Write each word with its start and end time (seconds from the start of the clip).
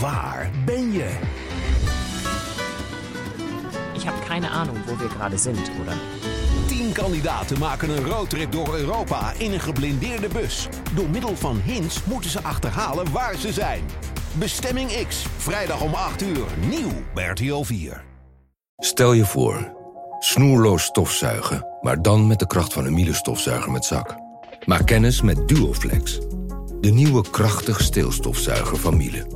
Waar 0.00 0.50
ben 0.64 0.92
je? 0.92 1.18
Ich 3.94 4.06
habe 4.06 4.18
keine 4.28 4.50
Ahnung, 4.50 4.76
wo 4.86 4.98
wir 4.98 5.08
gerade 5.08 5.38
sind, 5.38 5.70
oder? 5.80 5.96
Tien 6.66 6.92
kandidaten 6.92 7.58
maken 7.58 7.90
een 7.90 8.04
roadtrip 8.06 8.52
door 8.52 8.76
Europa 8.76 9.32
in 9.38 9.52
een 9.52 9.60
geblindeerde 9.60 10.28
bus. 10.28 10.68
Door 10.94 11.08
middel 11.08 11.36
van 11.36 11.60
hints 11.64 12.04
moeten 12.04 12.30
ze 12.30 12.42
achterhalen 12.42 13.12
waar 13.12 13.36
ze 13.36 13.52
zijn. 13.52 13.84
Bestemming 14.32 15.06
X, 15.08 15.26
vrijdag 15.36 15.80
om 15.80 15.94
8 15.94 16.22
uur, 16.22 16.46
nieuw 16.68 16.92
bij 17.14 17.26
RTL 17.26 17.62
4. 17.62 18.04
Stel 18.76 19.12
je 19.12 19.24
voor, 19.24 19.72
snoerloos 20.18 20.82
stofzuigen, 20.82 21.66
maar 21.80 22.02
dan 22.02 22.26
met 22.26 22.38
de 22.38 22.46
kracht 22.46 22.72
van 22.72 22.84
een 22.84 22.94
Miele 22.94 23.14
stofzuiger 23.14 23.70
met 23.70 23.84
zak. 23.84 24.14
Maak 24.64 24.86
kennis 24.86 25.22
met 25.22 25.48
Duoflex, 25.48 26.18
de 26.80 26.90
nieuwe 26.90 27.30
krachtig 27.30 27.80
steelstofzuiger 27.80 28.76
van 28.76 28.96
Miele. 28.96 29.35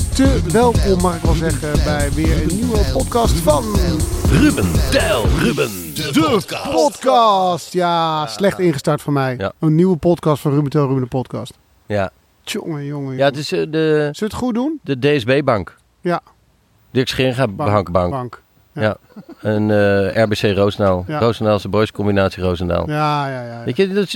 welkom, 0.25 1.01
mag 1.01 1.15
ik 1.15 1.21
wel 1.21 1.33
zeggen, 1.33 1.83
bij 1.83 2.11
weer 2.11 2.41
een 2.41 2.55
nieuwe 2.55 2.77
podcast 2.93 3.33
van 3.33 3.63
Ruben, 4.29 4.71
Tel, 4.91 5.25
Ruben. 5.27 5.69
De 5.93 6.69
Podcast. 6.71 7.73
Ja, 7.73 8.27
slecht 8.27 8.59
ingestart 8.59 9.01
van 9.01 9.13
mij. 9.13 9.35
Ja. 9.37 9.51
Een 9.59 9.75
nieuwe 9.75 9.97
podcast 9.97 10.41
van 10.41 10.51
Ruben 10.51 10.69
Tel 10.69 10.85
Ruben 10.87 11.01
de 11.01 11.07
podcast. 11.07 11.53
Ja, 11.85 12.11
Tjonge, 12.43 12.85
jongen. 12.85 13.17
ja 13.17 13.25
het 13.25 13.37
is 13.37 13.51
eh, 13.51 13.59
de, 13.59 13.67
Zullen 13.91 14.13
we 14.13 14.25
het 14.25 14.33
goed 14.33 14.53
doen? 14.53 14.79
de 14.83 14.99
DSB-bank. 14.99 15.77
Ja. 16.01 16.21
Dirk 16.91 17.07
Scheringa 17.07 17.47
Bank. 17.47 17.91
Bank. 17.91 18.11
Bank. 18.11 18.41
Ja. 18.73 18.97
En 19.41 19.71
eh, 19.71 20.23
RBC 20.23 20.41
Roosendaal. 20.57 21.03
Ja. 21.07 21.19
Roosendaalse 21.19 21.69
boys 21.69 21.91
combinatie 21.91 22.43
Roosendaal. 22.43 22.89
Ja, 22.89 23.27
ja, 23.29 23.41
ja. 23.45 23.61
Weet 23.65 23.77
je, 23.77 23.93
dat 23.93 24.03
is- 24.03 24.11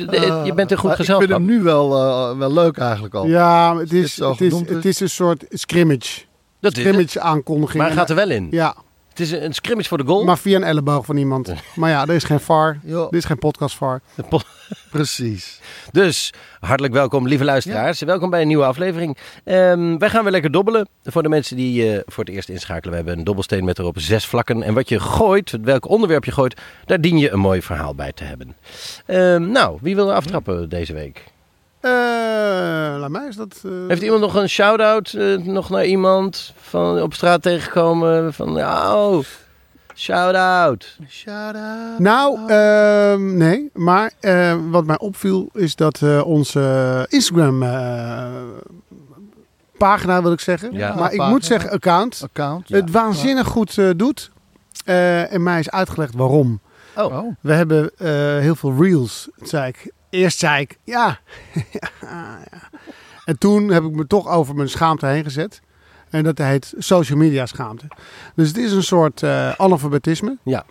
je 0.45 0.51
bent 0.55 0.71
een 0.71 0.77
goed 0.77 0.91
gezelschap. 0.95 1.21
Ik 1.21 1.27
vind 1.35 1.47
hem 1.47 1.57
nu 1.57 1.63
wel, 1.63 1.89
wel 2.37 2.53
leuk 2.53 2.77
eigenlijk 2.77 3.13
al. 3.13 3.25
Ja, 3.27 3.77
het 3.77 3.93
is, 3.93 4.17
het, 4.19 4.29
is, 4.41 4.47
genoemd 4.47 4.69
is. 4.69 4.75
het 4.75 4.85
is 4.85 4.99
een 4.99 5.09
soort 5.09 5.45
scrimmage. 5.49 6.21
dat 6.59 6.75
het. 6.75 6.85
Scrimmage 6.85 7.19
aankondiging. 7.19 7.77
Maar 7.77 7.87
hij 7.87 7.95
gaat 7.97 8.09
er 8.09 8.15
wel 8.15 8.29
in. 8.29 8.47
Ja, 8.51 8.75
Het 9.15 9.23
is 9.23 9.31
een 9.31 9.53
scrimmage 9.53 9.87
voor 9.87 9.97
de 9.97 10.05
goal. 10.05 10.23
maar 10.23 10.37
via 10.37 10.55
een 10.55 10.63
elleboog 10.63 11.05
van 11.05 11.17
iemand. 11.17 11.53
Maar 11.75 11.89
ja, 11.89 12.01
er 12.01 12.13
is 12.13 12.23
geen 12.23 12.39
VAR. 12.39 12.79
Dit 12.83 13.07
is 13.11 13.25
geen 13.25 13.39
podcast 13.39 13.75
VAR. 13.75 14.01
Po- 14.29 14.39
precies. 14.91 15.59
Dus 15.91 16.33
hartelijk 16.59 16.93
welkom, 16.93 17.27
lieve 17.27 17.43
luisteraars. 17.43 17.99
Welkom 18.01 18.29
bij 18.29 18.41
een 18.41 18.47
nieuwe 18.47 18.65
aflevering. 18.65 19.17
Ehm, 19.43 19.97
wij 19.97 20.09
gaan 20.09 20.23
weer 20.23 20.31
lekker 20.31 20.51
dobbelen. 20.51 20.87
Voor 21.03 21.23
de 21.23 21.29
mensen 21.29 21.55
die 21.55 21.91
eh, 21.93 21.99
voor 22.05 22.23
het 22.23 22.33
eerst 22.33 22.49
inschakelen, 22.49 22.89
we 22.89 22.95
hebben 22.95 23.17
een 23.17 23.23
dobbelsteen 23.23 23.65
met 23.65 23.79
erop 23.79 23.99
zes 23.99 24.25
vlakken. 24.25 24.63
En 24.63 24.73
wat 24.73 24.89
je 24.89 24.99
gooit, 24.99 25.57
welk 25.61 25.87
onderwerp 25.89 26.25
je 26.25 26.31
gooit, 26.31 26.61
daar 26.85 27.01
dien 27.01 27.17
je 27.17 27.31
een 27.31 27.39
mooi 27.39 27.61
verhaal 27.61 27.95
bij 27.95 28.11
te 28.11 28.23
hebben. 28.23 28.55
Ehm, 29.05 29.51
nou, 29.51 29.77
wie 29.81 29.95
wil 29.95 30.09
er 30.09 30.15
aftrappen 30.15 30.69
deze 30.69 30.93
week? 30.93 31.23
Eh, 31.85 32.99
laat 32.99 33.09
mij 33.09 33.25
eens 33.25 33.35
dat... 33.35 33.61
eh, 33.65 33.71
Heeft 33.87 34.01
iemand 34.01 34.21
nog 34.21 34.35
een 34.35 34.49
shout-out 34.49 35.13
eh, 35.13 35.37
nog 35.37 35.69
naar 35.69 35.85
iemand 35.85 36.53
van 36.61 37.01
op 37.01 37.13
straat 37.13 37.41
tegengekomen? 37.41 38.33
Van, 38.33 38.53
ja, 38.53 38.95
oh, 39.07 39.23
shout-out. 39.95 40.97
Shout 41.09 41.55
out. 41.55 41.99
Nou, 41.99 42.39
ehm, 42.51 43.37
nee. 43.37 43.69
Maar 43.73 44.11
eh, 44.19 44.55
wat 44.69 44.85
mij 44.85 44.97
opviel 44.99 45.49
is 45.53 45.75
dat 45.75 46.01
eh, 46.01 46.25
onze 46.25 47.05
Instagram 47.09 47.63
eh, 47.63 48.25
pagina, 49.77 50.21
wil 50.21 50.31
ik 50.31 50.39
zeggen. 50.39 50.73
Ja. 50.73 50.87
maar 50.95 51.11
ik 51.11 51.17
Pagina. 51.17 51.29
moet 51.29 51.45
zeggen 51.45 51.69
account. 51.71 52.19
Account. 52.23 52.69
Het 52.69 52.91
waanzinnig 52.91 53.47
goed 53.47 53.77
eh, 53.77 53.89
doet. 53.95 54.31
Eh, 54.85 55.33
en 55.33 55.43
mij 55.43 55.59
is 55.59 55.69
uitgelegd 55.71 56.15
waarom. 56.15 56.59
Oh, 56.97 57.05
Oh. 57.17 57.35
We 57.41 57.53
hebben 57.53 57.91
eh, 57.97 58.07
heel 58.39 58.55
veel 58.55 58.73
reels. 58.79 59.29
Zei 59.35 59.67
ik, 59.67 59.91
eerst 60.15 60.37
zei 60.39 60.61
ik, 60.61 60.77
ja. 60.83 61.19
ja, 61.71 61.89
ja. 62.01 62.69
En 63.25 63.37
toen 63.37 63.69
heb 63.69 63.83
ik 63.83 63.91
me 63.91 64.07
toch 64.07 64.27
over 64.27 64.55
mijn 64.55 64.69
schaamte 64.69 65.05
heen 65.05 65.23
gezet. 65.23 65.61
En 66.09 66.23
dat 66.23 66.37
heet 66.37 66.73
social 66.77 67.17
media 67.17 67.45
schaamte. 67.45 67.85
Dus 68.35 68.47
het 68.47 68.57
is 68.57 68.71
een 68.71 68.83
soort 68.83 69.23
eh, 69.23 69.51
analfabetisme. 69.51 70.37
Ja. 70.43 70.65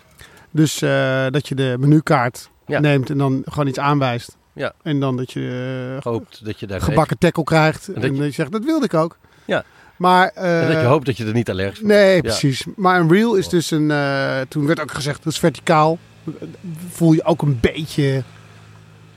Dus 0.51 0.83
eh, 0.83 1.27
dat 1.31 1.49
je 1.49 1.55
de 1.55 1.77
menukaart 1.79 2.51
Ja. 2.67 2.79
neemt 2.81 3.11
en 3.11 3.19
dan 3.19 3.43
gewoon 3.45 3.67
iets 3.69 3.79
aanwijst. 3.79 4.37
Ja. 4.53 4.73
En 4.83 5.01
dan 5.01 5.17
dat 5.17 5.33
je 5.33 5.95
eh, 5.99 6.03
hoopt 6.13 6.45
dat 6.45 6.61
je 6.61 6.67
daar 6.67 6.81
gebakken 6.81 7.19
tackle 7.19 7.45
krijgt. 7.45 7.89
En 7.89 7.95
En 7.95 8.01
dat, 8.01 8.17
dat 8.17 8.27
je- 8.27 8.33
zegt, 8.33 8.53
dat 8.53 8.65
wilde 8.65 8.85
ik 8.85 8.95
ook. 8.95 9.17
Ja. 9.45 9.65
Maar, 9.97 10.29
En 10.29 10.69
dat 10.73 10.81
je 10.81 10.87
hoopt 10.87 11.07
dat 11.07 11.17
je 11.17 11.25
er 11.27 11.33
niet 11.33 11.51
allergisch 11.51 11.79
voor 11.79 11.89
Nee, 11.89 12.15
Ja. 12.15 12.21
precies. 12.21 12.65
Maar 12.77 13.01
een 13.01 13.11
reel 13.13 13.35
is 13.35 13.49
dus 13.49 13.71
een. 13.71 13.89
toen 14.49 14.67
werd 14.67 14.81
ook 14.81 14.91
gezegd 14.93 15.25
dat 15.25 15.33
is 15.33 15.39
verticaal. 15.39 15.99
Voel 16.91 17.13
je 17.13 17.25
ook 17.25 17.43
een 17.43 17.59
beetje 17.61 18.23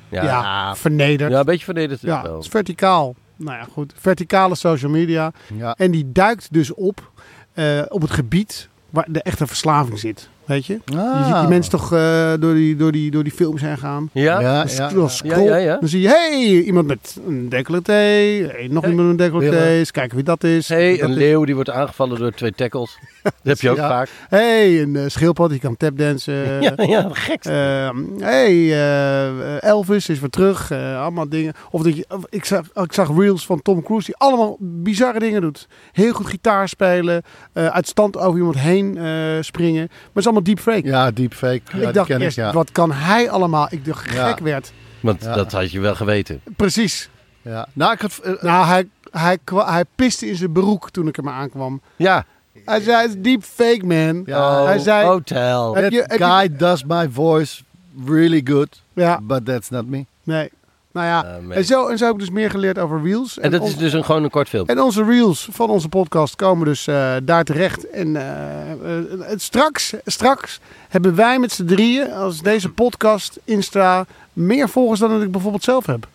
Ja, 0.09 0.23
ja, 0.23 0.29
ja. 0.41 0.75
vernederd. 0.75 1.34
een 1.34 1.45
beetje 1.45 1.66
vernederd 1.66 2.01
Ja, 2.01 2.22
wel. 2.22 2.34
het 2.35 2.44
is 2.44 2.50
verticaal. 2.50 3.16
Nou 3.35 3.57
ja, 3.57 3.68
goed. 3.72 3.94
Verticale 3.97 4.56
social 4.56 4.91
media. 4.91 5.31
Ja. 5.53 5.73
En 5.78 5.91
die 5.91 6.12
duikt 6.12 6.53
dus 6.53 6.73
op 6.73 7.12
eh, 7.53 7.81
op 7.88 8.01
het 8.01 8.12
gebied 8.12 8.69
waar 8.90 9.06
de 9.09 9.22
echte 9.22 9.47
verslaving 9.47 10.00
zit. 10.00 10.29
Weet 10.47 10.66
je? 10.66 10.80
Je 10.85 10.97
Ah. 10.97 11.25
ziet 11.28 11.40
die 11.40 11.47
mensen 11.47 11.72
toch 11.72 11.94
eh, 11.94 12.34
door, 12.40 12.53
die, 12.53 12.75
door, 12.75 12.91
die, 12.91 13.12
door 13.12 13.24
die 13.24 13.31
films 13.34 13.62
heen 13.62 13.78
gaan. 13.78 14.09
Ja? 14.13 14.40
Ja, 14.40 14.40
Dan 14.40 14.52
ja, 14.75 15.08
scroll. 15.08 15.66
Dan 15.80 15.88
zie 15.90 16.02
je, 16.02 16.08
hey, 16.08 16.62
iemand 16.62 16.88
met 16.88 17.18
een 17.28 17.50
decolleté. 17.50 17.91
Hey, 17.94 18.68
nog 18.69 18.81
Hey, 18.84 18.91
iemand 18.91 18.96
met 18.96 19.19
een 19.19 19.31
decolleté. 19.31 19.63
Eens 19.66 19.91
kijken 19.91 20.16
wie 20.16 20.25
dat 20.25 20.44
is. 20.44 20.68
hey, 20.69 20.91
Dat 20.91 21.02
een 21.02 21.09
is- 21.09 21.16
leeuw 21.18 21.44
die 21.46 21.56
wordt 21.56 21.69
aangevallen 21.69 22.19
door 22.19 22.31
twee 22.31 22.52
tackles. 22.52 22.97
Dat 23.24 23.34
heb 23.44 23.59
je 23.59 23.69
ook 23.69 23.78
Ja. 23.78 23.88
vaak. 23.90 24.09
hey, 24.30 24.81
een 24.81 24.96
eh, 24.96 25.03
schildpad 25.08 25.50
die 25.50 25.59
kan 25.59 25.78
tapdansen. 25.78 26.35
Ja, 26.62 26.74
ja, 26.75 27.09
gek. 27.12 27.46
Ehm 27.46 27.97
hey, 28.19 28.72
eh, 28.72 29.64
Elvis 29.64 30.09
is 30.09 30.19
weer 30.19 30.29
terug. 30.29 30.72
eh, 30.72 31.02
allemaal 31.02 31.29
dingen. 31.29 31.53
Of 31.72 31.81
dat 31.84 31.96
je, 31.97 32.06
of 32.09 32.24
ik, 32.29 32.46
zag, 32.46 32.62
ik 32.74 32.94
zag 32.94 33.09
reels 33.18 33.46
van 33.46 33.62
Tom 33.62 33.84
Cruise 33.84 34.06
die 34.06 34.16
allemaal 34.18 34.58
bizarre 34.59 35.19
dingen 35.19 35.41
doet. 35.41 35.68
Heel 35.91 36.14
goed 36.14 36.25
gitaar 36.28 36.69
spelen. 36.69 37.22
eh, 37.53 37.68
uit 37.68 37.88
stand 37.88 38.18
over 38.18 38.38
iemand 38.38 38.58
heen 38.58 38.97
eh, 38.97 39.03
springen. 39.41 39.85
Maar 39.88 40.00
het 40.08 40.18
is 40.18 40.24
allemaal 40.25 40.36
deepfake. 40.43 40.87
Ja, 40.87 41.11
deepfake. 41.11 41.61
Ja, 41.77 41.87
ik 41.87 41.93
dacht 41.93 42.09
eerst, 42.09 42.35
ja. 42.37 42.53
wat 42.53 42.71
kan 42.71 42.91
hij 42.91 43.29
allemaal? 43.29 43.67
Ik 43.69 43.85
dacht 43.85 44.13
Ja. 44.13 44.27
gek 44.27 44.39
werd. 44.39 44.71
Want 44.99 45.23
Ja. 45.23 45.33
dat 45.33 45.51
had 45.51 45.71
je 45.71 45.79
wel 45.79 45.95
geweten. 45.95 46.41
Precies. 46.55 47.09
ja. 47.41 47.67
Nou, 47.73 47.93
ik 47.93 48.01
had... 48.01 48.17
eh, 48.23 48.41
Nou, 48.41 48.65
hij, 48.65 48.87
hij, 49.11 49.37
hij 49.55 49.83
piste 49.95 50.27
in 50.29 50.35
zijn 50.35 50.51
broek 50.51 50.89
toen 50.91 51.07
ik 51.07 51.17
er 51.17 51.23
maar 51.23 51.33
aankwam. 51.33 51.81
Ja. 51.95 52.25
Hij 52.65 52.81
zei, 52.81 53.21
deepfake, 53.21 53.85
man. 53.85 54.23
Ja. 54.25 54.63
hij 54.65 54.79
zei, 54.79 55.05
Hotel. 55.05 55.73
Heb 55.75 55.83
that 55.83 55.93
je- 55.93 56.05
heb 56.07 56.19
je- 56.19 56.25
guy 56.25 56.55
does 56.57 56.83
my 56.83 57.09
voice 57.11 57.63
really 58.05 58.41
good, 58.43 58.81
ja, 58.93 59.19
but 59.21 59.45
that's 59.45 59.69
not 59.69 59.85
me. 59.87 60.05
nee. 60.23 60.49
Nou 60.97 61.09
ja, 61.09 61.40
man. 61.41 61.52
en, 61.52 61.66
zo, 61.66 61.88
en 61.88 61.97
zo 61.97 62.06
heb 62.06 62.13
ik 62.13 62.19
dus 62.19 62.30
meer 62.30 62.50
geleerd 62.50 62.80
over 62.80 63.02
reels. 63.03 63.40
En 63.40 63.52
dat 63.52 63.62
ons- 63.62 63.69
is 63.69 63.78
dus 63.78 63.94
een, 63.94 64.06
gewoon 64.06 64.24
een 64.24 64.30
kort 64.30 64.50
film. 64.50 64.66
En 64.68 64.81
onze 64.81 65.03
reels 65.03 65.47
van 65.52 65.69
onze 65.69 65.90
podcast 65.90 66.35
komen 66.35 66.66
dus 66.66 66.88
eh, 66.88 67.13
daar 67.24 67.44
terecht. 67.44 67.90
En 67.90 68.16
eh, 68.16 68.72
eh, 68.72 69.03
het 69.19 69.41
straks, 69.41 69.94
straks 70.06 70.59
hebben 70.90 71.16
wij 71.16 71.40
met 71.40 71.52
z'n 71.52 71.66
drieën, 71.66 72.12
als 72.12 72.41
deze 72.41 72.69
podcast, 72.69 73.40
Insta, 73.44 74.06
meer 74.34 74.69
volgers 74.69 75.00
dan 75.00 75.09
dat 75.09 75.22
ik 75.22 75.31
bijvoorbeeld 75.31 75.63
zelf 75.63 75.85
heb. 75.85 76.08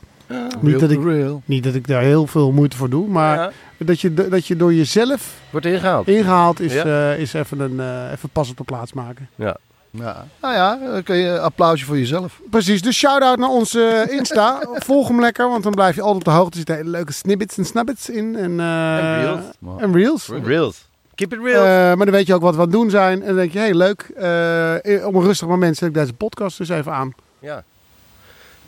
Niet 0.61 0.81
dat, 0.81 0.91
ik, 0.91 1.03
real. 1.05 1.43
niet 1.45 1.65
dat 1.65 1.75
ik 1.75 1.87
daar 1.87 2.03
heel 2.03 2.27
veel 2.27 2.53
moeite 2.53 2.77
voor 2.77 2.89
doe, 2.91 3.09
maar 3.09 3.37
Ja, 3.37 3.51
dat, 3.79 4.01
je, 4.01 4.15
dat 4.15 4.47
je 4.47 4.57
door 4.57 4.75
jezelf 4.75 5.35
wordt 5.51 5.67
ingehaald. 5.67 6.09
ingehaald 6.09 6.61
is, 6.61 6.73
Ja. 6.73 6.85
eh, 7.13 7.19
is 7.19 7.33
even, 7.33 7.61
een, 7.61 7.81
eh, 7.81 8.13
even 8.13 8.29
pas 8.33 8.51
op 8.51 8.57
de 8.57 8.65
plaats 8.65 8.93
maken. 8.93 9.29
Ja. 9.35 9.57
Ja. 9.93 10.27
Nou 10.41 10.55
ja, 10.55 10.79
dan 10.93 11.03
kun 11.03 11.17
je 11.17 11.29
een 11.29 11.41
applausje 11.41 11.85
voor 11.85 11.99
jezelf. 11.99 12.41
Precies, 12.51 12.83
dus 12.83 12.97
shout-out 12.97 13.39
naar 13.39 13.49
onze 13.49 14.07
Insta. 14.11 14.63
Volg 14.87 15.09
hem 15.09 15.21
lekker, 15.21 15.49
want 15.49 15.63
dan 15.63 15.73
blijf 15.73 15.95
je 15.95 16.01
altijd 16.03 16.19
op 16.19 16.25
de 16.33 16.39
hoogte. 16.39 16.51
Er 16.51 16.57
zitten 16.57 16.75
hele 16.77 16.89
leuke 16.89 17.13
snippets 17.13 17.59
en 17.59 17.65
snabbits 17.65 18.09
in. 18.09 18.37
En, 18.37 18.61
eh, 18.61 18.97
En 18.99 19.21
reels. 19.23 19.45
En 19.79 19.93
reels. 19.93 20.29
Reels. 20.45 20.89
Keep 21.15 21.33
it 21.33 21.39
real. 21.43 21.65
Eh, 21.65 21.71
maar 21.97 22.07
dan 22.07 22.11
weet 22.11 22.27
je 22.27 22.35
ook 22.35 22.43
wat 22.43 22.55
we 22.55 22.61
aan 22.61 22.67
het 22.67 22.73
doen 22.77 22.91
zijn. 22.91 23.21
En 23.21 23.27
dan 23.27 23.37
denk 23.37 23.53
je, 23.53 23.59
hé, 23.59 23.65
hey, 23.65 23.75
leuk. 23.75 24.01
eh, 24.03 25.07
op 25.07 25.15
een 25.15 25.23
rustig 25.23 25.49
moment 25.49 25.77
zet 25.77 25.89
ik 25.89 25.95
deze 25.95 26.13
podcast 26.13 26.59
dus 26.59 26.69
even 26.69 26.93
aan. 26.93 27.13
ja. 27.39 27.63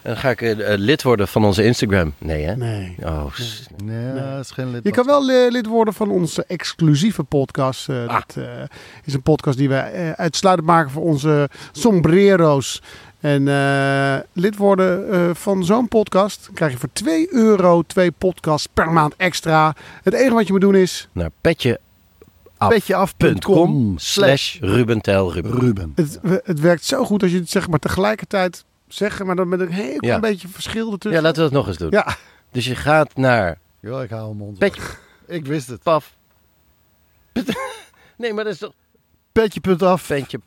En 0.05 0.11
dan 0.11 0.17
ga 0.17 0.31
ik 0.31 0.43
eh, 0.43 0.73
eh, 0.73 0.79
lid 0.79 1.03
worden 1.03 1.29
van 1.29 1.45
onze 1.45 1.65
Instagram. 1.65 2.15
Nee, 2.19 2.45
hè? 2.45 2.57
Nee. 2.57 2.97
Oh, 3.05 3.35
s- 3.35 3.67
Nee, 3.85 4.15
dat 4.15 4.41
is 4.45 4.51
geen 4.51 4.71
lid. 4.71 4.85
Je 4.85 4.91
kan 4.91 5.07
wel 5.07 5.25
lid 5.51 5.67
worden 5.67 5.95
van 5.95 6.11
onze 6.11 6.45
exclusieve 6.49 7.23
podcast. 7.23 7.89
Ah. 7.89 8.09
Dat 8.09 8.37
eh, 8.37 8.45
is 9.05 9.15
een 9.15 9.23
podcast 9.23 9.59
die 9.59 9.69
wij 9.69 10.15
uitsluitend 10.17 10.69
maken 10.69 10.91
voor 10.91 11.03
onze 11.03 11.49
sombrero's. 11.73 12.83
En 13.21 13.49
eh, 13.49 14.17
lid 14.33 14.57
worden 14.57 15.11
eh, 15.13 15.31
van 15.35 15.65
zo'n 15.65 15.89
podcast 15.89 16.51
krijg 16.55 16.73
je 16.73 16.79
voor 16.79 16.89
2 16.93 17.27
euro 17.35 17.83
twee 17.83 18.11
podcasts 18.11 18.69
per 18.75 18.93
maand 18.93 19.15
extra. 19.17 19.75
Het 20.03 20.15
enige 20.15 20.35
wat 20.35 20.47
je 20.47 20.53
moet 20.53 20.61
doen 20.61 20.75
is... 20.75 21.09
naar 21.13 21.31
petje 21.41 21.81
petjeaf.com 22.69 23.95
slash. 23.99 24.57
Ruben. 24.61 25.93
Het, 25.95 26.19
het 26.45 26.61
werkt 26.61 26.85
zo 26.85 27.05
goed 27.05 27.23
als 27.23 27.31
je 27.33 27.39
het 27.39 27.51
zeg 27.51 27.69
maar 27.69 27.79
tegelijkertijd 27.79 28.65
zegt, 28.95 29.25
maar 29.25 29.37
dan 29.37 29.49
met 29.49 29.61
een 29.61 29.73
heel 29.73 29.97
klein 29.99 30.15
Ja. 30.15 30.21
beetje 30.21 30.49
verschil 30.49 30.93
ertussen. 30.93 31.21
Ja, 31.21 31.27
laten 31.27 31.43
we 31.45 31.49
dat 31.51 31.59
nog 31.59 31.69
eens 31.69 31.77
doen. 31.77 31.91
Ja, 31.91 32.17
Dus 32.51 32.65
je 32.65 32.75
gaat 32.77 33.17
naar 33.17 33.59
Ja, 33.81 34.03
ik 34.03 34.11
hou 34.11 34.29
hem 34.29 34.37
mond. 34.37 34.59
Petje. 34.59 34.83
Ik 35.27 35.47
wist 35.47 35.69
het. 35.69 35.83
Paf. 35.83 36.17
Nee, 38.17 38.33
maar 38.33 38.45
dat 38.45 38.53
is 38.53 38.59
toch 38.59 38.73
Petje.af. 39.33 40.03
ventje. 40.03 40.41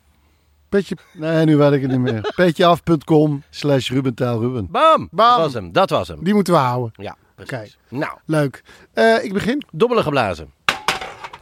beetje 0.68 0.96
Nee, 1.12 1.44
nu 1.44 1.56
weet 1.56 1.72
ik 1.72 1.82
het 1.82 1.90
niet 1.90 2.00
meer. 2.00 2.32
Petjeaf.com 2.36 3.42
slash 3.50 3.90
Ruben 3.90 4.14
Tijl 4.14 4.40
Ruben. 4.40 4.68
Bam! 4.70 5.08
Bam. 5.10 5.28
Dat 5.28 5.38
was 5.38 5.52
hem. 5.54 5.72
Dat 5.72 5.90
was 5.90 6.08
hem. 6.08 6.24
die 6.24 6.34
moeten 6.34 6.52
we 6.52 6.58
houden. 6.58 6.90
Ja, 7.04 7.16
precies. 7.34 7.78
Nou, 7.88 8.18
Leuk. 8.24 8.62
Eh, 8.92 9.24
ik 9.24 9.32
begin. 9.32 9.62
dobbelen 9.72 10.04
geblazen. 10.04 10.52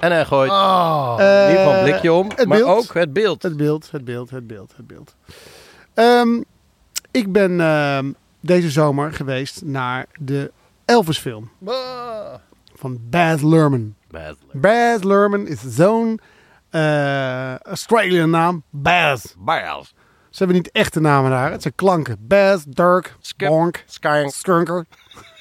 En 0.00 0.12
hij 0.12 0.24
gooit 0.24 0.50
Oh. 0.50 1.16
Eh, 1.18 1.42
in 1.44 1.48
ieder 1.50 1.64
geval 1.64 1.78
een 1.78 1.84
blikje 1.90 2.12
om, 2.12 2.28
het 2.34 2.46
maar 2.48 2.58
beeld. 2.58 2.68
ook 2.88 2.94
het 2.94 3.12
beeld. 3.12 3.42
Het 3.42 3.56
beeld, 3.56 3.90
het 3.90 4.04
beeld, 4.04 4.30
het 4.30 4.46
beeld, 4.46 4.72
het 4.76 4.86
beeld. 4.86 5.14
Ehm, 5.94 6.42
ik 7.16 7.32
ben 7.32 7.60
ehm, 7.60 8.12
deze 8.40 8.70
zomer 8.70 9.12
geweest 9.12 9.62
naar 9.64 10.06
de 10.20 10.52
Elvis 10.84 11.18
film 11.18 11.50
van 12.74 12.98
Baz 13.10 13.42
Luhrmann. 13.42 13.94
Bad. 14.10 14.36
Baz 14.52 15.02
Luhrmann 15.02 15.46
is 15.46 15.60
zo'n 15.60 16.20
eh 16.70 17.56
Australian 17.56 18.30
naam. 18.30 18.62
Baz. 18.70 19.34
Biles. 19.38 19.94
Ze 20.30 20.38
hebben 20.44 20.56
niet 20.56 20.70
echte 20.70 21.00
namen 21.00 21.30
daar. 21.30 21.50
Het 21.50 21.62
zijn 21.62 21.74
klanken. 21.74 22.16
Baz, 22.20 22.64
Dirk, 22.68 23.16
Skip. 23.20 23.48
Bonk, 23.48 23.84
Skank. 23.86 24.30
Skunker. 24.30 24.86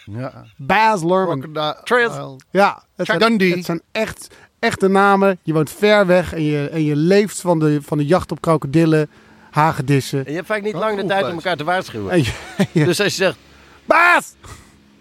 Ja. 0.05 0.45
Baz 0.57 1.03
Luhrmann. 1.03 1.75
Trills. 1.83 2.35
Ja, 2.51 2.83
het 2.95 3.05
zijn, 3.05 3.19
Dundee. 3.19 3.55
het 3.55 3.65
zijn 3.65 3.81
echt 3.91 4.35
echte 4.59 4.87
namen. 4.87 5.39
Je 5.43 5.53
woont 5.53 5.69
ver 5.71 6.05
weg 6.05 6.33
en 6.33 6.43
je, 6.43 6.69
en 6.69 6.83
je 6.83 6.95
leeft 6.95 7.41
van 7.41 7.59
de, 7.59 7.81
van 7.81 7.97
de 7.97 8.05
jacht 8.05 8.31
op 8.31 8.41
krokodillen, 8.41 9.09
hagedissen. 9.55 10.19
En 10.19 10.29
je 10.29 10.35
hebt 10.35 10.47
vaak 10.47 10.61
niet 10.61 10.73
Oh, 10.73 10.79
lang 10.79 10.99
de 11.01 11.05
tijd 11.05 11.25
om 11.25 11.31
elkaar 11.31 11.57
te 11.57 11.63
waarschuwen. 11.63 12.23
Dus 12.73 12.99
als 13.01 13.15
je 13.15 13.23
zegt, 13.23 13.37
Baz! 13.85 14.33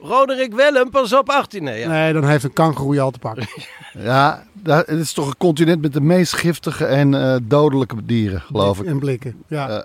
Roderick 0.01 0.55
Willem, 0.55 0.91
pas 0.91 1.13
op 1.13 1.29
18. 1.29 1.63
Nee, 1.63 1.79
ja. 1.79 1.89
Nee, 1.89 2.13
dan 2.13 2.29
heeft 2.29 2.45
een 2.45 2.53
kangoeroe 2.53 2.95
je 2.95 3.01
al 3.01 3.11
te 3.11 3.19
pakken. 3.19 3.47
Ja, 3.99 4.47
dat, 4.53 4.87
het 4.87 4.99
is 4.99 5.13
toch 5.13 5.27
een 5.27 5.37
continent 5.37 5.83
met 5.83 5.93
de 5.93 6.01
meest 6.01 6.33
giftige 6.33 6.85
en 6.85 7.15
eh, 7.15 7.37
dodelijke 7.43 8.05
dieren, 8.05 8.41
geloof 8.41 8.81
ik. 8.81 8.87
En 8.87 8.99
blikken, 8.99 9.43
ja. 9.49 9.85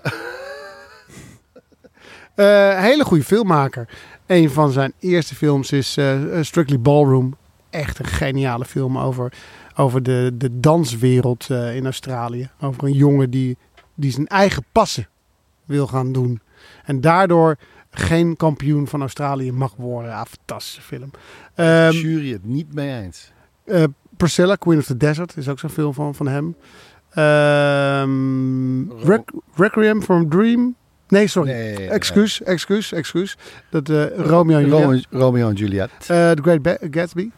Eh, 2.34 2.78
hele 2.78 3.04
goede 3.04 3.24
filmmaker. 3.24 3.88
Een 4.26 4.50
van 4.50 4.70
zijn 4.70 4.92
eerste 4.98 5.34
films 5.34 5.72
is 5.72 5.96
eh, 5.96 6.38
eh, 6.38 6.44
Strictly 6.44 6.80
Ballroom. 6.80 7.36
Echt 7.70 7.98
een 7.98 8.04
geniale 8.04 8.64
film 8.64 8.98
over, 8.98 9.32
over 9.76 10.02
de, 10.02 10.30
de 10.34 10.60
danswereld 10.60 11.46
eh, 11.50 11.76
in 11.76 11.84
Australië. 11.84 12.50
Over 12.60 12.84
een 12.84 12.92
jongen 12.92 13.30
die, 13.30 13.56
die 14.00 14.10
zijn 14.12 14.26
eigen 14.26 14.64
passen 14.72 15.08
wil 15.64 15.86
gaan 15.86 16.12
doen. 16.12 16.40
En 16.84 17.00
daardoor 17.00 17.56
geen 17.90 18.36
kampioen 18.36 18.86
van 18.86 19.00
Australië 19.00 19.52
mag 19.52 19.74
worden. 19.76 20.10
Ja, 20.10 20.24
fantastische 20.24 20.80
film. 20.82 21.10
Ehm, 21.54 21.90
jury 21.90 22.32
het 22.32 22.44
niet 22.44 22.74
mee 22.74 23.02
eens. 23.02 23.32
eh, 23.64 23.84
Priscilla, 24.16 24.54
Queen 24.54 24.78
of 24.78 24.84
the 24.84 24.96
Desert, 24.96 25.36
is 25.36 25.48
ook 25.48 25.58
zo'n 25.58 25.70
film 25.70 25.94
van, 25.94 26.14
van 26.14 26.26
hem. 26.28 26.54
Req- 29.04 29.34
Requiem 29.56 30.02
for 30.02 30.16
a 30.16 30.24
Dream. 30.28 30.74
Nee, 31.08 31.26
sorry. 31.26 31.50
Nee, 31.50 31.88
excuus, 31.88 32.42
excuus, 32.42 32.92
excuus. 32.92 33.36
Dat 33.70 33.88
eh, 33.88 34.04
Romeo 34.16 34.58
en 34.58 34.66
Juliet. 34.68 35.06
Romeo, 35.10 35.48
en 35.48 35.54
Juliet. 35.54 35.90
Eh, 36.00 36.06
The 36.30 36.38
Great 36.42 36.62
Ba- 36.62 36.78
Gatsby, 36.90 37.30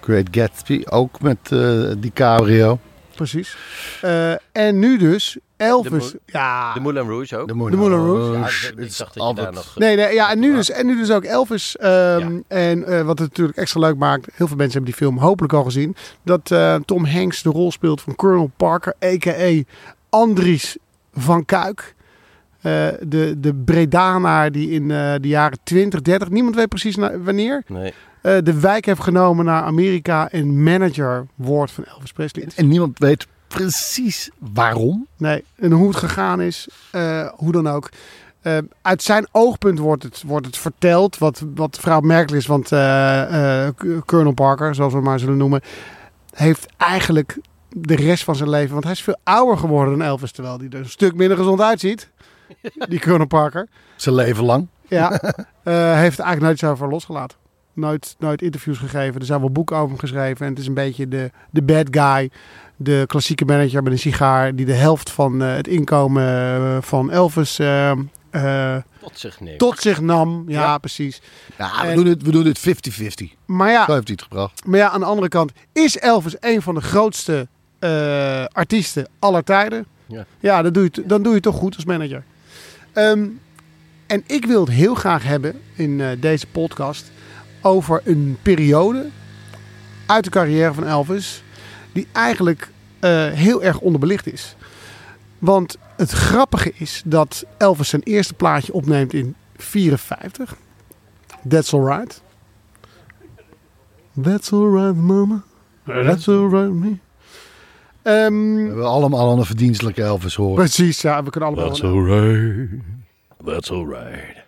Great 0.00 0.26
Gatsby, 0.30 0.82
ook 0.88 1.20
met 1.20 1.38
eh 1.52 1.90
DiCaprio. 1.98 2.78
precies. 3.14 3.56
En 4.52 4.78
nu 4.78 4.98
dus 4.98 5.38
Elvis. 5.60 6.10
De 6.10 6.20
ja. 6.26 6.74
De 6.74 6.80
Moulin 6.80 7.08
Rouge 7.08 7.36
ook. 7.36 7.48
De 7.48 7.54
Moulin 7.54 7.78
Rouge. 7.78 8.66
Ik 8.68 8.74
Het 8.78 8.86
is 8.90 8.96
dacht 8.96 9.14
dat 9.14 9.28
je 9.28 9.34
daar 9.34 9.52
nog... 9.52 9.72
Nee, 9.78 9.96
nee, 9.96 10.14
ja, 10.14 10.30
en 10.30 10.38
nu 10.38 10.54
dus, 10.54 10.70
en 10.70 10.86
nu 10.86 10.96
dus 10.96 11.10
ook 11.10 11.24
Elvis. 11.24 11.76
ehm, 11.76 11.88
Ja. 12.32 12.40
En 12.48 12.84
eh, 12.84 13.02
wat 13.02 13.18
het 13.18 13.28
natuurlijk 13.28 13.58
extra 13.58 13.80
leuk 13.80 13.96
maakt, 13.96 14.26
heel 14.34 14.46
veel 14.46 14.56
mensen 14.56 14.72
hebben 14.82 14.84
die 14.84 15.06
film 15.06 15.18
hopelijk 15.18 15.52
al 15.52 15.64
gezien, 15.64 15.96
dat 16.22 16.50
eh, 16.50 16.74
Tom 16.74 17.04
Hanks 17.06 17.42
de 17.42 17.50
rol 17.50 17.72
speelt 17.72 18.00
van 18.00 18.14
Colonel 18.14 18.50
Parker, 18.56 18.94
a.k.a. 19.04 19.62
Andries 20.08 20.76
van 21.14 21.44
Kuik. 21.44 21.94
Eh, 22.60 22.86
de, 23.00 23.34
de 23.38 23.54
Bredanaar 23.54 24.52
die 24.52 24.70
in 24.70 24.90
eh, 24.90 25.14
de 25.20 25.28
jaren 25.28 25.58
20, 25.62 26.02
30, 26.02 26.28
niemand 26.30 26.54
weet 26.54 26.68
precies 26.68 26.96
na- 26.96 27.18
wanneer, 27.18 27.62
Nee. 27.66 27.92
eh, 28.22 28.36
de 28.42 28.60
wijk 28.60 28.86
heeft 28.86 29.02
genomen 29.02 29.44
naar 29.44 29.62
Amerika 29.62 30.30
en 30.30 30.62
manager 30.62 31.26
wordt 31.34 31.72
van 31.72 31.84
Elvis 31.84 32.12
Presley. 32.12 32.48
En 32.56 32.68
niemand 32.68 32.98
weet 32.98 33.26
precies 33.54 34.30
waarom. 34.38 35.06
Nee, 35.16 35.44
en 35.56 35.72
hoe 35.72 35.88
het 35.88 35.96
gegaan 35.96 36.40
is, 36.40 36.68
eh, 36.90 37.28
hoe 37.34 37.52
dan 37.52 37.68
ook. 37.68 37.88
Eh, 38.40 38.58
uit 38.82 39.02
zijn 39.02 39.26
oogpunt 39.32 39.78
wordt 39.78 40.02
het, 40.02 40.22
wordt 40.26 40.46
het 40.46 40.56
verteld, 40.56 41.18
wat, 41.18 41.44
wat 41.54 41.78
vrij 41.80 41.96
opmerkelijk 41.96 42.42
is, 42.42 42.46
want 42.46 42.72
eh, 42.72 43.68
Colonel 44.06 44.32
Parker, 44.32 44.74
zoals 44.74 44.92
we 44.92 44.98
hem 44.98 45.08
maar 45.08 45.18
zullen 45.18 45.36
noemen, 45.36 45.60
heeft 46.34 46.66
eigenlijk 46.76 47.38
de 47.68 47.96
rest 47.96 48.24
van 48.24 48.36
zijn 48.36 48.50
leven, 48.50 48.72
want 48.72 48.84
hij 48.84 48.92
is 48.92 49.02
veel 49.02 49.18
ouder 49.22 49.58
geworden 49.58 49.98
dan 49.98 50.06
Elvis, 50.06 50.32
terwijl 50.32 50.58
hij 50.58 50.68
er 50.68 50.78
een 50.78 50.88
stuk 50.88 51.14
minder 51.14 51.36
gezond 51.36 51.60
uitziet, 51.60 52.10
die 52.88 53.00
Colonel 53.00 53.26
Parker. 53.26 53.68
Zijn 53.96 54.14
leven 54.14 54.44
lang. 54.44 54.66
Ja, 54.88 55.08
heeft 56.00 56.18
er 56.18 56.24
eigenlijk 56.24 56.40
nooit 56.40 56.58
zo 56.58 56.70
over 56.70 56.88
losgelaten. 56.88 57.38
Nooit, 57.72 58.16
nooit 58.18 58.42
interviews 58.42 58.78
gegeven. 58.78 59.20
Er 59.20 59.26
zijn 59.26 59.40
wel 59.40 59.50
boeken 59.50 59.76
over 59.76 59.88
hem 59.88 59.98
geschreven. 59.98 60.46
En 60.46 60.52
het 60.52 60.60
is 60.60 60.66
een 60.66 60.74
beetje 60.74 61.08
de, 61.08 61.30
de 61.50 61.62
bad 61.62 61.86
guy. 61.90 62.30
De 62.82 63.04
klassieke 63.06 63.44
manager 63.44 63.82
met 63.82 63.92
een 63.92 63.98
sigaar. 63.98 64.54
Die 64.54 64.66
de 64.66 64.72
helft 64.72 65.10
van 65.10 65.42
eh, 65.42 65.54
het 65.54 65.68
inkomen 65.68 66.22
eh, 66.26 66.76
van 66.80 67.10
Elvis 67.10 67.58
eh, 67.58 67.90
eh, 68.30 68.76
Tot 69.00 69.18
zich 69.18 69.40
neemt. 69.40 69.58
tot 69.58 69.78
zich 69.80 70.00
nam. 70.00 70.44
Ja, 70.46 70.60
Ja. 70.60 70.78
precies. 70.78 71.20
Ja, 71.58 71.70
we, 71.82 71.88
En- 71.88 71.96
doen 71.96 72.06
het, 72.06 72.22
we 72.22 72.30
doen 72.30 72.44
het 72.46 72.58
50-50. 72.58 73.34
Maar 73.46 73.70
ja, 73.70 73.84
Zo 73.84 73.92
heeft 73.92 74.06
hij 74.08 74.16
het 74.16 74.22
gebracht. 74.22 74.66
maar 74.66 74.78
ja, 74.78 74.88
aan 74.90 75.00
de 75.00 75.06
andere 75.06 75.28
kant 75.28 75.52
is 75.72 75.98
Elvis 75.98 76.36
een 76.40 76.62
van 76.62 76.74
de 76.74 76.80
grootste 76.80 77.48
eh, 77.78 78.44
artiesten 78.44 79.08
aller 79.18 79.44
tijden. 79.44 79.86
Ja. 80.06 80.26
Ja, 80.40 80.62
dan 80.62 80.72
doe, 80.72 80.82
je 80.82 80.90
het, 81.00 81.08
dan 81.08 81.18
doe 81.18 81.28
je 81.28 81.34
het 81.34 81.42
toch 81.42 81.56
goed 81.56 81.74
als 81.76 81.84
manager. 81.84 82.22
Ehm, 82.92 83.26
en 84.06 84.22
ik 84.26 84.44
wil 84.44 84.60
het 84.64 84.70
heel 84.74 84.94
graag 84.94 85.22
hebben 85.24 85.60
in 85.74 86.00
eh, 86.00 86.08
deze 86.20 86.46
podcast 86.46 87.10
over 87.60 88.00
een 88.04 88.38
periode 88.42 89.06
uit 90.06 90.24
de 90.24 90.30
carrière 90.30 90.74
van 90.74 90.86
Elvis 90.86 91.42
die 91.92 92.06
eigenlijk 92.12 92.70
eh, 93.00 93.26
heel 93.26 93.62
erg 93.62 93.78
onderbelicht 93.78 94.32
is. 94.32 94.56
Want 95.38 95.76
het 95.96 96.10
grappige 96.10 96.72
is 96.74 97.02
dat 97.04 97.44
Elvis 97.58 97.88
zijn 97.88 98.02
eerste 98.02 98.34
plaatje 98.34 98.72
opneemt 98.72 99.12
in 99.12 99.34
54. 99.56 100.56
That's 101.48 101.74
Alright. 101.74 102.22
That's 104.22 104.52
alright, 104.52 104.96
mama. 104.96 105.42
That's 105.84 106.28
alright, 106.28 106.72
me. 106.72 106.96
Ehm, 108.02 108.54
We 108.54 108.66
hebben 108.66 108.86
allemaal 108.86 109.38
een 109.38 109.44
verdienstelijke 109.44 110.02
Elvis 110.02 110.34
horen. 110.34 110.54
precies, 110.54 111.00
ja, 111.00 111.22
we 111.22 111.30
kunnen 111.30 111.48
allemaal... 111.48 111.82
alright. 111.82 112.68
That's 113.44 113.70
alright. 113.70 114.38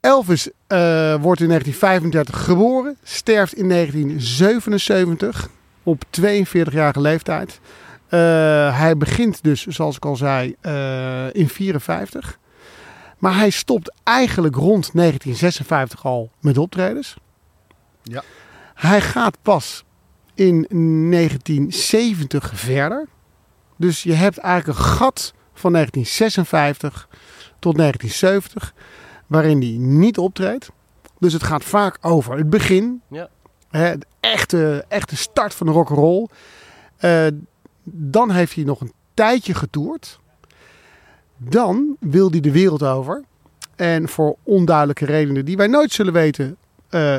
Elvis 0.00 0.50
eh, 0.66 1.14
wordt 1.20 1.40
in 1.40 1.48
1935 1.48 2.44
geboren, 2.44 2.96
sterft 3.02 3.54
in 3.54 3.68
1977 3.68 5.50
op 5.88 6.04
42-jarige 6.20 7.00
leeftijd. 7.00 7.60
Eh, 8.08 8.18
hij 8.78 8.96
begint 8.96 9.42
dus, 9.42 9.66
zoals 9.66 9.96
ik 9.96 10.04
al 10.04 10.16
zei, 10.16 10.54
eh, 10.60 11.34
in 11.34 11.48
54. 11.48 12.38
Maar 13.18 13.36
hij 13.36 13.50
stopt 13.50 13.92
eigenlijk 14.04 14.56
rond 14.56 14.94
1956 14.94 16.04
al 16.04 16.30
met 16.40 16.58
optredens. 16.58 17.16
Ja. 18.02 18.22
Hij 18.74 19.00
gaat 19.00 19.38
pas 19.42 19.84
in 20.34 20.66
1970 21.10 22.52
verder. 22.54 23.06
Dus 23.76 24.02
je 24.02 24.14
hebt 24.14 24.38
eigenlijk 24.38 24.78
een 24.78 24.84
gat 24.84 25.34
van 25.54 25.72
1956 25.72 27.08
tot 27.58 27.76
1970 27.76 28.74
waarin 29.26 29.60
hij 29.60 29.76
niet 29.78 30.18
optreedt. 30.18 30.70
Dus 31.18 31.32
het 31.32 31.42
gaat 31.42 31.64
vaak 31.64 31.98
over 32.00 32.36
het 32.36 32.50
begin. 32.50 33.02
Ja. 33.08 33.28
Hè, 33.70 33.98
de 33.98 34.06
echte, 34.20 34.84
echte 34.88 35.16
start 35.16 35.54
van 35.54 35.66
de 35.66 35.72
rock'n'roll. 35.72 36.26
Eh 36.96 37.26
dan 37.90 38.30
heeft 38.30 38.54
hij 38.54 38.64
nog 38.64 38.80
een 38.80 38.92
tijdje 39.14 39.54
getoerd. 39.54 40.18
Dan 41.36 41.96
wil 42.00 42.30
hij 42.30 42.40
de 42.40 42.52
wereld 42.52 42.82
over. 42.82 43.22
En 43.76 44.08
voor 44.08 44.36
onduidelijke 44.42 45.04
redenen 45.04 45.44
die 45.44 45.56
wij 45.56 45.66
nooit 45.66 45.92
zullen 45.92 46.12
weten... 46.12 46.56
eh, 46.88 47.16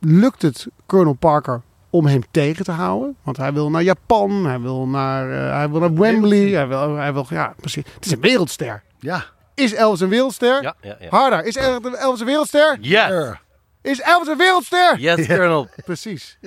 lukt 0.00 0.42
het 0.42 0.66
Colonel 0.86 1.12
Parker 1.12 1.62
om 1.90 2.06
hem 2.06 2.22
tegen 2.30 2.64
te 2.64 2.70
houden. 2.72 3.16
Want 3.22 3.36
hij 3.36 3.52
wil 3.52 3.70
naar 3.70 3.82
Japan, 3.82 4.44
hij 4.46 4.60
wil 4.60 4.86
naar, 4.86 5.30
eh, 5.46 5.56
hij 5.56 5.70
wil 5.70 5.80
naar 5.80 5.94
Wembley. 5.94 6.50
Hij 6.50 6.68
wil, 6.68 6.94
hij 6.96 7.12
wil, 7.12 7.26
ja, 7.28 7.54
precies. 7.60 7.84
Het 7.94 8.04
is 8.04 8.12
een 8.12 8.20
wereldster. 8.20 8.82
Ja. 8.98 9.24
Is 9.54 9.74
Elvis 9.74 10.00
een 10.00 10.08
wereldster? 10.08 10.62
Ja, 10.62 10.74
ja, 10.80 10.96
ja. 11.00 11.08
Harder. 11.10 11.44
Is 11.44 11.56
El- 11.56 11.80
Elvis 11.94 12.20
een 12.20 12.26
wereldster? 12.26 12.78
Ja. 12.80 13.40
Is 13.84 14.00
Elvis 14.00 14.28
een 14.28 14.36
wereldster? 14.36 14.98
Yes, 14.98 15.26
Colonel. 15.26 15.68
Precies. 15.84 16.38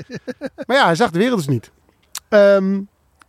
maar 0.67 0.77
ja, 0.77 0.86
hij 0.86 0.96
zag 0.96 1.12
de 1.12 1.20
wereld 1.20 1.38
dus 1.38 1.48
niet. 1.48 1.72
Ehm, 2.29 2.82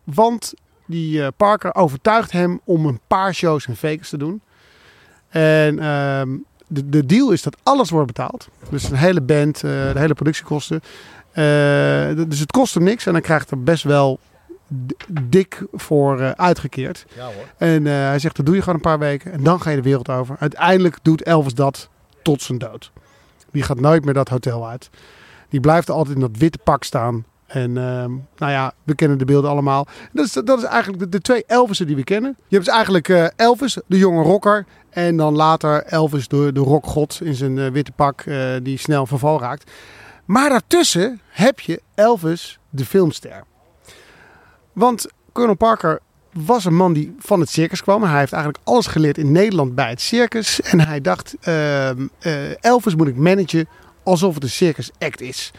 want 0.05 0.55
die 0.87 1.23
eh, 1.23 1.29
Parker 1.37 1.75
overtuigt 1.75 2.33
hem 2.33 2.61
om 2.65 2.87
een 2.87 3.01
paar 3.07 3.35
shows 3.35 3.67
in 3.67 3.77
Vegas 3.77 4.09
te 4.09 4.17
doen. 4.17 4.41
En 5.29 5.79
ehm, 5.79 6.37
de, 6.67 6.89
de 6.89 7.07
deal 7.07 7.31
is 7.31 7.43
dat 7.43 7.57
alles 7.63 7.91
wordt 7.91 8.07
betaald. 8.07 8.49
Dus 8.71 8.91
een 8.91 8.97
hele 8.97 9.21
band, 9.21 9.57
eh, 9.57 9.63
de 9.63 9.99
hele 9.99 10.15
productiekosten. 10.15 10.83
Eh, 11.33 12.25
dus 12.29 12.39
het 12.39 12.53
kost 12.53 12.75
hem 12.75 12.83
niks 12.83 13.07
en 13.07 13.13
hij 13.13 13.23
krijgt 13.23 13.51
er 13.51 13.63
best 13.63 13.83
wel 13.83 14.19
dik 15.09 15.63
voor 15.73 16.21
eh, 16.21 16.31
uitgekeerd. 16.31 17.07
Ja 17.15 17.25
hoor. 17.25 17.45
En 17.57 17.87
eh, 17.87 17.93
hij 17.93 18.19
zegt, 18.19 18.37
dat 18.37 18.47
doe 18.47 18.55
je 18.55 18.61
gewoon 18.61 18.75
een 18.75 18.81
paar 18.81 18.99
weken 18.99 19.33
en 19.33 19.43
dan 19.43 19.61
ga 19.61 19.71
je 19.71 19.77
de 19.77 19.83
wereld 19.83 20.09
over. 20.09 20.37
Uiteindelijk 20.39 20.99
doet 21.03 21.23
Elvis 21.23 21.55
dat 21.55 21.89
tot 22.23 22.43
zijn 22.43 22.59
dood. 22.59 22.93
Die 23.53 23.63
gaat 23.63 23.81
nooit 23.81 24.05
meer 24.05 24.15
dat 24.15 24.29
hotel 24.29 24.69
uit. 24.69 24.91
Die 25.49 25.61
blijft 25.61 25.91
altijd 25.91 26.15
in 26.15 26.21
dat 26.21 26.37
witte 26.37 26.59
pak 26.65 26.85
staan. 26.85 27.25
En 27.49 27.77
ehm, 27.77 28.11
nou 28.37 28.53
ja, 28.53 28.73
we 28.85 28.95
kennen 28.95 29.19
de 29.19 29.25
beelden 29.25 29.51
allemaal. 29.51 29.87
Dat 30.13 30.25
is, 30.25 30.33
dat 30.33 30.59
is 30.59 30.65
eigenlijk 30.65 31.13
de, 31.13 31.21
twee 31.21 31.45
Elvissen 31.47 31.87
die 31.87 31.97
we 31.97 32.05
kennen. 32.05 32.37
Je 32.39 32.55
hebt 32.55 32.65
dus 32.65 32.75
eigenlijk 32.75 33.09
eh, 33.09 33.27
Elvis, 33.37 33.79
de 33.87 33.99
jonge 33.99 34.23
rocker. 34.23 34.67
En 34.91 35.17
dan 35.17 35.35
later 35.35 35.85
Elvis, 35.85 36.29
de, 36.29 36.53
de 36.53 36.61
rockgod 36.61 37.21
in 37.23 37.35
zijn 37.35 37.59
eh, 37.59 37.71
witte 37.71 37.93
pak, 37.93 38.21
eh, 38.21 38.51
die 38.63 38.79
snel 38.79 39.07
verval 39.07 39.41
raakt. 39.41 39.71
Maar 40.25 40.49
daartussen 40.49 41.21
heb 41.29 41.61
je 41.61 41.83
Elvis, 41.95 42.59
de 42.71 42.85
filmster. 42.85 43.45
Want 44.73 45.07
Colonel 45.33 45.57
Parker 45.57 46.01
was 46.45 46.65
een 46.65 46.77
man 46.77 46.93
die 46.93 47.15
van 47.19 47.41
het 47.41 47.51
circus 47.51 47.83
kwam. 47.83 48.03
Hij 48.03 48.19
heeft 48.19 48.33
eigenlijk 48.33 48.65
alles 48.65 48.87
geleerd 48.87 49.19
in 49.19 49.33
Nederland 49.33 49.75
bij 49.75 49.89
het 49.89 50.01
circus. 50.01 50.61
En 50.61 50.81
hij 50.81 51.01
dacht, 51.01 51.37
eh, 51.41 52.65
Elvis 52.65 52.95
moet 52.95 53.09
ik 53.09 53.17
managen 53.17 53.69
alsof 54.03 54.35
het 54.35 54.43
een 54.43 54.51
circus 54.51 54.91
act 54.99 55.21
is. 55.21 55.53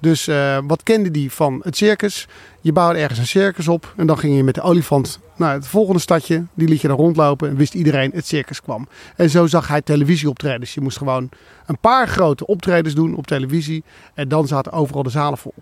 Dus 0.00 0.28
eh, 0.28 0.58
wat 0.66 0.82
kende 0.82 1.20
hij 1.20 1.30
van 1.30 1.60
het 1.64 1.76
circus? 1.76 2.28
Je 2.60 2.72
bouwde 2.72 2.98
ergens 2.98 3.18
een 3.18 3.26
circus 3.26 3.68
op 3.68 3.94
en 3.96 4.06
dan 4.06 4.18
ging 4.18 4.36
je 4.36 4.44
met 4.44 4.54
de 4.54 4.62
olifant 4.62 5.20
naar 5.36 5.52
het 5.52 5.66
volgende 5.66 6.00
stadje. 6.00 6.44
Die 6.54 6.68
liet 6.68 6.80
je 6.80 6.88
dan 6.88 6.96
rondlopen 6.96 7.48
en 7.48 7.56
wist 7.56 7.74
iedereen 7.74 8.10
het 8.14 8.26
circus 8.26 8.62
kwam. 8.62 8.88
En 9.16 9.30
zo 9.30 9.46
zag 9.46 9.68
hij 9.68 9.82
televisieoptredens. 9.82 10.74
Je 10.74 10.80
moest 10.80 10.98
gewoon 10.98 11.28
een 11.66 11.78
paar 11.78 12.08
grote 12.08 12.46
optredens 12.46 12.94
doen 12.94 13.14
op 13.14 13.26
televisie 13.26 13.84
en 14.14 14.28
dan 14.28 14.46
zaten 14.46 14.72
overal 14.72 15.02
de 15.02 15.10
zalen 15.10 15.38
vol. 15.38 15.54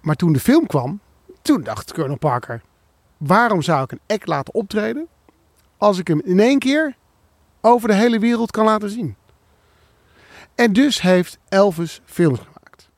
Maar 0.00 0.16
toen 0.16 0.32
de 0.32 0.40
film 0.40 0.66
kwam, 0.66 1.00
toen 1.42 1.62
dacht 1.62 1.92
Colonel 1.92 2.18
Parker, 2.18 2.62
waarom 3.26 3.62
zou 3.62 3.82
ik 3.82 3.92
een 3.92 4.00
act 4.06 4.26
laten 4.26 4.54
optreden 4.54 5.08
als 5.76 5.98
ik 5.98 6.08
hem 6.08 6.20
in 6.24 6.40
één 6.40 6.58
keer 6.58 6.96
over 7.60 7.88
de 7.88 7.94
hele 7.94 8.18
wereld 8.18 8.50
kan 8.50 8.64
laten 8.64 8.90
zien? 8.90 9.16
En 10.54 10.72
dus 10.72 11.00
heeft 11.00 11.38
Elvis 11.48 12.00
films 12.04 12.38
gemaakt. 12.38 12.88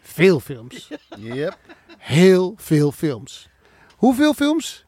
Veel 0.00 0.40
films. 0.40 0.90
Yep. 1.16 1.56
Heel 1.98 2.54
veel 2.56 2.92
films. 2.92 3.48
Hoeveel 3.96 4.34
films? 4.34 4.84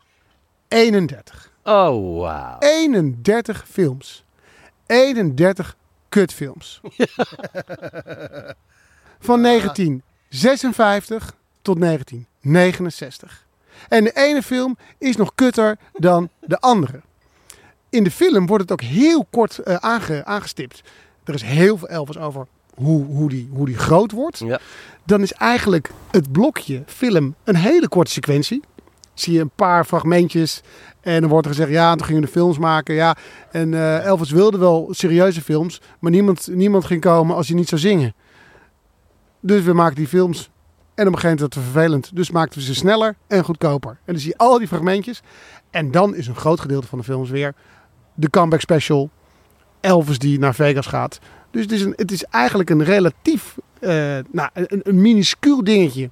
31. 0.69 1.52
Oh, 1.64 2.19
wauw. 2.21 2.59
31 2.59 3.64
films. 3.69 4.25
31 4.87 5.76
kutfilms. 6.09 6.81
Van 9.19 9.43
1956 9.43 11.35
tot 11.62 11.81
1969. 11.81 13.49
En 13.88 14.04
de 14.04 14.12
ene 14.14 14.42
film 14.42 14.76
is 14.99 15.16
nog 15.16 15.32
kutter 15.34 15.78
dan 15.92 16.28
de 16.40 16.58
andere. 16.58 17.00
In 17.88 18.04
de 18.04 18.10
film 18.10 18.46
wordt 18.46 18.62
het 18.62 18.72
ook 18.72 18.80
heel 18.88 19.26
kort 19.30 19.58
eh, 19.58 19.75
aange- 19.75 20.25
aangestipt. 20.25 20.82
Er 21.25 21.34
is 21.34 21.42
heel 21.42 21.78
veel 21.78 21.88
Elvis 21.88 22.18
over 22.18 22.46
hoe, 22.75 23.04
hoe, 23.04 23.28
die, 23.28 23.49
hoe 23.52 23.66
die 23.66 23.76
groot 23.78 24.12
wordt. 24.12 24.38
Ja. 24.38 24.58
Dan 25.04 25.22
is 25.22 25.32
eigenlijk 25.32 25.90
het 26.10 26.32
blokje 26.32 26.82
film 26.87 27.34
een 27.44 27.56
hele 27.56 27.88
korte 27.88 28.10
sequentie. 28.10 28.62
Zie 29.14 29.32
je 29.32 29.40
een 29.40 29.50
paar 29.54 29.84
fragmentjes 29.84 30.60
en 31.00 31.20
dan 31.20 31.30
wordt 31.30 31.46
er 31.46 31.52
gezegd, 31.52 31.70
ja, 31.72 31.94
toen 31.94 32.06
gingen 32.06 32.20
we 32.20 32.26
de 32.26 32.32
films 32.32 32.58
maken. 32.58 32.94
Ja, 32.94 33.16
en 33.50 33.75
eh, 33.75 34.04
Elvis 34.04 34.30
wilde 34.30 34.58
wel 34.58 34.88
serieuze 34.90 35.40
films, 35.42 35.80
maar 35.99 36.10
niemand, 36.10 36.49
niemand 36.52 36.84
ging 36.84 37.00
komen 37.00 37.37
als 37.37 37.49
hij 37.49 37.56
niet 37.56 37.68
zou 37.68 37.80
zingen. 37.80 38.14
Dus 39.40 39.62
we 39.62 39.72
maken 39.72 39.94
die 39.94 40.08
films. 40.08 40.50
En 41.00 41.07
op 41.07 41.12
een 41.12 41.21
gegeven 41.21 41.42
moment 41.42 41.54
werd 41.54 41.66
het 41.66 41.75
vervelend. 41.75 42.16
Dus 42.16 42.30
maakten 42.30 42.59
we 42.59 42.64
ze 42.64 42.75
sneller 42.75 43.16
en 43.26 43.45
goedkoper. 43.45 43.90
En 43.90 44.12
dan 44.12 44.19
zie 44.19 44.30
je 44.30 44.38
al 44.38 44.59
die 44.59 44.69
fragmentjes. 44.69 45.23
En 45.71 45.90
dan 45.90 46.14
is 46.14 46.26
een 46.26 46.37
groot 46.37 46.61
gedeelte 46.61 46.87
van 46.87 46.99
de 46.99 47.04
films 47.04 47.30
weer 47.30 47.54
de 48.14 48.30
comeback 48.30 48.61
special. 48.61 49.11
Elvis 49.80 50.19
die 50.19 50.38
naar 50.38 50.54
Vegas 50.54 50.87
gaat. 50.87 51.19
Dus 51.50 51.62
het 51.62 51.73
is, 51.73 51.83
een, 51.83 51.92
het 51.97 52.12
is 52.12 52.25
eigenlijk 52.25 52.71
een 52.71 52.85
relatief, 52.85 53.57
eh, 53.80 53.90
nou, 54.30 54.50
een, 54.52 54.80
een 54.83 55.00
minuscuul 55.00 55.64
dingetje 55.64 56.11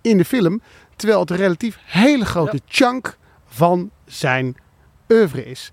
in 0.00 0.16
de 0.16 0.24
film. 0.24 0.60
Terwijl 0.96 1.20
het 1.20 1.30
een 1.30 1.36
relatief 1.36 1.78
hele 1.84 2.24
grote 2.24 2.60
chunk 2.66 3.16
van 3.46 3.90
zijn 4.06 4.56
oeuvre 5.08 5.44
is. 5.44 5.70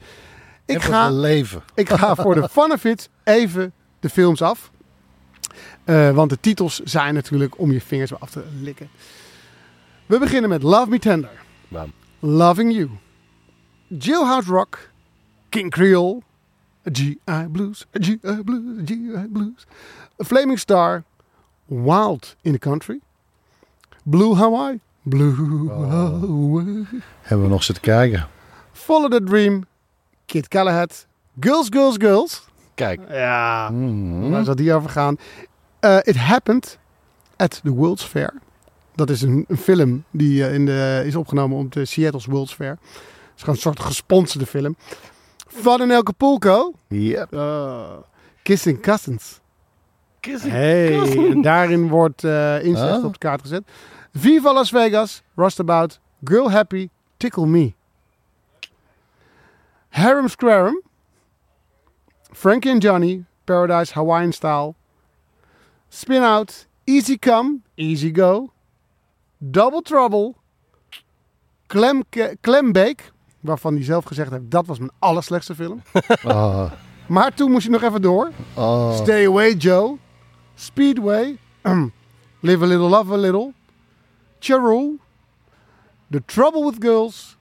Ik 0.65 0.81
ga, 0.81 1.09
leven. 1.09 1.63
ik 1.73 1.89
ga 1.89 2.15
voor 2.15 2.35
de 2.35 2.49
fun 2.49 2.71
of 2.71 2.83
it 2.83 3.09
even 3.23 3.73
de 3.99 4.09
films 4.09 4.41
af. 4.41 4.71
Eh, 5.89 6.11
want 6.11 6.29
de 6.29 6.39
titels 6.39 6.79
zijn 6.79 7.13
natuurlijk 7.13 7.59
om 7.59 7.71
je 7.71 7.81
vingers 7.81 8.19
af 8.19 8.29
te 8.29 8.43
likken. 8.61 8.89
We 10.05 10.19
beginnen 10.19 10.49
met 10.49 10.63
Love 10.63 10.89
Me 10.89 10.99
Tender. 10.99 11.29
Loving 12.19 12.73
You. 12.73 12.89
Jailhouse 13.87 14.51
Rock. 14.51 14.89
King 15.49 15.71
Creole. 15.71 16.21
G.I. 16.91 17.47
Blues. 17.51 17.85
G.I. 17.91 18.17
Blues. 18.43 18.63
G.I. 18.85 19.27
Blues. 19.29 19.65
A 20.21 20.23
Flaming 20.23 20.59
Star. 20.59 21.03
Wild 21.65 22.35
in 22.41 22.51
the 22.51 22.59
Country. 22.59 22.99
Blue 24.03 24.35
Hawaii. 24.35 24.79
Blue 25.01 25.69
Hawaii. 25.69 26.85
Hebben 27.21 27.45
we 27.45 27.51
nog 27.51 27.63
zitten 27.63 27.83
kijken. 27.83 28.27
Follow 28.71 29.11
the 29.11 29.23
Dream. 29.23 29.65
Kid 30.25 30.45
Galahad. 30.49 31.07
Girls, 31.39 31.67
Girls, 31.69 31.95
Girls. 31.97 32.43
Kijk. 32.75 32.99
Ja, 33.09 33.69
Mhm. 33.69 34.29
waar 34.29 34.43
zal 34.43 34.55
die 34.55 34.73
over 34.73 34.89
gaan? 34.89 35.17
Eh, 35.79 35.97
It 36.03 36.15
Happened 36.15 36.77
at 37.35 37.59
the 37.63 37.73
World's 37.73 38.03
Fair. 38.03 38.33
Dat 38.95 39.09
is 39.09 39.21
een, 39.21 39.45
een 39.47 39.57
film 39.57 40.03
die 40.11 40.45
eh, 40.45 40.53
in 40.53 40.65
de, 40.65 41.03
is 41.05 41.15
opgenomen 41.15 41.57
op 41.57 41.71
de 41.71 41.85
Seattle's 41.85 42.25
World's 42.25 42.53
Fair. 42.53 42.69
Het 42.69 42.79
is 43.35 43.39
gewoon 43.39 43.55
een 43.55 43.61
soort 43.61 43.79
gesponsorde 43.79 44.45
film. 44.45 44.75
Van 45.47 45.81
in 45.81 45.91
Acapulco. 45.91 46.73
Yep. 46.87 47.33
Uh, 47.33 47.89
Kissing 48.43 48.81
Cousins. 48.81 49.39
Hey, 50.21 50.99
en 51.31 51.41
daarin 51.41 51.87
wordt 51.87 52.23
incest 52.63 52.77
Ah. 52.97 53.03
op 53.05 53.11
de 53.13 53.17
kaart 53.19 53.41
gezet. 53.41 53.63
Viva 54.13 54.53
Las 54.53 54.69
Vegas, 54.69 55.21
Rustabout, 55.35 55.99
Girl 56.23 56.51
Happy, 56.51 56.89
Tickle 57.17 57.45
Me. 57.45 57.73
Harem 59.89 60.27
Squarum, 60.27 60.81
Frankie 62.31 62.71
and 62.71 62.81
Johnny, 62.83 63.23
Paradise 63.45 63.93
Hawaiian 63.93 64.31
Style, 64.33 64.75
Spin 65.89 66.21
Out, 66.23 66.67
Easy 66.83 67.17
Come, 67.19 67.57
Easy 67.75 68.11
Go, 68.15 68.51
Double 69.37 69.81
Trouble, 69.81 70.33
Clem, 71.67 72.03
waarvan 73.39 73.73
hij 73.73 73.83
zelf 73.83 74.05
gezegd 74.05 74.31
heeft 74.31 74.51
dat 74.51 74.65
was 74.65 74.77
mijn 74.79 74.91
allerslechtste 74.99 75.55
film. 75.55 75.81
Ah, 76.23 76.71
Maar 77.07 77.33
toen 77.33 77.51
moest 77.51 77.63
je 77.63 77.69
nog 77.69 77.81
even 77.81 78.01
door. 78.01 78.31
ah. 78.53 78.95
Stay 78.95 79.27
Away 79.27 79.53
Joe, 79.53 79.97
Speedway, 80.55 81.37
Live 82.39 82.63
a 82.63 82.67
Little, 82.67 82.89
Love 82.89 83.13
a 83.13 83.17
Little, 83.17 83.53
Charul, 84.39 84.99
The 86.11 86.21
Trouble 86.25 86.65
with 86.65 86.75
Girls, 86.83 87.37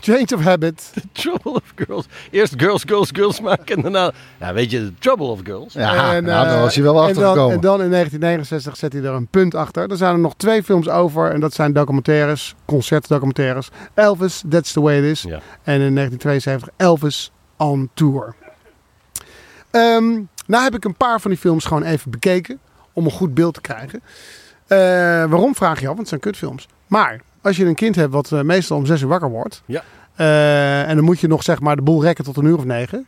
Change 0.00 0.34
of 0.34 0.40
Habit, 0.40 0.92
Trouble 1.12 1.52
of 1.52 1.72
Girls. 1.74 2.06
Eerst 2.30 2.54
Girls, 2.56 2.82
Girls, 2.86 3.10
Girls 3.12 3.40
maken 3.40 3.76
en 3.76 3.82
daarna... 3.82 4.12
Ja, 4.40 4.52
weet 4.52 4.70
je, 4.70 4.84
The 4.84 4.92
Trouble 4.98 5.26
of 5.26 5.40
Girls. 5.44 5.72
Ja, 5.72 6.14
en, 6.14 6.24
nou, 6.24 6.46
eh, 6.46 6.52
daar 6.52 6.60
was 6.60 6.74
hij 6.74 6.84
wel 6.84 6.94
en 6.94 7.00
achter 7.00 7.22
dan, 7.22 7.32
gekomen. 7.32 7.54
en 7.54 7.60
dan 7.60 7.82
in 7.82 7.90
1969 7.90 8.76
zet 8.76 8.92
hij 8.92 9.02
er 9.02 9.12
een 9.12 9.26
punt 9.26 9.54
achter. 9.54 9.90
Er 9.90 9.96
zijn 9.96 10.12
er 10.12 10.18
nog 10.18 10.34
twee 10.36 10.62
films 10.62 10.88
over 10.88 11.30
en 11.30 11.40
dat 11.40 11.54
zijn 11.54 11.72
documentaires, 11.72 12.54
concertdocumentaires. 12.64 13.68
Elvis, 13.94 14.42
That's 14.48 14.72
the 14.72 14.80
Way 14.80 14.98
It 14.98 15.04
Is. 15.04 15.22
Ja. 15.22 15.40
En 15.62 15.80
in 15.80 15.94
1972 15.94 16.68
Elvis 16.76 17.32
on 17.56 17.90
Tour. 17.94 18.34
Ehm, 19.70 20.22
nou 20.46 20.64
heb 20.64 20.74
ik 20.74 20.84
een 20.84 20.96
paar 20.96 21.20
van 21.20 21.30
die 21.30 21.40
films 21.40 21.64
gewoon 21.64 21.82
even 21.82 22.10
bekeken 22.10 22.58
om 22.92 23.04
een 23.04 23.10
goed 23.10 23.34
beeld 23.34 23.54
te 23.54 23.60
krijgen. 23.60 24.02
Eh, 24.66 24.78
waarom 25.30 25.54
vraag 25.54 25.80
je 25.80 25.88
af? 25.88 25.96
Want 25.96 25.98
het 25.98 26.08
zijn 26.08 26.20
kutfilms. 26.20 26.68
Maar 26.86 27.20
als 27.48 27.56
je 27.56 27.64
een 27.64 27.74
kind 27.74 27.94
hebt 27.94 28.12
wat 28.12 28.32
eh, 28.32 28.40
meestal 28.40 28.76
om 28.76 28.86
zes 28.86 29.00
uur 29.00 29.08
wakker 29.08 29.30
wordt. 29.30 29.62
Ja. 29.66 29.82
eh, 30.16 30.88
en 30.88 30.96
dan 30.96 31.04
moet 31.04 31.20
je 31.20 31.26
nog 31.28 31.42
zeg 31.42 31.60
maar 31.60 31.76
de 31.76 31.82
boel 31.82 32.02
rekken 32.02 32.24
tot 32.24 32.36
een 32.36 32.44
uur 32.44 32.56
of 32.56 32.64
negen. 32.64 33.06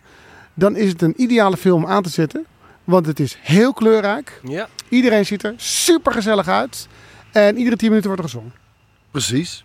Dan 0.54 0.76
is 0.76 0.88
het 0.88 1.02
een 1.02 1.14
ideale 1.16 1.56
film 1.56 1.87
aan 1.87 2.02
te 2.02 2.09
zetten. 2.11 2.47
Want 2.85 3.06
het 3.06 3.20
is 3.20 3.38
heel 3.40 3.73
kleurrijk. 3.73 4.40
Ja. 4.44 4.68
Iedereen 4.88 5.26
ziet 5.26 5.42
er 5.44 5.54
super 5.56 6.12
gezellig 6.12 6.49
uit. 6.49 6.88
En 7.32 7.56
iedere 7.56 7.76
tien 7.76 7.88
minuten 7.88 8.11
wordt 8.11 8.25
er 8.25 8.30
gezongen. 8.30 8.54
Precies. 9.11 9.64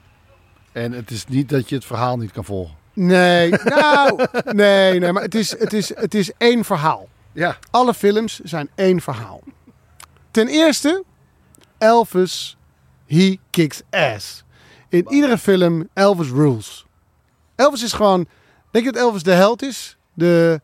En 0.72 0.92
het 0.92 1.12
is 1.12 1.26
niet 1.28 1.50
dat 1.50 1.70
je 1.70 1.76
het 1.76 1.86
verhaal 1.86 2.18
niet 2.18 2.32
kan 2.32 2.46
volgen. 2.46 2.76
Nee, 2.94 3.50
nou, 3.80 4.26
nee, 4.52 5.00
nee, 5.00 5.12
maar 5.12 5.24
het 5.24 5.36
is, 5.36 5.60
het, 5.60 5.74
is, 5.74 5.96
het 5.96 6.14
is 6.14 6.32
één 6.38 6.64
verhaal. 6.64 7.08
Ja. 7.32 7.58
Alle 7.72 7.94
films 7.94 8.40
zijn 8.44 8.70
één 8.76 9.02
verhaal. 9.02 9.42
Ten 10.32 10.48
eerste, 10.48 11.04
Elvis 11.78 12.58
he 13.08 13.38
kicks 13.50 13.82
ass. 13.90 14.44
In 14.96 15.14
iedere 15.14 15.38
film 15.38 15.88
Elvis 15.94 16.30
rules. 16.30 16.86
Elvis 17.56 17.84
is 17.84 17.94
gewoon... 17.94 18.28
Denk 18.72 18.86
je 18.86 18.92
dat 18.92 19.02
Elvis 19.02 19.24
de 19.24 19.32
held 19.32 19.62
is? 19.62 19.98
De, 20.14 20.62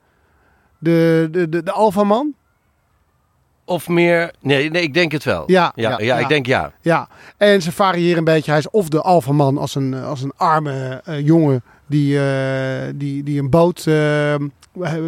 de, 0.77 1.27
de, 1.31 1.49
de, 1.49 1.63
de 1.63 1.71
alfaman? 1.71 2.33
Of 3.65 3.87
meer... 3.87 4.33
Nee, 4.39 4.69
nee, 4.69 4.81
ik 4.81 4.93
denk 4.93 5.11
het 5.11 5.23
wel. 5.23 5.43
Ja. 5.45 5.71
Ja, 5.75 5.89
ja, 5.89 5.99
Ja. 5.99 6.17
ik 6.17 6.27
denk 6.27 6.45
ja. 6.45 6.71
Ja, 6.81 7.07
en 7.37 7.61
ze 7.61 7.71
variëren 7.71 8.17
een 8.17 8.23
beetje. 8.23 8.51
Hij 8.51 8.59
is 8.59 8.69
of 8.69 8.89
de 8.89 9.01
alfaman 9.01 9.57
als 9.57 9.75
een, 9.75 9.93
als 9.93 10.21
een 10.21 10.33
arme 10.37 11.01
eh, 11.05 11.25
jongen 11.25 11.63
die, 11.87 12.19
eh, 12.19 12.89
die, 12.95 13.23
die 13.23 13.39
een 13.39 13.49
boot, 13.49 13.87
eh, 13.87 14.35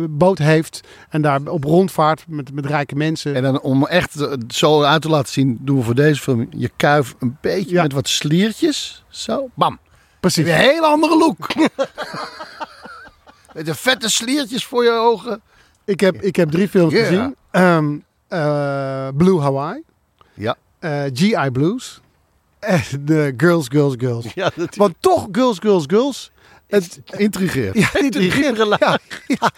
boot 0.10 0.38
heeft 0.38 0.82
en 1.10 1.22
daar 1.22 1.42
op 1.46 1.64
rondvaart 1.64 2.24
met, 2.28 2.54
met 2.54 2.66
rijke 2.66 2.96
mensen. 2.96 3.36
En 3.36 3.44
dan 3.44 3.62
om 3.62 3.86
echt 3.88 4.22
eh, 4.22 4.34
zo 4.48 4.82
uit 4.82 5.02
te 5.02 5.10
laten 5.10 5.34
zien, 5.34 5.58
doen 5.62 5.78
we 5.78 5.84
voor 5.84 5.96
deze 5.96 6.22
film 6.22 6.48
je 6.50 6.70
kuif 6.76 7.16
een 7.20 7.38
beetje 7.42 7.74
Ja. 7.76 7.82
met 7.84 7.94
wat 7.94 8.08
sliertjes. 8.08 9.04
Zo, 9.10 9.50
bam. 9.54 9.80
Precies. 10.20 10.46
Een 10.48 10.54
hele 10.54 10.86
andere 10.86 11.18
look. 11.18 11.38
met 13.54 13.66
de 13.66 13.76
vette 13.76 14.10
sliertjes 14.10 14.66
voor 14.66 14.84
je 14.84 14.92
ogen. 14.92 15.42
Ik 15.86 16.00
heb, 16.00 16.22
ik 16.22 16.36
heb 16.36 16.50
drie 16.52 16.70
films 16.70 16.94
gezien. 16.94 17.36
Ehm, 17.52 17.98
eh, 18.28 19.08
Blue 19.18 19.40
Hawaii, 19.40 19.84
Ja. 20.34 20.56
eh, 20.80 21.04
GI 21.14 21.50
Blues 21.52 22.02
en 22.60 22.82
de 23.00 23.34
Girls, 23.38 23.66
Girls, 23.70 23.94
Girls. 23.98 24.34
Ja, 24.34 24.52
Want 24.76 24.94
toch 25.00 25.28
Girls, 25.32 25.58
Girls, 25.60 25.84
Girls. 25.88 26.32
Het, 26.68 27.02
Intrigeert. 27.18 27.78
ja, 27.78 27.90
begint, 27.92 28.58
ja, 28.80 29.00
ja. 29.28 29.52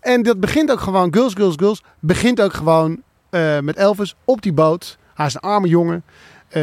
En 0.00 0.22
dat 0.22 0.40
begint 0.40 0.70
ook 0.70 0.80
gewoon, 0.80 1.14
Girls, 1.14 1.34
Girls, 1.34 1.54
Girls, 1.56 1.82
begint 2.00 2.40
ook 2.40 2.52
gewoon 2.52 3.02
eh, 3.30 3.58
met 3.58 3.76
Elvis 3.76 4.14
op 4.24 4.42
die 4.42 4.52
boot. 4.52 4.98
Hij 5.14 5.26
is 5.26 5.34
een 5.34 5.40
arme 5.40 5.68
jongen. 5.68 6.04
Eh, 6.48 6.62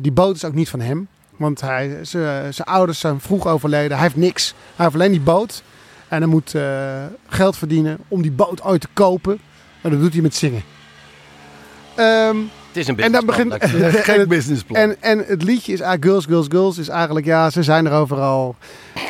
die 0.00 0.12
boot 0.12 0.36
is 0.36 0.44
ook 0.44 0.54
niet 0.54 0.68
van 0.68 0.80
hem. 0.80 1.08
Want 1.36 1.60
hij, 1.60 1.98
zijn 2.02 2.52
ouders 2.64 2.98
zijn 2.98 3.20
vroeg 3.20 3.46
overleden. 3.46 3.92
Hij 3.92 4.02
heeft 4.06 4.16
niks. 4.16 4.54
Hij 4.76 4.84
heeft 4.84 4.94
alleen 4.94 5.10
die 5.10 5.20
boot. 5.20 5.62
En 6.08 6.18
hij 6.18 6.30
moet 6.30 6.54
eh, 6.54 7.04
geld 7.28 7.56
verdienen 7.56 7.98
om 8.08 8.22
die 8.22 8.32
boot 8.32 8.62
ooit 8.62 8.80
te 8.80 8.88
kopen. 8.92 9.38
En 9.80 9.90
dat 9.90 10.00
doet 10.00 10.12
hij 10.12 10.22
met 10.22 10.34
zingen. 10.34 10.62
Ehm, 11.94 12.36
Het 12.36 12.61
is 12.76 12.88
een 12.88 12.98
en 12.98 13.12
dan 13.12 13.26
begint. 13.26 13.50
dat 13.50 13.62
Een 13.62 13.92
gek 14.08 14.28
businessplan. 14.28 14.80
En, 14.80 15.02
en 15.02 15.18
het 15.18 15.42
liedje 15.42 15.72
is 15.72 15.80
eigenlijk 15.80 16.04
Girls, 16.04 16.24
Girls, 16.24 16.46
Girls. 16.48 16.78
Is 16.78 16.88
eigenlijk, 16.88 17.26
ja, 17.26 17.50
ze 17.50 17.62
zijn 17.62 17.86
er 17.86 17.92
overal. 17.92 18.56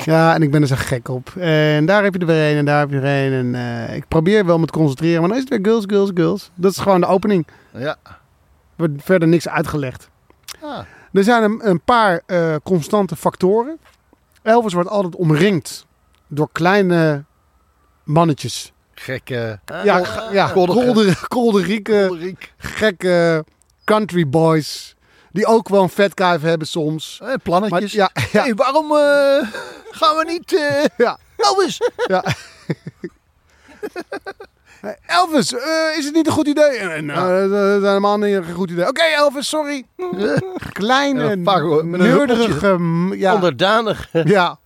Ja, 0.04 0.34
en 0.34 0.42
ik 0.42 0.50
ben 0.50 0.60
er 0.60 0.66
zo 0.66 0.74
gek 0.78 1.08
op. 1.08 1.32
En 1.36 1.86
daar 1.86 2.04
heb 2.04 2.14
je 2.14 2.20
er 2.20 2.26
weer 2.26 2.50
een 2.50 2.56
en 2.56 2.64
daar 2.64 2.78
heb 2.78 2.90
je 2.90 3.00
er 3.00 3.32
een. 3.32 3.32
En 3.32 3.54
eh, 3.88 3.96
ik 3.96 4.08
probeer 4.08 4.46
wel 4.46 4.58
me 4.58 4.66
te 4.66 4.72
concentreren. 4.72 5.20
Maar 5.20 5.28
dan 5.28 5.38
is 5.38 5.44
het 5.44 5.52
weer 5.52 5.72
Girls, 5.72 5.84
Girls, 5.86 6.10
Girls. 6.14 6.50
Dat 6.54 6.70
is 6.70 6.78
gewoon 6.78 7.00
de 7.00 7.06
opening. 7.06 7.46
Ja. 7.72 7.96
Er 8.04 8.18
wordt 8.76 9.02
verder 9.02 9.28
niks 9.28 9.48
uitgelegd. 9.48 10.08
Ah. 10.62 10.78
Er 11.12 11.24
zijn 11.24 11.42
een, 11.42 11.60
een 11.68 11.80
paar 11.80 12.22
eh, 12.26 12.54
constante 12.62 13.16
factoren. 13.16 13.78
Elvis 14.42 14.72
wordt 14.72 14.88
altijd 14.88 15.16
omringd 15.16 15.86
door 16.28 16.48
kleine 16.52 17.24
mannetjes. 18.04 18.72
Gekke. 19.02 19.58
Ja, 20.32 20.48
kolder- 20.52 21.18
kolderieke, 21.28 22.34
gekke 22.58 23.44
country 23.84 24.28
boys. 24.28 24.94
Die 25.32 25.46
ook 25.46 25.68
wel 25.68 25.82
een 25.82 25.88
vetkuif 25.88 26.42
hebben 26.42 26.66
soms. 26.68 27.18
Eh, 27.20 27.26
Maar, 27.28 27.38
plannetjes. 27.38 27.92
ja, 27.92 28.10
ja, 28.32 28.42
Hey, 28.42 28.54
waarom 28.54 28.84
eh, 28.96 29.48
gaan 29.90 30.16
we 30.16 30.24
niet... 30.26 30.54
eh 30.54 30.84
ja. 30.96 31.18
Elvis! 31.36 31.80
Ja. 32.06 32.24
Elvis, 35.06 35.52
eh, 35.54 35.98
is 35.98 36.04
het 36.04 36.14
niet 36.14 36.26
een 36.26 36.32
goed 36.32 36.46
idee? 36.46 36.76
Eh, 36.78 37.02
nou, 37.02 37.48
dat 37.48 37.82
is 37.82 37.88
helemaal 37.88 38.18
niet 38.18 38.34
een 38.34 38.52
goed 38.54 38.70
idee. 38.70 38.88
Oké, 38.88 39.02
Elvis, 39.02 39.48
sorry. 39.48 39.84
Kleine, 40.72 41.36
Ja, 43.16 43.34
Onderdanig. 43.34 44.08
ja, 44.12 44.58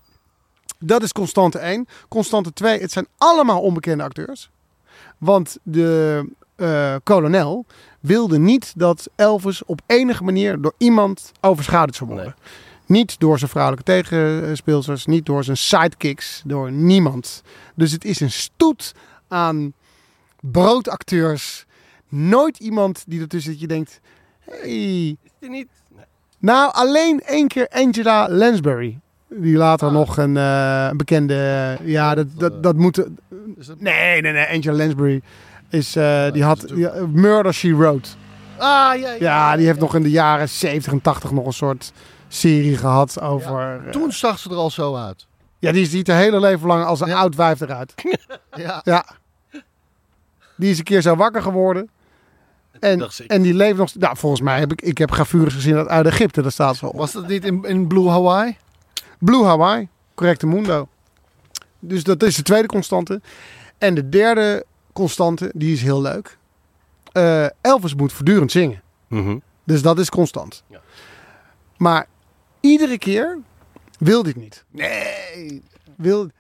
dat 0.79 1.03
is 1.03 1.13
constante 1.13 1.59
1. 1.59 1.87
Constante 2.09 2.53
2, 2.53 2.81
het 2.81 2.93
zijn 2.93 3.07
allemaal 3.19 3.61
onbekende 3.61 4.03
acteurs. 4.03 4.51
Want 5.19 5.59
de 5.63 6.25
eh, 6.57 6.95
kolonel 7.03 7.67
wilde 8.01 8.39
niet 8.39 8.73
dat 8.77 9.09
Elvis 9.17 9.65
op 9.65 9.81
enige 9.87 10.25
manier 10.25 10.61
door 10.61 10.75
iemand 10.79 11.33
overschaduwd 11.41 11.97
zou 11.97 12.11
worden. 12.11 12.35
Niet 12.87 13.19
door 13.21 13.39
zijn 13.39 13.51
vrouwelijke 13.51 13.93
tegenspeelsters, 13.93 15.07
niet 15.07 15.27
door 15.27 15.45
zijn 15.45 15.57
sidekicks, 15.57 16.43
door 16.45 16.73
niemand. 16.73 17.43
Dus 17.75 17.93
het 17.93 18.05
is 18.05 18.21
een 18.21 18.31
stoet 18.31 18.95
aan 19.29 19.73
broodacteurs. 20.41 21.67
Nooit 22.09 22.59
iemand 22.59 23.05
die 23.07 23.21
ertussen 23.21 23.53
dat 23.53 23.61
je 23.61 23.67
denkt... 23.67 24.01
Hey. 24.41 25.17
niet? 25.41 25.69
Nou, 26.39 26.73
alleen 26.73 27.21
één 27.23 27.49
keer 27.49 27.69
Angela 27.69 28.29
Lansbury. 28.31 29.01
Die 29.29 29.57
later 29.57 29.93
nog 29.93 30.17
een 30.17 30.37
eh, 30.37 30.91
bekende... 30.91 31.77
ja, 31.83 32.15
dat, 32.15 32.27
dat, 32.39 32.63
dat 32.63 32.77
moet... 32.77 32.95
Dat- 32.95 33.07
Nee, 33.79 34.21
nee, 34.21 34.33
nee. 34.33 34.47
Angela 34.49 34.77
Lansbury 34.77 35.21
is... 35.71 35.97
eh, 35.97 36.23
die 36.33 36.43
dat 36.43 36.61
had 36.61 36.69
die, 36.69 36.89
Murder, 37.13 37.55
She 37.55 37.77
Wrote. 37.77 38.09
Ah, 38.59 38.67
ja, 38.67 38.95
ja. 38.99 39.17
Ja, 39.19 39.57
die 39.57 39.67
heeft 39.67 39.79
nog 39.81 39.95
in 39.95 40.03
de 40.03 40.11
jaren 40.11 40.49
70 40.49 40.93
en 40.93 41.01
80 41.01 41.31
nog 41.31 41.47
een 41.47 41.53
soort 41.53 41.93
serie 42.29 42.77
gehad 42.77 43.21
over... 43.21 43.81
eh, 43.87 43.91
Toen 43.91 44.13
zag 44.13 44.39
ze 44.39 44.51
er 44.51 44.57
al 44.57 44.71
zo 44.71 44.97
uit. 44.97 45.27
ja, 45.59 45.73
die 45.73 45.87
ziet 45.87 46.07
haar 46.07 46.19
hele 46.19 46.41
leven 46.41 46.67
lang 46.67 46.85
als 46.85 47.01
een 47.01 47.09
Ja. 47.09 47.17
oud 47.17 47.35
wijf 47.35 47.61
eruit. 47.61 47.95
Ja. 48.57 48.81
Ja. 48.85 49.05
Die 50.57 50.71
is 50.71 50.79
een 50.79 50.85
keer 50.85 51.01
zo 51.03 51.17
wakker 51.17 51.43
geworden. 51.43 51.89
En, 52.81 53.09
en 53.27 53.43
die 53.43 53.55
leeft 53.55 53.77
nog... 53.77 53.95
Nou, 53.95 54.17
volgens 54.17 54.41
mij 54.43 54.59
heb 54.59 54.73
ik... 54.73 54.83
Ik 54.83 54.99
heb 54.99 55.11
gravures 55.11 55.55
gezien 55.55 55.77
uit, 55.77 55.89
uit 55.89 56.07
Egypte. 56.07 56.43
Daar 56.43 56.53
staat 56.53 56.77
ze 56.77 56.87
op. 56.87 56.97
Was 56.97 57.13
dat 57.13 57.29
niet 57.29 57.45
in, 57.45 57.65
in 57.65 57.87
Blue 57.87 58.09
Hawaii? 58.09 58.57
Blue 59.19 59.45
Hawaii. 59.45 59.89
Correcte 60.15 60.47
Mundo. 60.47 60.89
Dus 61.79 62.05
dat 62.05 62.23
is 62.23 62.37
de 62.37 62.43
tweede 62.43 62.69
constante. 62.69 63.21
En 63.79 63.95
de 63.95 64.09
derde 64.09 64.65
constante, 64.93 65.51
die 65.55 65.73
is 65.73 65.83
heel 65.83 66.03
leuk. 66.03 66.39
Eh, 67.13 67.47
Elvis 67.61 67.95
moet 67.95 68.13
voortdurend 68.13 68.53
zingen. 68.53 68.83
Mhm. 69.09 69.39
Dus 69.65 69.83
dat 69.83 69.99
is 69.99 70.11
constant. 70.11 70.63
Ja. 70.67 70.81
Maar 71.77 72.07
iedere 72.61 72.99
keer 72.99 73.39
wil 73.99 74.23
dit 74.23 74.37
niet. 74.37 74.65
Nee. 74.71 75.63
Wil... 75.97 76.31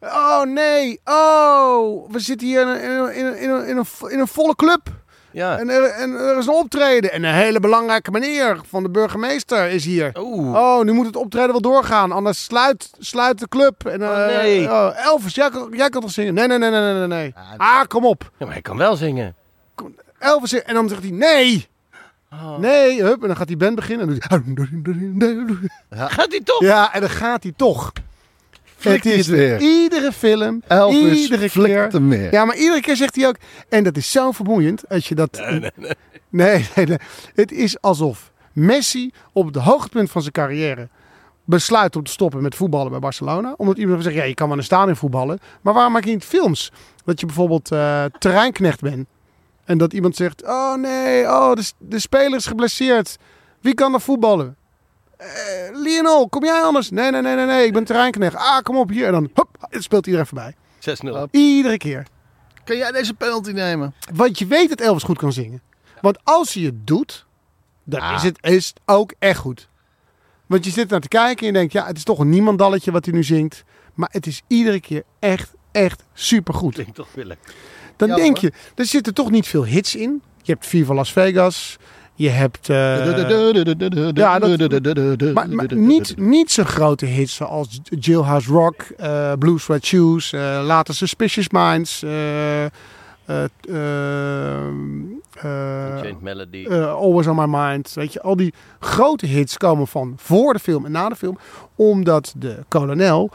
Oh 0.00 0.42
nee, 0.42 1.00
oh, 1.04 2.10
we 2.10 2.18
zitten 2.18 2.46
hier 2.46 2.60
in 2.60 2.68
een, 2.68 2.82
in 2.82 2.90
een, 2.90 3.14
in 3.14 3.24
een, 3.26 3.38
in 3.38 3.50
een, 3.50 3.66
in 3.66 3.76
een, 3.76 4.10
in 4.10 4.18
een 4.18 4.28
volle 4.28 4.56
club. 4.56 5.04
Ja. 5.36 5.58
En 5.58 5.68
er, 5.70 5.84
en 5.84 6.12
er 6.14 6.38
is 6.38 6.46
een 6.46 6.52
optreden. 6.54 7.12
En 7.12 7.24
een 7.24 7.34
hele 7.34 7.60
belangrijke 7.60 8.10
meneer 8.10 8.60
van 8.68 8.82
de 8.82 8.90
burgemeester 8.90 9.68
is 9.68 9.84
hier. 9.84 10.12
Oeh. 10.18 10.54
Oh, 10.56 10.84
nu 10.84 10.92
moet 10.92 11.06
het 11.06 11.16
optreden 11.16 11.50
wel 11.50 11.60
doorgaan. 11.60 12.12
Anders 12.12 12.44
sluit, 12.44 12.90
sluit 12.98 13.38
de 13.38 13.48
club. 13.48 13.86
En, 13.86 14.02
Oh, 14.02 14.20
eh, 14.22 14.36
nee. 14.36 14.70
oh, 14.70 14.90
Elvis, 15.04 15.34
jij, 15.34 15.50
kan- 15.50 15.68
jij 15.72 15.88
kan 15.88 16.00
toch 16.00 16.10
zingen? 16.10 16.34
Nee, 16.34 16.46
nee, 16.46 16.58
nee, 16.58 16.70
nee, 16.70 16.92
nee, 16.94 17.06
nee. 17.06 17.34
Ah, 17.56 17.82
kom 17.88 18.04
op. 18.06 18.22
Ja, 18.38 18.44
maar 18.44 18.52
hij 18.54 18.62
kan 18.62 18.76
wel 18.76 18.96
zingen. 18.96 19.34
Elvis, 20.18 20.62
en 20.62 20.74
dan 20.74 20.88
zegt 20.88 21.02
hij 21.02 21.10
nee. 21.10 21.68
Oh. 22.32 22.58
Nee, 22.58 23.02
hup. 23.02 23.20
En 23.22 23.26
dan 23.26 23.36
gaat 23.36 23.46
die 23.46 23.56
band 23.56 23.74
beginnen. 23.74 24.08
En 24.08 24.20
dan. 24.28 25.58
Gaat 25.90 26.30
hij 26.30 26.40
toch? 26.44 26.60
Ja, 26.60 26.92
en 26.94 27.00
dan 27.00 27.10
gaat 27.10 27.42
hij 27.42 27.52
toch. 27.56 27.92
Flikt 28.76 29.04
hij 29.04 29.16
het 29.16 29.26
weer. 29.26 29.60
Iedere 29.60 30.12
film, 30.12 30.62
Elvis 30.66 31.22
iedere 31.22 31.50
keer. 31.50 31.88
hem 31.90 32.08
weer. 32.08 32.32
Ja, 32.32 32.44
maar 32.44 32.56
iedere 32.56 32.80
keer 32.80 32.96
zegt 32.96 33.16
hij 33.16 33.28
ook. 33.28 33.36
En 33.68 33.84
dat 33.84 33.96
is 33.96 34.10
zo 34.10 34.30
vermoeiend 34.30 34.88
als 34.88 35.08
je 35.08 35.14
dat. 35.14 35.42
Nee, 35.48 35.60
nee, 36.30 36.64
nee. 36.74 36.86
nee, 36.86 36.98
Het 37.34 37.52
is 37.52 37.80
alsof 37.80 38.32
Messi 38.52 39.10
op 39.32 39.46
het 39.46 39.56
hoogtepunt 39.56 40.10
van 40.10 40.20
zijn 40.20 40.32
carrière 40.32 40.88
besluit 41.44 41.96
om 41.96 42.02
te 42.02 42.10
stoppen 42.10 42.42
met 42.42 42.54
voetballen 42.54 42.90
bij 42.90 43.00
Barcelona. 43.00 43.54
Omdat 43.56 43.78
iemand 43.78 44.02
zegt: 44.02 44.14
ja, 44.14 44.22
je 44.24 44.34
kan 44.34 44.48
wel 44.48 44.56
een 44.58 44.64
stadion 44.64 44.96
voetballen. 44.96 45.38
Maar 45.60 45.74
waarom 45.74 45.92
maak 45.92 46.04
je 46.04 46.10
niet 46.10 46.24
films? 46.24 46.72
Dat 47.04 47.20
je 47.20 47.26
bijvoorbeeld 47.26 47.72
eh, 47.72 48.04
terreinknecht 48.18 48.80
bent. 48.80 49.08
En 49.64 49.78
dat 49.78 49.92
iemand 49.92 50.16
zegt: 50.16 50.44
oh 50.46 50.74
nee, 50.74 51.24
oh, 51.24 51.52
de, 51.52 51.70
de 51.78 51.98
speler 51.98 52.38
is 52.38 52.46
geblesseerd. 52.46 53.16
Wie 53.60 53.74
kan 53.74 53.94
er 53.94 54.00
voetballen? 54.00 54.56
Eh, 55.16 55.26
Lionel, 55.72 56.28
kom 56.28 56.44
jij 56.44 56.62
anders? 56.62 56.90
Nee, 56.90 57.10
nee, 57.10 57.22
nee, 57.22 57.34
nee, 57.36 57.46
nee, 57.46 57.66
ik 57.66 57.72
ben 57.72 57.84
terreinknecht. 57.84 58.34
Ah, 58.36 58.58
kom 58.62 58.76
op 58.76 58.88
hier. 58.88 59.06
En 59.06 59.12
dan 59.12 59.30
hop, 59.34 59.48
het 59.70 59.82
speelt 59.82 60.06
iedereen 60.06 60.26
voorbij. 60.26 60.54
6-0. 60.78 61.28
Iedere 61.30 61.76
keer. 61.76 62.06
Kan 62.64 62.76
jij 62.76 62.92
deze 62.92 63.14
penalty 63.14 63.50
nemen? 63.50 63.94
Want 64.14 64.38
je 64.38 64.46
weet 64.46 64.68
dat 64.68 64.80
Elvis 64.80 65.02
goed 65.02 65.18
kan 65.18 65.32
zingen. 65.32 65.62
Want 66.00 66.18
als 66.24 66.54
hij 66.54 66.62
het 66.62 66.86
doet, 66.86 67.26
dan 67.84 68.00
Ah. 68.00 68.14
is, 68.16 68.22
het, 68.22 68.38
is 68.40 68.66
het 68.66 68.80
ook 68.84 69.12
echt 69.18 69.38
goed. 69.38 69.68
Want 70.46 70.64
je 70.64 70.70
zit 70.70 70.90
naar 70.90 71.00
te 71.00 71.08
kijken 71.08 71.40
en 71.40 71.46
je 71.46 71.52
denkt, 71.58 71.72
ja, 71.72 71.86
het 71.86 71.96
is 71.96 72.04
toch 72.04 72.18
een 72.18 72.28
niemandalletje 72.28 72.90
wat 72.92 73.04
hij 73.04 73.14
nu 73.14 73.24
zingt. 73.24 73.64
Maar 73.94 74.08
het 74.12 74.26
is 74.26 74.42
iedere 74.46 74.80
keer 74.80 75.02
echt, 75.18 75.52
echt 75.72 76.04
supergoed. 76.14 76.74
Klinkt 76.74 76.94
toch 76.94 77.08
willen. 77.14 77.36
Dan 77.96 78.08
Ja, 78.08 78.14
denk 78.16 78.38
hoor. 78.38 78.50
je, 78.50 78.72
er 78.74 78.84
zitten 78.86 79.14
toch 79.14 79.30
niet 79.30 79.46
veel 79.46 79.64
hits 79.64 79.94
in. 79.94 80.22
Je 80.42 80.52
hebt 80.52 80.66
Viva 80.66 80.94
Las 80.94 81.12
Vegas. 81.12 81.76
Je 82.18 82.28
hebt... 82.28 82.68
eh, 82.68 82.76
maar, 85.34 85.74
niet, 85.74 86.16
niet 86.16 86.50
zo'n 86.50 86.64
grote 86.64 87.06
hits 87.06 87.34
zoals 87.34 87.80
Jailhouse 87.84 88.50
Rock, 88.50 88.82
eh 88.96 89.32
Blue 89.38 89.58
Sweat 89.58 89.84
Shoes, 89.84 90.32
eh, 90.32 90.60
later 90.64 90.94
Suspicious 90.94 91.48
Minds, 91.48 92.02
eh, 92.02 92.64
eh, 92.64 92.70
ehm, 93.68 95.02
eh, 95.40 96.14
Melody. 96.20 96.66
eh, 96.66 96.92
Always 96.92 97.26
on 97.26 97.36
My 97.36 97.46
Mind. 97.58 97.92
Weet 97.94 98.12
je, 98.12 98.22
al 98.22 98.36
die 98.36 98.54
grote 98.80 99.26
hits 99.26 99.56
komen 99.56 99.86
van 99.86 100.14
voor 100.16 100.52
de 100.52 100.58
film 100.58 100.84
en 100.84 100.92
na 100.92 101.08
de 101.08 101.16
film. 101.16 101.38
Omdat 101.74 102.34
de 102.36 102.58
kolonel 102.68 103.30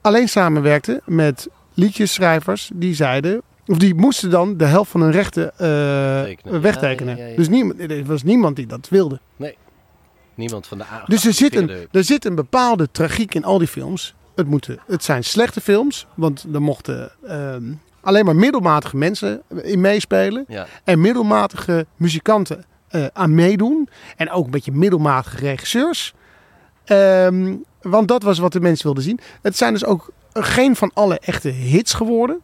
alleen 0.00 0.28
samenwerkte 0.28 1.00
met 1.04 1.48
liedjesschrijvers 1.74 2.70
die 2.74 2.94
zeiden... 2.94 3.42
Of 3.68 3.76
die 3.78 3.94
moesten 3.94 4.30
dan 4.30 4.56
de 4.56 4.64
helft 4.64 4.90
van 4.90 5.00
hun 5.00 5.10
rechten 5.10 5.58
eh, 5.58 6.22
Tekenen. 6.22 6.60
wegtekenen. 6.60 7.16
Ja, 7.16 7.20
ja, 7.20 7.24
ja, 7.24 7.30
ja. 7.30 7.36
Dus 7.36 7.48
niemand, 7.48 7.80
er 7.80 8.04
was 8.04 8.22
niemand 8.22 8.56
die 8.56 8.66
dat 8.66 8.88
wilde. 8.88 9.20
Niemand 10.34 10.66
van 10.66 10.78
de 10.78 10.84
A. 10.84 11.04
Dus 11.06 11.24
er 11.24 11.32
zit, 11.32 11.56
een, 11.56 11.70
er 11.90 12.04
zit 12.04 12.24
een 12.24 12.34
bepaalde 12.34 12.88
tragiek 12.90 13.34
in 13.34 13.44
al 13.44 13.58
die 13.58 13.68
films. 13.68 14.14
Het, 14.34 14.46
moeten, 14.46 14.78
het 14.86 15.04
zijn 15.04 15.24
slechte 15.24 15.60
films, 15.60 16.06
want 16.14 16.46
er 16.52 16.62
mochten 16.62 17.10
ehm, 17.26 17.72
alleen 18.00 18.24
maar 18.24 18.36
middelmatige 18.36 18.96
mensen 18.96 19.42
in 19.62 19.80
meespelen. 19.80 20.46
En 20.84 21.00
middelmatige 21.00 21.86
muzikanten 21.96 22.64
eh, 22.88 23.06
aan 23.12 23.34
meedoen. 23.34 23.88
En 24.16 24.30
ook 24.30 24.44
een 24.44 24.50
beetje 24.50 24.72
middelmatige 24.72 25.36
regisseurs. 25.36 26.14
Ehm, 26.84 27.54
want 27.82 28.08
dat 28.08 28.22
was 28.22 28.38
wat 28.38 28.52
de 28.52 28.60
mensen 28.60 28.84
wilden 28.84 29.02
zien. 29.02 29.20
Het 29.42 29.56
zijn 29.56 29.72
dus 29.72 29.84
ook 29.84 30.12
geen 30.32 30.76
van 30.76 30.90
alle 30.94 31.18
echte 31.18 31.48
hits 31.48 31.94
geworden. 31.94 32.40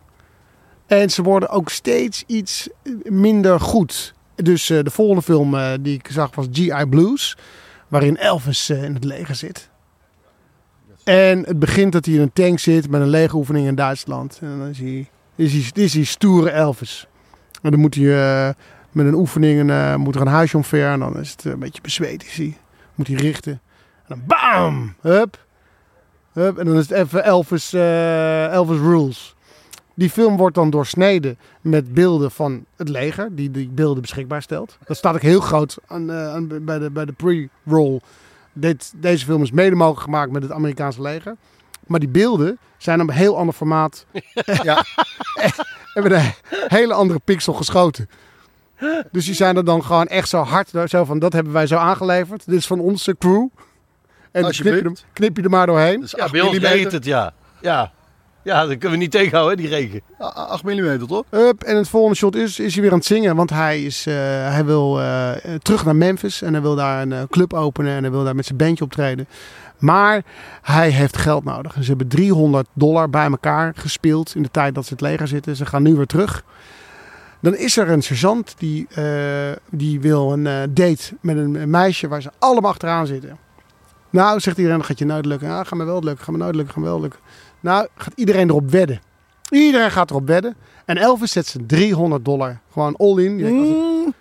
En 0.87 1.11
ze 1.11 1.23
worden 1.23 1.49
ook 1.49 1.71
steeds 1.71 2.25
iets 2.27 2.69
minder 3.03 3.61
goed. 3.61 4.15
Dus 4.35 4.71
eh, 4.71 4.83
de 4.83 4.91
volgende 4.91 5.23
film 5.23 5.55
eh, 5.55 5.73
die 5.81 5.95
ik 5.95 6.09
zag 6.11 6.35
was 6.35 6.47
G.I. 6.53 6.87
Blues. 6.89 7.37
Waarin 7.89 8.17
Elvis 8.17 8.69
eh, 8.69 8.83
in 8.83 8.95
het 8.95 9.05
leger 9.05 9.35
zit. 9.35 9.71
En 11.05 11.45
het 11.45 11.59
begint 11.59 11.93
dat 11.93 12.05
hij 12.05 12.15
in 12.15 12.21
een 12.21 12.33
tank 12.33 12.59
zit 12.59 12.91
met 12.91 13.01
een 13.01 13.09
legeroefening 13.09 13.67
in 13.67 13.75
Duitsland. 13.75 14.39
En 14.41 14.59
dan 14.59 14.69
is 14.69 14.79
hij, 14.79 15.09
is 15.35 15.53
hij, 15.53 15.85
is 15.85 15.95
hij 15.95 16.05
stoere 16.05 16.51
Elvis. 16.51 17.07
En 17.63 17.71
dan 17.71 17.81
moet 17.81 17.95
hij 17.95 18.55
met 18.93 19.07
een 19.07 19.15
oefening 19.15 19.97
moet 19.97 20.15
er 20.15 20.21
een 20.21 20.27
huisje 20.27 20.57
omver. 20.57 20.91
En 20.91 20.99
dan 20.99 21.19
is 21.21 21.31
het 21.31 21.45
een 21.45 21.59
beetje 21.59 21.83
bezweet. 21.83 22.25
Is 22.25 22.37
hij. 22.37 22.57
Moet 22.95 23.07
hij 23.07 23.17
richten. 23.17 23.53
En 23.53 23.61
dan 24.09 24.23
bam! 24.27 24.95
Hup. 25.01 25.47
Hup. 26.33 26.59
En 26.59 26.65
dan 26.65 26.77
is 26.77 26.89
het 26.89 26.99
even 26.99 27.25
Elvis, 27.25 27.73
Elvis 27.73 28.79
Rules. 28.79 29.34
Die 29.95 30.11
film 30.11 30.37
wordt 30.37 30.55
dan 30.55 30.71
doorsneden 30.71 31.39
met 31.61 31.95
beelden 31.95 32.31
van 32.31 32.65
het 32.77 32.89
leger. 32.89 33.29
Die 33.35 33.51
die 33.51 33.69
beelden 33.69 34.01
beschikbaar 34.03 34.43
stelt. 34.43 34.79
Dat 34.87 34.97
staat 34.97 35.15
ook 35.15 35.21
heel 35.23 35.41
groot 35.41 35.77
aan, 35.87 36.11
eh, 36.11 36.29
aan- 36.35 36.65
bij 36.65 36.79
de, 36.79 36.91
bij 36.91 37.05
de 37.05 37.13
pre-roll. 37.13 38.01
Dit, 38.53 38.93
deze 38.97 39.25
film 39.25 39.43
is 39.43 39.51
mede 39.51 39.77
mogelijk 39.77 40.03
gemaakt 40.03 40.31
met 40.33 40.43
het 40.43 40.53
Amerikaanse 40.53 41.03
leger. 41.03 41.37
Maar 41.87 42.01
die 42.01 42.09
beelden 42.09 42.59
zijn 42.79 43.01
op 43.01 43.09
een 43.09 43.15
heel 43.15 43.37
ander 43.39 43.55
formaat. 43.55 44.07
Ja. 44.63 44.85
en 45.95 46.03
met 46.03 46.13
een 46.13 46.33
hele 46.69 46.95
andere 46.95 47.21
pixel 47.25 47.53
geschoten. 47.53 48.09
Dus 49.11 49.25
die 49.25 49.35
zijn 49.35 49.57
er 49.57 49.65
dan 49.65 49.85
gewoon 49.85 50.07
echt 50.07 50.29
zo 50.29 50.43
hard. 50.43 50.71
Zo 50.87 51.05
van, 51.05 51.19
dat 51.19 51.33
hebben 51.33 51.53
wij 51.53 51.67
zo 51.67 51.77
aangeleverd. 51.77 52.47
Dit 52.47 52.55
is 52.59 52.67
van 52.67 52.81
onze 52.81 53.17
crew. 53.19 53.47
En 54.31 54.43
dan 54.43 54.51
knip 54.51 54.75
je, 54.75 54.83
hem, 54.83 54.95
knip 55.13 55.37
je 55.37 55.43
er 55.43 55.51
maar 55.51 55.67
doorheen. 55.67 56.01
Dus 56.01 56.11
Ja, 56.11 56.23
8 56.23 56.33
bij 56.33 56.41
ons 56.83 56.93
het, 56.93 57.05
ja. 57.05 57.35
Ja. 57.61 57.93
Ja, 58.45 58.67
dat 58.67 58.79
kunnen 58.79 58.91
we 58.91 58.97
niet 58.97 59.11
tegenhouden, 59.11 59.57
die 59.57 59.69
regen. 59.69 60.01
8 60.19 60.63
mm, 60.65 61.07
toch? 61.07 61.25
Up, 61.31 61.63
en 61.63 61.77
het 61.77 61.89
volgende 61.89 62.17
shot 62.17 62.37
is, 62.37 62.59
is 62.59 62.73
hij 62.73 62.83
weer 62.83 62.93
aan 62.93 62.99
het 62.99 63.07
zingen. 63.07 63.37
Want 63.37 63.51
hij, 63.51 63.83
is, 63.83 64.07
eh, 64.07 64.15
hij 64.53 64.65
wil 64.65 65.01
eh, 65.01 65.31
terug 65.63 65.85
naar 65.85 65.97
Memphis. 65.97 66.43
En 66.43 66.53
hij 66.53 66.63
wil 66.63 66.75
daar 66.75 67.03
een 67.03 67.13
eh, 67.13 67.23
club 67.31 67.53
openen. 67.53 67.97
En 67.97 68.03
hij 68.03 68.11
wil 68.11 68.25
daar 68.25 68.35
met 68.35 68.45
zijn 68.45 68.59
bandje 68.59 68.85
optreden. 68.85 69.27
Maar 69.79 70.23
hij 70.63 70.91
heeft 70.91 71.17
geld 71.17 71.45
nodig. 71.45 71.73
Ze 71.81 71.89
hebben 71.89 72.09
300 72.09 72.67
dollar 72.73 73.11
bij 73.11 73.31
elkaar 73.31 73.73
gespeeld 73.77 74.35
in 74.35 74.43
de 74.43 74.51
tijd 74.51 74.75
dat 74.75 74.87
ze 74.87 74.93
het 74.93 75.03
leger 75.03 75.29
zitten. 75.29 75.57
Ze 75.57 75.67
gaan 75.67 75.83
nu 75.83 75.95
weer 75.95 76.07
terug. 76.07 76.45
Dan 77.41 77.57
is 77.57 77.77
er 77.77 77.91
een 77.91 78.03
sergeant 78.03 78.55
die, 78.59 78.87
die 79.71 80.01
wil 80.01 80.33
een 80.33 80.45
date 80.75 81.17
met 81.21 81.37
een, 81.37 81.71
meisje 81.71 82.09
waar 82.09 82.23
ze 82.23 82.31
allemaal 82.39 82.71
achteraan 82.71 83.07
zitten. 83.07 83.39
Nou, 84.11 84.41
zegt 84.41 84.57
iedereen, 84.57 84.79
dat 84.79 84.87
gaat 84.87 84.99
je 84.99 85.05
nooit 85.05 85.27
lukken. 85.27 85.49
Ja, 85.49 85.65
gaat 85.65 85.79
me 85.79 85.85
wel 85.85 86.03
lukken, 86.03 86.25
gaat 86.25 86.35
me 86.35 86.41
nooit 86.43 86.55
lukken, 86.55 86.75
gaat 86.75 86.83
me 86.83 86.89
wel 86.89 87.01
lukken. 87.01 87.21
Nou, 87.65 87.89
gaat 87.97 88.13
iedereen 88.17 88.49
erop 88.49 88.71
wedden. 88.71 89.01
Iedereen 89.51 89.91
gaat 89.91 90.11
erop 90.11 90.27
wedden. 90.27 90.57
En 90.85 90.97
Elvis 90.97 91.33
zet 91.33 91.47
zijn 91.47 91.67
300 91.67 92.25
dollar 92.25 92.61
gewoon 92.73 92.97
all 92.97 93.19
in. 93.19 93.39
Denkt, 93.39 93.59
Als, 93.61 93.69
ik, 94.07 94.15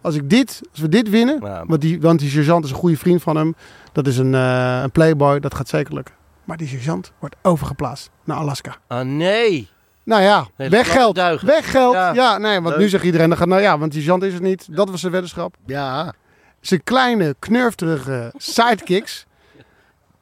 als, 0.00 0.14
ik 0.14 0.30
dit, 0.30 0.60
als 0.70 0.80
we 0.80 0.88
dit 0.88 1.10
winnen, 1.10 1.38
Ja. 1.42 1.64
want, 1.66 1.80
die, 1.80 2.00
want 2.00 2.18
die 2.18 2.30
sergeant 2.30 2.64
is 2.64 2.70
een 2.70 2.76
goede 2.76 2.96
vriend 2.96 3.22
van 3.22 3.36
hem. 3.36 3.54
Dat 3.92 4.06
is 4.06 4.18
een, 4.18 4.34
eh, 4.34 4.80
een 4.82 4.90
playboy, 4.90 5.40
dat 5.40 5.54
gaat 5.54 5.68
zeker 5.68 5.94
lukken. 5.94 6.14
Maar 6.44 6.56
die 6.56 6.68
sergeant 6.68 7.12
wordt 7.18 7.36
overgeplaatst 7.42 8.10
naar 8.24 8.36
Alaska. 8.36 8.76
Ah, 8.86 9.04
nee. 9.06 9.68
Nou 10.04 10.22
ja, 10.22 10.46
Nee, 10.56 10.68
weggeld. 10.68 11.16
Weggeld. 11.42 11.92
Ja. 11.94 12.12
Ja, 12.12 12.38
nee, 12.38 12.54
want 12.60 12.68
Leuk. 12.74 12.78
nu 12.78 12.88
zegt 12.88 13.04
iedereen, 13.04 13.28
dan 13.28 13.38
gaat, 13.38 13.48
nou 13.48 13.62
ja, 13.62 13.78
want 13.78 13.92
die 13.92 14.00
sergeant 14.00 14.22
is 14.22 14.32
het 14.34 14.42
niet. 14.42 14.76
Dat 14.76 14.90
was 14.90 15.00
zijn 15.00 15.12
weddenschap. 15.12 15.54
Ja. 15.66 16.12
Zijn 16.60 16.84
kleine, 16.84 17.34
knurfterige 17.38 18.32
sidekicks 18.36 19.26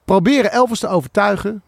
proberen 0.05 0.53
Elvis 0.53 0.79
te 0.81 0.89
overtuigen 0.89 1.63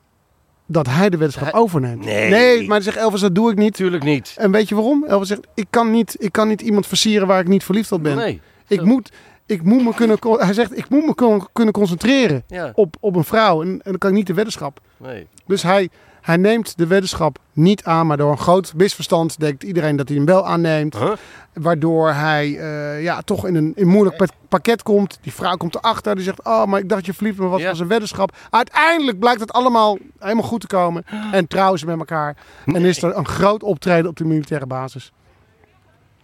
dat 0.72 0.86
hij 0.86 1.10
de 1.10 1.16
weddenschap 1.16 1.54
overneemt. 1.54 2.04
Nee. 2.04 2.30
nee, 2.30 2.68
maar 2.68 2.82
zegt 2.82 2.96
Elvis, 2.96 3.20
dat 3.20 3.34
doe 3.34 3.50
ik 3.50 3.56
niet. 3.56 3.74
Tuurlijk 3.74 4.04
niet. 4.04 4.34
En 4.38 4.50
weet 4.50 4.68
je 4.68 4.74
waarom? 4.74 5.04
Elvis 5.04 5.28
zegt, 5.28 5.46
ik 5.54 5.66
kan 5.70 5.90
niet, 5.90 6.16
ik 6.18 6.32
kan 6.32 6.48
niet 6.48 6.60
iemand 6.60 6.86
versieren 6.86 7.26
waar 7.26 7.40
ik 7.40 7.48
niet 7.48 7.64
verliefd 7.64 7.92
op 7.92 8.02
ben. 8.02 8.16
Nee. 8.16 8.40
ik, 8.66 8.78
zo. 8.78 8.84
moet, 8.84 9.12
ik 9.46 9.62
moet 9.62 9.84
me 9.84 9.94
kunnen, 9.94 10.18
hij 10.38 10.52
zegt, 10.52 10.76
ik 10.78 10.88
moet 10.88 11.06
me 11.06 11.46
kunnen 11.52 11.74
concentreren 11.74 12.44
Ja, 12.46 12.72
op, 12.74 12.96
op 13.00 13.16
een 13.16 13.24
vrouw. 13.24 13.62
En, 13.62 13.68
en 13.68 13.80
dan 13.82 13.98
kan 13.98 14.10
ik 14.10 14.16
niet 14.16 14.26
de 14.26 14.34
weddenschap. 14.34 14.80
nee. 14.96 15.26
Dus 15.46 15.62
hij, 15.62 15.88
hij 16.22 16.36
neemt 16.36 16.78
de 16.78 16.86
weddenschap 16.86 17.38
niet 17.52 17.84
aan, 17.84 18.06
maar 18.06 18.16
door 18.16 18.30
een 18.30 18.38
groot 18.38 18.72
misverstand 18.76 19.40
denkt 19.40 19.62
iedereen 19.62 19.96
dat 19.96 20.08
hij 20.08 20.16
hem 20.16 20.26
wel 20.26 20.46
aanneemt. 20.46 20.98
Huh? 20.98 21.12
Waardoor 21.52 22.12
hij 22.12 22.58
eh, 22.58 23.02
ja, 23.02 23.20
toch 23.20 23.46
in 23.46 23.54
een, 23.54 23.72
in 23.74 23.86
moeilijk 23.86 24.16
pa- 24.16 24.26
pakket 24.48 24.82
komt. 24.82 25.18
Die 25.22 25.32
vrouw 25.32 25.56
komt 25.56 25.74
erachter. 25.74 26.14
Die 26.14 26.24
zegt, 26.24 26.44
oh, 26.44 26.64
maar 26.64 26.80
ik 26.80 26.88
dacht 26.88 27.06
je 27.06 27.14
verliefd 27.14 27.38
me 27.38 27.46
was. 27.46 27.60
Ja. 27.60 27.68
was 27.68 27.78
een 27.80 27.88
weddenschap. 27.88 28.36
Uiteindelijk 28.50 29.18
blijkt 29.18 29.40
het 29.40 29.52
allemaal 29.52 29.98
helemaal 30.18 30.44
goed 30.44 30.60
te 30.60 30.66
komen. 30.66 31.04
En 31.32 31.46
trouwen 31.46 31.78
ze 31.78 31.86
met 31.86 31.98
elkaar. 31.98 32.36
En 32.66 32.84
is 32.84 33.02
er 33.02 33.16
een 33.16 33.26
groot 33.26 33.62
optreden 33.62 34.10
op 34.10 34.16
de 34.16 34.24
militaire 34.24 34.66
basis. 34.66 35.12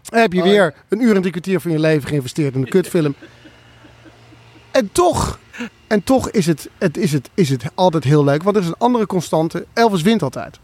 Dan 0.02 0.20
heb 0.20 0.32
je 0.32 0.42
weer 0.42 0.74
een 0.88 1.02
uur 1.02 1.14
en 1.14 1.20
drie 1.20 1.30
kwartier 1.32 1.60
van 1.60 1.70
je 1.70 1.78
leven 1.78 2.08
geïnvesteerd 2.08 2.54
in 2.54 2.60
een 2.60 2.68
kutfilm. 2.68 3.14
En 4.78 4.88
toch, 4.92 5.38
en 5.86 6.02
toch 6.04 6.30
is, 6.30 6.46
het, 6.46 6.68
het, 6.78 6.96
is, 6.96 7.12
het, 7.12 7.30
is 7.34 7.48
het 7.48 7.64
altijd 7.74 8.04
heel 8.04 8.24
leuk. 8.24 8.42
Want 8.42 8.56
er 8.56 8.62
is 8.62 8.68
een 8.68 8.74
andere 8.78 9.06
constante. 9.06 9.66
Elvis 9.72 10.02
wint 10.02 10.22
altijd. 10.22 10.58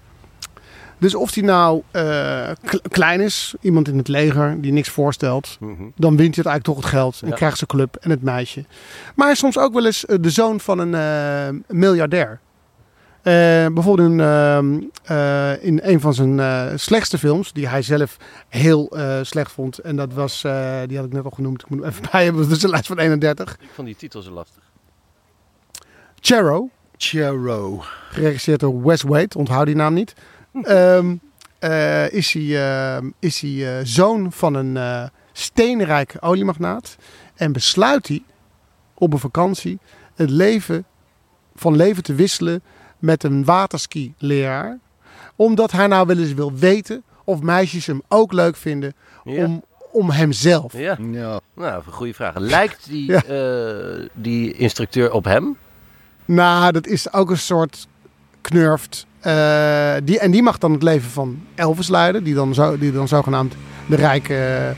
Dus 0.99 1.15
of 1.15 1.35
hij 1.35 1.43
nou 1.43 1.83
eh, 1.91 2.51
klein 2.89 3.21
is, 3.21 3.55
iemand 3.61 3.89
in 3.89 3.99
het 3.99 4.09
leger 4.09 4.61
die 4.61 4.73
niks 4.73 4.89
voorstelt, 4.89 5.57
Mhm. 5.61 5.83
dan 5.97 6.17
wint 6.17 6.35
hij 6.35 6.45
het 6.45 6.47
eigenlijk 6.47 6.65
toch 6.65 6.77
het 6.77 6.85
geld 6.87 7.19
en 7.23 7.29
Ja. 7.29 7.35
krijgt 7.35 7.57
zijn 7.57 7.71
club 7.71 7.97
en 8.01 8.11
het 8.11 8.23
meisje. 8.23 8.65
Maar 9.15 9.25
hij 9.27 9.33
is 9.35 9.39
soms 9.39 9.59
ook 9.59 9.73
wel 9.73 9.87
eens 9.87 10.07
eh, 10.07 10.17
de 10.21 10.31
zoon 10.31 10.61
van 10.61 10.79
een 10.79 10.95
eh, 10.95 11.61
miljardair. 11.77 12.41
Eh, 13.25 13.67
bijvoorbeeld 13.73 14.11
in, 14.11 14.21
ehm, 14.21 14.81
eh, 15.05 15.65
in 15.65 15.81
een 15.83 16.01
van 16.01 16.15
zijn 16.15 16.41
eh, 16.41 16.67
slechtste 16.75 17.19
films, 17.19 17.53
die 17.53 17.69
hij 17.69 17.83
zelf 17.83 18.17
heel 18.49 18.89
eh, 18.89 19.19
slecht 19.23 19.53
vond. 19.53 19.79
En 19.79 19.97
dat 19.97 20.13
was, 20.13 20.45
eh, 20.45 20.81
die 20.87 20.97
had 20.97 21.07
ik 21.07 21.13
net 21.13 21.25
al 21.25 21.31
genoemd, 21.31 21.63
ik 21.63 21.69
moet 21.69 21.79
hem 21.79 21.89
even 21.89 22.05
bij 22.13 22.25
hebben, 22.25 22.43
dat 22.49 22.57
is 22.57 22.63
een 22.63 22.71
lijst 22.71 22.87
van 22.87 22.99
31. 22.99 23.57
Ik 23.61 23.69
vond 23.75 23.87
die 23.87 23.97
titel 23.97 24.23
zo 24.23 24.31
lastig. 24.31 24.63
Charo, 26.21 26.69
Chero. 26.97 27.83
geregisseerd 28.11 28.61
door 28.61 28.83
Wes 28.83 29.03
Wade, 29.03 29.39
onthoud 29.39 29.67
die 29.67 29.77
naam 29.77 29.95
niet. 29.95 30.15
Ehm, 30.63 31.15
eh, 31.59 32.13
is 32.13 32.33
hij, 32.33 32.67
ehm, 32.67 33.11
is 33.19 33.41
hij 33.41 33.85
zoon 33.85 34.33
van 34.33 34.55
een 34.55 34.77
eh 34.77 35.05
steenrijke 35.37 36.21
oliemagnaat. 36.21 36.97
En 37.35 37.53
besluit 37.53 38.09
hij 38.09 38.23
op 38.95 39.13
een 39.13 39.19
vakantie 39.19 39.79
het 40.15 40.31
leven 40.31 40.85
van 41.55 41.77
leven 41.77 42.03
te 42.03 42.15
wisselen 42.15 42.63
met 43.05 43.25
een 43.25 43.45
waterski-leraar. 43.45 44.79
Omdat 45.37 45.73
hij 45.73 45.87
nou 45.87 46.07
wel 46.07 46.19
eens 46.19 46.35
wil 46.35 46.53
weten 46.55 47.03
of 47.25 47.41
meisjes 47.41 47.87
hem 47.87 48.03
ook 48.09 48.33
leuk 48.33 48.57
vinden 48.57 48.95
Ja. 49.25 49.45
om, 49.45 49.63
om 49.93 50.11
hemzelf. 50.11 50.73
Ja. 50.73 50.97
Ja. 51.11 51.41
Nou, 51.55 51.83
een 51.87 51.93
goede 51.93 52.15
vraag. 52.15 52.35
Lijkt 52.39 52.87
die, 52.89 53.11
Ja. 53.13 53.23
eh, 53.25 54.07
die 54.13 54.53
instructeur 54.53 55.13
op 55.13 55.25
hem? 55.25 55.57
Nou, 56.25 56.73
dat 56.73 56.87
is 56.87 57.13
ook 57.13 57.31
een 57.31 57.39
soort 57.39 57.87
knurft. 58.41 59.07
Eh, 59.21 59.95
die, 60.05 60.19
en 60.19 60.31
die 60.31 60.43
mag 60.43 60.59
dan 60.59 60.73
het 60.73 60.83
leven 60.83 61.11
van 61.11 61.43
Elvis 61.55 61.89
leiden. 61.89 62.25
Die 62.25 62.35
dan, 62.35 62.55
zo, 62.55 62.79
die 62.79 62.93
dan 62.93 63.09
zogenaamd 63.09 63.55
de 63.89 63.97
rijke 63.97 64.75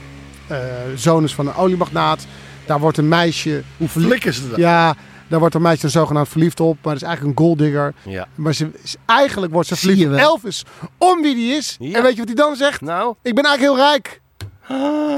eh, 0.47 0.59
zoon 0.95 1.25
is 1.25 1.35
van 1.35 1.47
een 1.47 1.55
oliemagnaat. 1.55 2.27
Daar 2.67 2.81
wordt 2.81 2.99
een 2.99 3.09
meisje... 3.09 3.63
Hoe 3.77 3.89
flikken 3.89 4.33
ze 4.35 4.49
dat? 4.49 4.59
Ja, 4.59 4.95
daar 5.29 5.39
wordt 5.41 5.55
een 5.55 5.63
meisje 5.63 5.81
dan 5.81 5.91
zogenaamd 5.91 6.29
verliefd 6.29 6.61
op. 6.61 6.75
Maar 6.83 6.93
dat 6.93 7.03
is 7.03 7.09
eigenlijk 7.09 7.39
een 7.39 7.45
golddigger. 7.45 7.95
Ja. 8.03 8.27
Maar 8.35 8.53
ze, 8.55 8.71
is- 8.83 8.97
eigenlijk 9.07 9.53
wordt 9.53 9.69
ze 9.69 9.77
verliefd 9.77 10.13
op. 10.13 10.19
Elvis. 10.19 10.65
Om 10.99 11.23
wie 11.23 11.35
die 11.35 11.55
is. 11.57 11.77
Ja. 11.79 11.97
En 11.97 12.03
weet 12.03 12.13
je 12.13 12.19
wat 12.19 12.27
hij 12.27 12.35
dan 12.37 12.57
zegt? 12.57 12.81
Nou, 12.81 13.15
Ik 13.23 13.35
ben 13.35 13.45
eigenlijk 13.45 13.77
heel 13.79 13.87
rijk. 13.89 14.21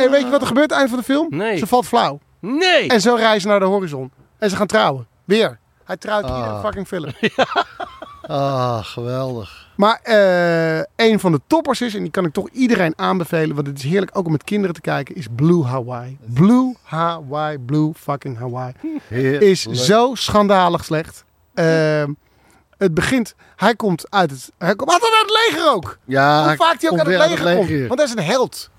En 0.00 0.10
weet 0.10 0.20
je 0.22 0.30
wat 0.30 0.40
er 0.40 0.46
gebeurt 0.46 0.72
aan 0.72 0.78
het 0.80 0.88
einde 0.88 0.88
van 0.88 0.98
de 0.98 1.04
film? 1.04 1.26
Nee. 1.38 1.56
Ze 1.58 1.66
valt 1.66 1.86
flauw. 1.86 2.20
nee! 2.40 2.88
En 2.88 3.00
zo 3.00 3.14
reizen 3.14 3.40
ze 3.40 3.48
naar 3.48 3.60
de 3.60 3.66
horizon. 3.66 4.10
En 4.38 4.50
ze 4.50 4.56
gaan 4.56 4.66
trouwen. 4.66 5.06
Weer. 5.24 5.58
Hij 5.84 5.96
trouwt 5.96 6.24
Ah. 6.24 6.36
iedere 6.38 6.60
fucking 6.60 6.86
film. 6.86 7.12
Ah, 8.26 8.84
geweldig. 8.84 9.57
Maar 9.78 10.00
eh, 10.02 10.82
een 10.96 11.20
van 11.20 11.32
de 11.32 11.40
toppers 11.46 11.80
is, 11.80 11.94
en 11.94 12.02
die 12.02 12.10
kan 12.10 12.24
ik 12.24 12.32
toch 12.32 12.48
iedereen 12.52 12.92
aanbevelen, 12.96 13.54
want 13.54 13.66
het 13.66 13.78
is 13.78 13.84
heerlijk 13.84 14.18
ook 14.18 14.26
om 14.26 14.32
met 14.32 14.44
kinderen 14.44 14.74
te 14.74 14.80
kijken, 14.80 15.14
is 15.14 15.26
Blue 15.36 15.64
Hawaii. 15.64 16.18
Blue 16.34 16.74
Hawaii, 16.82 17.58
Blue 17.58 17.92
fucking 17.96 18.38
Hawaii. 18.38 18.72
Is 19.38 19.62
zo 19.62 20.10
schandalig 20.14 20.84
slecht. 20.84 21.24
Ehm, 21.54 22.12
het 22.78 22.94
begint, 22.94 23.34
hij 23.56 23.74
komt 23.74 24.10
uit 24.10 24.30
het, 24.30 24.50
hij 24.58 24.74
komt 24.76 24.90
altijd 24.90 25.12
uit 25.12 25.22
het 25.22 25.54
leger 25.54 25.70
ook. 25.72 25.98
Ja, 26.04 26.46
Hoe 26.46 26.56
vaak 26.56 26.80
hij 26.80 26.90
ook 26.90 26.96
komt 26.98 27.08
uit 27.08 27.30
het 27.30 27.40
leger 27.42 27.56
komt. 27.56 27.86
Want 27.88 28.00
hij 28.00 28.08
is 28.08 28.14
een 28.16 28.22
held. 28.32 28.70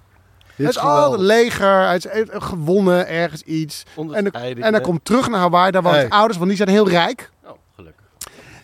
Dit 0.56 0.68
Het 0.68 0.76
is 0.76 0.82
altijd 0.82 1.04
geweldig. 1.04 1.26
leger, 1.28 1.86
hij 1.86 1.96
is 1.96 2.06
eh, 2.08 2.22
gewonnen 2.30 3.08
ergens 3.08 3.42
iets. 3.42 3.84
En, 4.12 4.32
en 4.32 4.74
hij 4.74 4.82
komt 4.82 5.06
terug 5.06 5.30
naar 5.30 5.40
Hawaii, 5.40 5.72
daar 5.72 5.84
Hey. 5.84 5.94
zijn 5.94 6.10
ouders, 6.10 6.38
want 6.38 6.50
die 6.50 6.58
zijn 6.58 6.70
heel 6.70 6.90
rijk. 6.90 7.30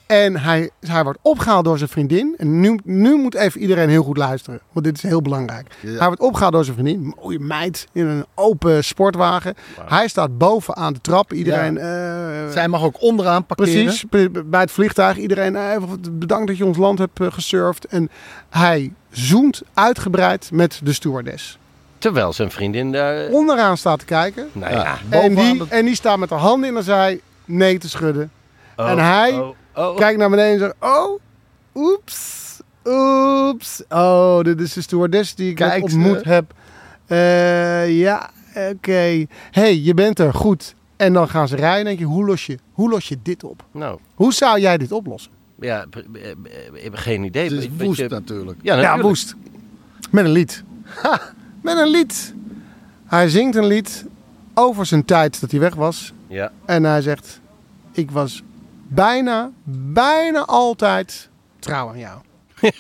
En 0.06 0.38
hij, 0.38 0.70
hij 0.80 1.04
wordt 1.04 1.20
opgehaald 1.22 1.66
door 1.66 1.78
zijn 1.78 1.90
vriendin. 1.90 2.34
En 2.38 2.60
nu, 2.60 2.80
nu 2.84 3.16
moet 3.16 3.36
even 3.36 3.62
iedereen 3.62 3.90
heel 3.90 4.04
goed 4.04 4.18
luisteren. 4.18 4.60
Want 4.72 4.86
dit 4.86 4.96
is 4.98 5.04
heel 5.04 5.22
belangrijk. 5.22 5.68
Ja. 5.82 5.98
Hij 5.98 6.08
wordt 6.08 6.22
opgehaald 6.22 6.54
door 6.54 6.64
zijn 6.64 6.78
vriendin. 6.78 7.14
Mooie 7.22 7.40
meid 7.40 7.88
in 7.92 8.06
een 8.06 8.26
open 8.36 8.84
sportwagen. 8.84 9.56
Hij 9.86 10.08
staat 10.08 10.38
bovenaan 10.38 10.94
de 10.94 11.02
trap. 11.02 11.34
Iedereen... 11.34 11.78
eh, 11.78 12.50
Zij 12.52 12.68
mag 12.68 12.84
ook 12.84 13.02
onderaan 13.02 13.46
parkeren. 13.46 13.84
Precies, 13.84 14.06
bij 14.46 14.62
het 14.62 14.72
vliegtuig. 14.72 15.18
Iedereen, 15.18 15.56
eh, 15.56 15.78
bedankt 16.12 16.48
dat 16.48 16.58
je 16.58 16.66
ons 16.66 16.78
land 16.78 17.00
hebt 17.00 17.20
eh, 17.20 17.28
gesurfd. 17.32 17.86
En 17.86 18.10
hij 18.50 18.94
zoent 19.12 19.62
uitgebreid 19.74 20.50
met 20.54 20.80
de 20.84 20.94
stewardess. 20.94 21.58
Terwijl 21.98 22.34
zijn 22.34 22.52
vriendin 22.52 22.92
daar... 22.92 23.30
Onderaan 23.30 23.78
staat 23.78 24.00
te 24.00 24.06
kijken. 24.06 24.48
Nou 24.52 24.74
ja. 24.74 24.98
Ja. 25.10 25.22
En 25.22 25.36
die, 25.36 25.58
de- 25.58 25.66
en 25.70 25.86
die 25.86 25.96
staat 25.96 26.18
met 26.18 26.30
de 26.30 26.36
handen 26.36 26.70
in 26.70 26.76
de 26.76 26.84
zij 26.84 27.22
nee 27.46 27.78
te 27.78 27.90
schudden. 27.90 28.32
Oh, 28.76 28.90
en 28.90 28.98
hij 29.00 29.34
oh, 29.40 29.56
oh. 29.76 29.96
Kijk 29.96 30.18
naar 30.18 30.30
beneden 30.30 30.52
en 30.54 30.60
zegt: 30.60 30.74
Oh, 30.80 31.20
oeps, 31.76 32.60
oeps. 32.86 33.84
Oh, 33.90 34.40
dit 34.42 34.60
is 34.62 34.74
de 34.74 34.82
stewardess 34.82 35.36
die 35.36 35.50
ik 35.50 35.56
Kijk, 35.56 35.84
ontmoet 35.84 36.20
ze. 36.24 36.30
heb. 36.30 36.54
Eh, 37.06 38.00
ja, 38.00 38.30
oké. 38.72 39.26
hey, 39.52 39.78
je 39.80 39.94
bent 39.94 40.20
er, 40.20 40.34
goed. 40.34 40.76
En 40.96 41.14
dan 41.14 41.30
gaan 41.30 41.48
ze 41.48 41.56
rijden 41.56 41.80
en 41.80 41.86
denk 41.86 42.00
je, 42.00 42.06
hoe 42.06 42.26
los 42.26 42.46
je, 42.46 42.58
hoe 42.74 42.90
los 42.90 43.08
je 43.08 43.18
dit 43.24 43.44
op? 43.44 43.64
Nou, 43.72 44.00
Hoe 44.16 44.34
zou 44.34 44.60
jij 44.60 44.78
dit 44.78 44.92
oplossen? 44.92 45.32
ja, 45.60 45.86
eh, 46.14 46.22
eh, 46.32 46.36
ik 46.74 46.84
heb 46.84 46.96
geen 46.96 47.24
idee. 47.24 47.44
Het 47.44 47.52
is 47.64 47.70
woest 47.86 48.00
je- 48.00 48.08
natuurlijk. 48.08 48.60
Ja, 48.62 49.00
woest. 49.02 49.36
Met 50.12 50.26
een 50.26 50.32
lied. 50.32 50.64
Ha, 50.84 51.22
met 51.62 51.78
een 51.78 51.88
lied. 51.88 52.34
Hij 53.06 53.30
zingt 53.30 53.56
een 53.56 53.66
lied 53.66 54.06
over 54.54 54.86
zijn 54.86 55.06
tijd 55.06 55.42
dat 55.42 55.52
hij 55.52 55.60
weg 55.60 55.76
was. 55.76 56.14
Ja. 56.28 56.52
En 56.66 56.84
hij 56.84 57.02
zegt, 57.02 57.40
ik 57.92 58.12
was 58.12 58.44
bijna, 58.88 59.52
bijna 59.94 60.46
altijd 60.46 61.30
trouw 61.60 61.90
aan 61.90 62.00
jou. 62.00 62.20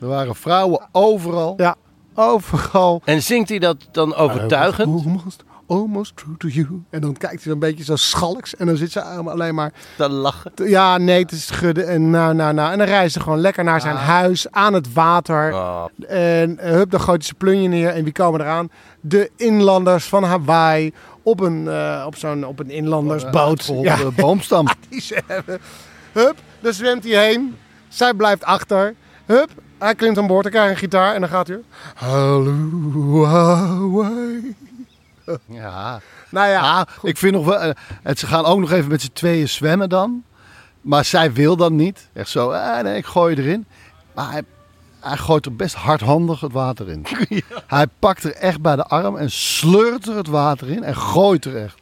Er 0.00 0.06
waren 0.06 0.34
vrouwen 0.34 0.88
overal. 0.92 1.54
Ja, 1.56 1.74
overal. 2.14 3.02
En 3.04 3.22
zingt 3.22 3.48
hij 3.48 3.58
dat 3.58 3.76
dan 3.92 4.14
overtuigend? 4.14 4.88
Almost, 4.88 5.44
almost 5.66 6.16
true 6.16 6.36
to 6.36 6.48
you. 6.48 6.82
En 6.90 7.00
dan 7.00 7.12
kijkt 7.16 7.44
hij 7.44 7.52
een 7.52 7.58
beetje 7.58 7.84
zo 7.84 7.96
schalks. 7.96 8.56
En 8.56 8.66
dan 8.66 8.76
zit 8.76 8.92
ze 8.92 9.02
allemaal 9.02 9.32
alleen 9.32 9.54
maar... 9.54 9.72
Dan 9.96 10.10
lachen. 10.10 10.54
te- 10.54 10.68
Ja, 10.68 10.98
nee 10.98 11.24
te 11.24 11.40
schudden. 11.40 11.88
En 11.88 12.10
nou, 12.10 12.34
nou, 12.34 12.54
nou. 12.54 12.72
En 12.72 12.78
dan 12.78 12.86
reizen 12.86 13.10
ze 13.10 13.20
gewoon 13.20 13.40
lekker 13.40 13.64
naar 13.64 13.80
zijn 13.80 13.96
huis. 13.96 14.50
Aan 14.50 14.74
het 14.74 14.92
water. 14.92 15.52
Oh, 15.54 15.84
En 16.08 16.58
eh, 16.58 16.70
hup, 16.70 16.90
dan 16.90 17.00
gooit 17.00 17.32
plunje 17.38 17.68
neer. 17.68 17.88
En 17.88 18.04
wie 18.04 18.12
komen 18.12 18.40
eraan? 18.40 18.70
De 19.00 19.30
inlanders 19.36 20.04
van 20.04 20.24
Hawaii. 20.24 20.92
Op 21.28 21.40
een, 21.40 21.68
eh, 21.68 22.02
op 22.06 22.16
zo'n 22.16 22.44
op 22.46 22.58
een 22.58 22.70
inlandersboot. 22.70 23.68
Op 23.68 23.84
Ja, 23.84 23.96
de 23.96 24.10
boomstam. 24.22 24.66
die 24.88 25.00
ze 25.00 25.22
hebben. 25.26 25.58
Hup, 26.12 26.36
dan 26.60 26.72
zwemt 26.72 27.04
hij 27.04 27.26
heen. 27.26 27.56
Zij 27.88 28.14
blijft 28.14 28.44
achter. 28.44 28.94
Hup, 29.26 29.50
hij 29.78 29.94
klimt 29.94 30.18
aan 30.18 30.26
boord. 30.26 30.42
Dan 30.42 30.52
krijgt 30.52 30.68
hij 30.70 30.76
een 30.82 30.90
gitaar. 30.90 31.14
En 31.14 31.20
dan 31.20 31.30
gaat 31.30 31.46
hij... 31.46 31.58
Hallo, 31.94 33.24
Hawaii. 33.24 34.54
Ja. 35.46 36.00
Nou 36.30 36.46
ja, 36.48 36.52
Ja, 36.52 36.86
ik 37.02 37.16
vind 37.18 37.32
nog 37.34 37.44
wel. 37.44 37.58
eh, 37.60 37.70
het, 38.02 38.18
ze 38.18 38.26
gaan 38.26 38.44
ook 38.44 38.58
nog 38.58 38.70
even 38.72 38.88
met 38.90 39.02
z'n 39.02 39.10
tweeën 39.12 39.48
zwemmen 39.48 39.88
dan. 39.88 40.22
Maar 40.80 41.04
zij 41.04 41.32
wil 41.32 41.56
dan 41.56 41.76
niet. 41.76 42.08
Echt 42.12 42.28
zo, 42.28 42.50
ah, 42.50 42.82
nee, 42.82 42.96
ik 42.96 43.06
gooi 43.06 43.34
je 43.36 43.42
erin. 43.42 43.66
Maar 44.14 44.30
hij, 44.30 44.42
hij 45.00 45.16
gooit 45.16 45.46
er 45.46 45.56
best 45.56 45.74
hardhandig 45.74 46.40
het 46.40 46.52
water 46.52 46.88
in. 46.88 47.06
Hij 47.66 47.86
pakt 47.98 48.24
er 48.24 48.32
echt 48.34 48.60
bij 48.60 48.76
de 48.76 48.84
arm 48.84 49.16
en 49.16 49.30
sleurt 49.30 50.06
er 50.06 50.16
het 50.16 50.26
water 50.26 50.68
in 50.68 50.82
en 50.84 50.96
gooit 50.96 51.44
er 51.44 51.56
echt. 51.56 51.78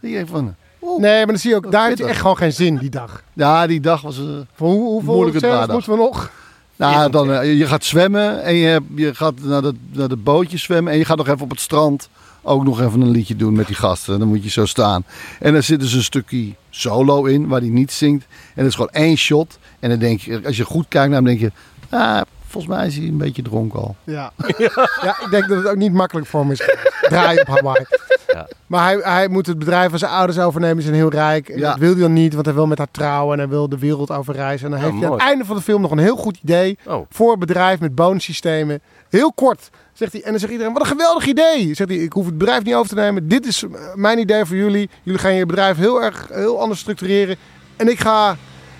Die 0.00 0.12
denk 0.14 0.28
van. 0.28 0.54
Nee, 0.98 1.16
maar 1.16 1.26
dan 1.26 1.38
zie 1.38 1.50
je 1.50 1.56
ook, 1.56 1.70
daar 1.72 1.86
heeft 1.86 1.98
hij 1.98 2.08
echt 2.08 2.20
gewoon 2.20 2.36
geen 2.36 2.52
zin 2.52 2.76
die 2.76 2.90
dag. 2.90 3.22
Ja, 3.32 3.66
die 3.66 3.80
dag 3.80 4.00
was... 4.00 4.18
eh, 4.18 4.24
Van 4.54 4.68
hoe, 4.68 4.88
hoeveel 4.88 5.12
Moeilijk 5.14 5.34
het 5.34 5.44
scènes 5.44 5.58
waardag. 5.58 5.76
moeten 5.76 5.92
we 5.92 5.98
nog? 5.98 6.30
nou, 6.76 7.10
dan, 7.10 7.32
eh, 7.32 7.58
je 7.58 7.66
gaat 7.66 7.84
zwemmen 7.84 8.42
en 8.42 8.54
je, 8.54 8.80
je 8.94 9.14
gaat 9.14 9.34
naar 9.42 9.62
het 9.62 9.76
naar 9.92 10.08
de 10.08 10.16
bootje 10.16 10.56
zwemmen. 10.56 10.92
En 10.92 10.98
je 10.98 11.04
gaat 11.04 11.16
nog 11.16 11.28
even 11.28 11.40
op 11.42 11.50
het 11.50 11.60
strand 11.60 12.08
ook 12.42 12.64
nog 12.64 12.80
even 12.80 13.00
een 13.00 13.10
liedje 13.10 13.36
doen 13.36 13.52
met 13.52 13.66
die 13.66 13.76
gasten. 13.76 14.18
Dan 14.18 14.28
moet 14.28 14.42
je 14.42 14.50
zo 14.50 14.66
staan. 14.66 15.04
En 15.40 15.52
dan 15.52 15.62
zit 15.62 15.80
dus 15.80 15.92
een 15.92 16.02
stukje 16.02 16.54
solo 16.70 17.24
in 17.24 17.48
waar 17.48 17.60
hij 17.60 17.68
niet 17.68 17.92
zingt. 17.92 18.26
En 18.30 18.62
dat 18.62 18.66
is 18.66 18.74
gewoon 18.74 18.90
één 18.92 19.16
shot. 19.16 19.58
En 19.80 19.88
dan 19.90 19.98
denk 19.98 20.20
je, 20.20 20.40
als 20.44 20.56
je 20.56 20.64
goed 20.64 20.86
kijkt 20.88 21.08
naar 21.10 21.22
hem, 21.22 21.24
denk 21.24 21.40
je... 21.40 21.52
Ah, 21.88 22.20
volgens 22.48 22.74
mij 22.76 22.86
is 22.86 22.96
hij 22.96 23.06
een 23.06 23.16
beetje 23.18 23.42
dronken 23.42 23.78
al. 23.80 23.96
Ja. 24.04 24.32
ja, 25.02 25.16
ik 25.20 25.26
denk 25.30 25.48
dat 25.48 25.56
het 25.58 25.66
ook 25.66 25.76
niet 25.76 25.92
makkelijk 25.92 26.26
voor 26.26 26.40
hem 26.40 26.50
is. 26.50 26.62
Draaien 27.00 27.40
op 27.40 27.46
Hawaii. 27.54 27.84
Ja. 28.32 28.48
Maar 28.66 28.84
hij, 28.84 28.98
hij 29.02 29.28
moet 29.28 29.46
het 29.46 29.58
bedrijf 29.58 29.90
van 29.90 29.98
zijn 29.98 30.10
ouders 30.10 30.38
overnemen. 30.38 30.76
Ze 30.76 30.82
zijn 30.88 30.94
heel 31.00 31.10
rijk. 31.10 31.48
En 31.48 31.58
Ja. 31.58 31.70
dat 31.70 31.78
wil 31.78 31.92
hij 31.92 32.00
dan 32.00 32.12
niet, 32.12 32.34
want 32.34 32.46
hij 32.46 32.54
wil 32.54 32.66
met 32.66 32.78
haar 32.78 32.90
trouwen. 32.90 33.32
En 33.32 33.38
hij 33.38 33.48
wil 33.48 33.68
de 33.68 33.78
wereld 33.78 34.10
overreizen. 34.10 34.64
En 34.66 34.70
dan 34.72 34.80
Ja, 34.80 34.86
heeft 34.86 34.98
hij 34.98 35.06
aan 35.10 35.16
het 35.18 35.22
einde 35.26 35.44
van 35.44 35.56
de 35.56 35.62
film 35.62 35.80
nog 35.80 35.90
een 35.90 35.98
heel 35.98 36.16
goed 36.16 36.38
idee. 36.42 36.78
Oh. 36.86 37.06
Voor 37.10 37.30
het 37.30 37.38
bedrijf 37.38 37.80
met 37.80 37.94
bonussystemen. 37.94 38.80
Heel 39.08 39.32
kort. 39.32 39.70
Zegt 39.92 40.12
hij, 40.12 40.22
en 40.22 40.30
dan 40.30 40.38
zegt 40.40 40.52
iedereen, 40.52 40.72
wat 40.72 40.82
een 40.82 40.88
geweldig 40.88 41.26
idee. 41.26 41.74
Zegt 41.74 41.90
hij, 41.90 41.98
ik 41.98 42.12
hoef 42.12 42.26
het 42.26 42.38
bedrijf 42.38 42.62
niet 42.64 42.74
over 42.74 42.88
te 42.88 42.94
nemen. 42.94 43.28
Dit 43.28 43.46
is 43.46 43.62
eh, 43.62 43.70
mijn 43.94 44.18
idee 44.18 44.44
voor 44.44 44.56
jullie. 44.56 44.90
Jullie 45.02 45.20
gaan 45.20 45.34
je 45.34 45.46
bedrijf 45.46 45.76
heel 45.76 46.02
erg 46.02 46.28
heel 46.32 46.60
anders 46.60 46.80
structureren. 46.80 47.36
En 47.76 47.88
ik 47.88 48.00
ga, 48.00 48.36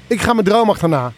ik 0.07 0.20
ga 0.20 0.33
mijn 0.33 0.46
droom 0.46 0.70
achterna. 0.70 1.12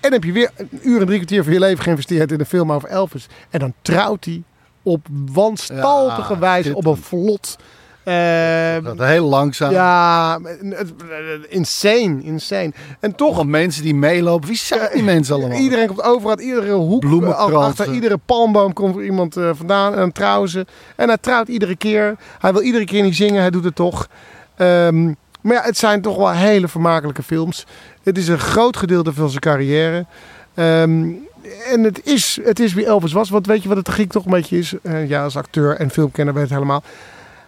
En 0.00 0.12
heb 0.12 0.24
je 0.24 0.32
weer 0.32 0.50
een 0.56 0.68
uur 0.82 1.00
en 1.00 1.06
drie 1.06 1.16
kwartier 1.18 1.44
van 1.44 1.52
je 1.52 1.58
leven 1.58 1.82
geïnvesteerd 1.84 2.32
in 2.32 2.40
een 2.40 2.46
film 2.46 2.72
over 2.72 2.88
Elvis. 2.88 3.26
En 3.50 3.58
dan 3.58 3.72
trouwt 3.82 4.24
hij 4.24 4.42
op 4.82 5.06
wanstaltige 5.32 6.32
Ja, 6.32 6.38
wijze, 6.38 6.74
op 6.74 6.86
een 6.86 6.96
vlot. 6.96 7.56
eh, 8.04 8.74
Dat 8.82 8.98
gaat 8.98 9.08
heel 9.08 9.28
langzaam. 9.28 9.70
ja, 9.72 10.38
het- 10.62 10.92
insane, 11.48 12.22
insane. 12.22 12.72
En 13.00 13.14
toch, 13.14 13.36
Toch 13.36 13.46
mensen 13.46 13.82
die 13.82 13.94
meelopen. 13.94 14.48
Wie 14.48 14.56
zijn 14.56 14.90
die 14.92 15.02
mensen 15.02 15.34
allemaal? 15.34 15.58
iedereen 15.58 15.86
komt 15.86 16.02
overal, 16.02 16.38
iedere 16.40 16.72
hoek, 16.72 17.04
eh, 17.04 17.52
achter 17.54 17.92
iedere 17.92 18.18
palmboom 18.26 18.72
komt 18.72 18.96
er 18.96 19.04
iemand 19.04 19.36
eh, 19.36 19.50
vandaan 19.54 19.92
en 19.92 19.98
dan 19.98 20.12
trouwen 20.12 20.48
ze. 20.48 20.66
En 20.96 21.08
hij 21.08 21.18
trouwt 21.20 21.48
iedere 21.48 21.76
keer. 21.76 22.16
Hij 22.38 22.52
wil 22.52 22.62
iedere 22.62 22.84
keer 22.84 23.02
niet 23.02 23.16
zingen, 23.16 23.40
hij 23.40 23.50
doet 23.50 23.64
het 23.64 23.74
toch. 23.74 24.06
Ehm, 24.56 25.04
maar 25.40 25.54
ja, 25.54 25.62
het 25.62 25.76
zijn 25.78 26.02
toch 26.02 26.16
wel 26.16 26.30
hele 26.30 26.68
vermakelijke 26.68 27.22
films. 27.22 27.66
Het 28.02 28.18
is 28.18 28.28
een 28.28 28.38
groot 28.38 28.76
gedeelte 28.76 29.12
van 29.12 29.28
zijn 29.28 29.40
carrière. 29.40 30.06
Ehm, 30.54 31.08
en 31.72 31.82
het 31.82 32.06
is, 32.06 32.38
het 32.42 32.60
is 32.60 32.74
wie 32.74 32.86
Elvis 32.86 33.12
was. 33.12 33.30
Want 33.30 33.46
weet 33.46 33.62
je 33.62 33.68
wat 33.68 33.76
het 33.76 33.86
tragiek 33.86 34.10
toch 34.12 34.24
een 34.24 34.30
beetje 34.30 34.58
is? 34.58 34.74
Eh, 34.82 35.08
ja, 35.08 35.22
als 35.22 35.36
acteur 35.36 35.76
en 35.76 35.90
filmkenner 35.90 36.34
weet 36.34 36.42
het 36.42 36.52
helemaal. 36.52 36.82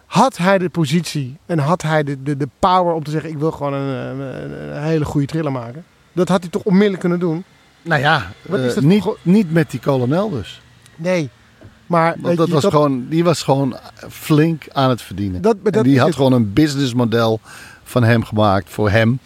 Had 0.07 0.37
hij 0.37 0.59
de 0.59 0.69
positie 0.69 1.37
en 1.47 1.59
had 1.59 1.83
hij 1.83 2.03
de, 2.03 2.23
de, 2.23 2.37
de 2.37 2.49
power 2.59 2.95
om 2.95 3.05
te 3.05 3.11
zeggen... 3.11 3.31
ik 3.31 3.39
wil 3.39 3.51
gewoon 3.53 3.73
een, 3.73 4.19
een, 4.21 4.53
een 4.77 4.83
hele 4.83 5.05
goede 5.05 5.27
thriller 5.27 5.53
maken. 5.53 5.85
Dat 6.13 6.29
had 6.29 6.41
hij 6.41 6.51
toch 6.51 6.63
onmiddellijk 6.63 7.01
kunnen 7.01 7.19
doen? 7.19 7.45
Nou 7.83 8.01
ja, 8.01 8.33
Wat 8.43 8.61
is 8.61 8.75
eh, 8.75 8.83
niet, 8.83 9.03
voor- 9.03 9.19
niet 9.23 9.53
met 9.53 9.71
die 9.71 9.81
kolonel 9.81 10.31
dus. 10.31 10.63
Nee. 10.97 11.29
Maar 11.87 12.15
Want 12.21 12.37
dat 12.37 12.47
je, 12.47 12.53
was 12.53 12.65
gewoon, 12.65 13.07
die 13.09 13.25
was 13.25 13.43
gewoon 13.43 13.77
flink 14.11 14.65
aan 14.73 14.91
het 14.91 15.03
verdienen. 15.03 15.43
Dat- 15.43 15.57
en 15.71 15.83
die 15.83 16.01
had 16.01 16.15
gewoon 16.15 16.33
een 16.33 16.53
businessmodel 16.53 17.41
van 17.83 18.03
hem 18.05 18.25
gemaakt. 18.25 18.71
Voor 18.71 18.91
hem. 18.91 19.19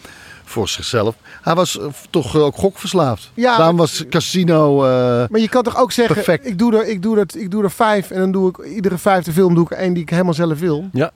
Voor 0.47 0.67
zichzelf. 0.69 1.15
Hij 1.41 1.55
was 1.55 1.79
eh, 1.79 1.85
toch 2.09 2.35
eh, 2.35 2.41
ook 2.41 2.55
gokverslaafd. 2.55 3.31
Ja, 3.33 3.57
Daarom 3.57 3.77
was 3.77 4.05
casino... 4.09 4.83
eh, 4.85 4.89
Maar 5.29 5.39
je 5.39 5.49
kan 5.49 5.63
toch 5.63 5.77
ook 5.77 5.91
zeggen, 5.91 6.15
Perfect. 6.15 6.45
ik 6.45 6.57
doe, 6.59 6.75
er, 6.77 6.87
ik, 6.87 7.01
doe 7.01 7.15
dat, 7.15 7.35
ik 7.35 7.51
doe 7.51 7.63
er 7.63 7.71
vijf 7.71 8.11
en 8.11 8.19
dan 8.19 8.31
doe 8.31 8.49
ik 8.49 8.57
iedere 8.65 8.97
vijfde 8.97 9.31
film 9.31 9.53
doe 9.55 9.63
ik 9.63 9.71
één 9.71 9.93
die 9.93 10.03
ik 10.03 10.09
helemaal 10.09 10.33
zelf 10.33 10.59
wil. 10.59 10.89
Ja. 10.93 11.11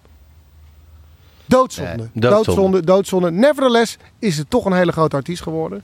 Doodzonde. 1.46 1.92
Nee, 1.98 2.08
doodzonde. 2.14 2.44
doodzonde. 2.46 2.84
Doodzonde. 2.84 3.32
Nevertheless 3.32 3.98
is 4.20 4.38
het 4.38 4.50
toch 4.50 4.66
een 4.66 4.74
hele 4.74 4.92
grote 4.92 5.16
artiest 5.16 5.42
geworden. 5.44 5.84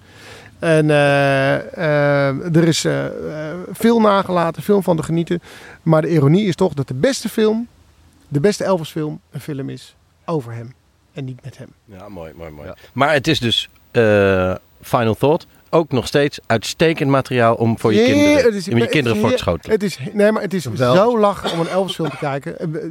En 0.59 0.89
eh, 0.89 1.55
eh, 1.77 2.55
er 2.55 2.67
is 2.67 2.85
eh, 2.85 3.05
eh, 3.05 3.57
veel 3.71 3.99
nagelaten, 3.99 4.63
veel 4.63 4.81
van 4.81 4.97
te 4.97 5.03
genieten. 5.03 5.41
Maar 5.83 6.01
de 6.01 6.09
ironie 6.09 6.47
is 6.47 6.55
toch 6.55 6.73
dat 6.73 6.87
de 6.87 6.93
beste 6.93 7.29
film, 7.29 7.67
de 8.27 8.39
beste 8.39 8.63
Elvis 8.63 8.89
film, 8.89 9.19
een 9.31 9.39
film 9.41 9.69
is 9.69 9.95
over 10.25 10.53
hem. 10.53 10.73
En 11.17 11.25
niet 11.25 11.39
met 11.43 11.57
hem. 11.57 11.67
Ja, 11.85 12.09
mooi, 12.09 12.31
mooi, 12.35 12.51
mooi. 12.51 12.69
Maar 12.93 13.13
het 13.13 13.27
is 13.27 13.39
dus 13.39 13.69
eh, 13.91 14.55
Final 14.81 15.15
Thought. 15.15 15.47
Ook 15.69 15.91
nog 15.91 16.07
steeds 16.07 16.39
uitstekend 16.45 17.09
materiaal 17.09 17.55
om 17.55 17.79
voor 17.79 17.93
je 17.93 17.99
Ja, 17.99 18.05
kinderen, 18.05 18.43
het 18.43 18.53
is- 18.55 18.67
om 18.69 18.75
je 18.75 18.81
het 18.81 18.91
kinderen 18.91 19.17
voor 19.19 19.31
te 19.31 19.37
schoten. 19.37 19.71
Het 19.71 19.83
is, 19.83 19.97
nee, 20.13 20.31
maar 20.31 20.41
het 20.41 20.53
is 20.53 20.65
Wel. 20.65 20.95
zo 20.95 21.19
lachen 21.19 21.51
om 21.51 21.59
een 21.59 21.67
Elvis 21.67 21.95
film 21.95 22.09
te 22.09 22.17
kijken. 22.17 22.59
Eh, 22.59 22.65
eh, 22.75 22.83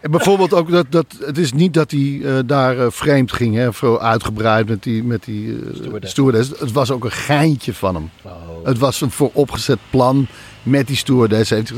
En 0.00 0.10
bijvoorbeeld 0.10 0.54
ook 0.54 0.70
dat, 0.70 0.86
dat 0.90 1.06
het 1.20 1.38
is 1.38 1.52
niet 1.52 1.74
dat 1.74 1.90
hij 1.90 2.20
eh, 2.24 2.38
daar 2.46 2.92
vreemd 2.92 3.32
ging, 3.32 3.54
hè, 3.54 3.72
zo 3.72 3.96
uitgebreid 3.98 4.68
met 4.68 4.82
die, 4.82 5.04
met 5.04 5.24
die 5.24 5.52
eh, 5.52 5.74
Stewardess. 5.74 6.12
stewardess. 6.12 6.50
Het 6.60 6.72
was 6.72 6.90
ook 6.90 7.04
een 7.04 7.10
geintje 7.12 7.74
van 7.74 7.94
hem. 7.94 8.10
Oh. 8.22 8.32
Het 8.64 8.78
was 8.78 9.00
een 9.00 9.10
vooropgezet 9.10 9.78
plan 9.90 10.26
met 10.62 10.86
die 10.86 10.96
stewardess. 10.96 11.50
Heeft 11.50 11.72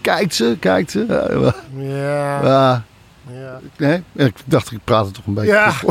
kijkt 0.00 0.34
ze, 0.34 0.56
kijkt 0.60 0.90
ze. 0.90 1.52
Ja, 1.78 2.84
Ja. 3.32 3.60
nee, 3.76 4.02
ik 4.14 4.34
dacht 4.44 4.70
ik 4.72 4.78
praat 4.84 5.04
het 5.04 5.14
toch 5.14 5.26
een 5.26 5.34
beetje. 5.34 5.52
Ja. 5.52 5.72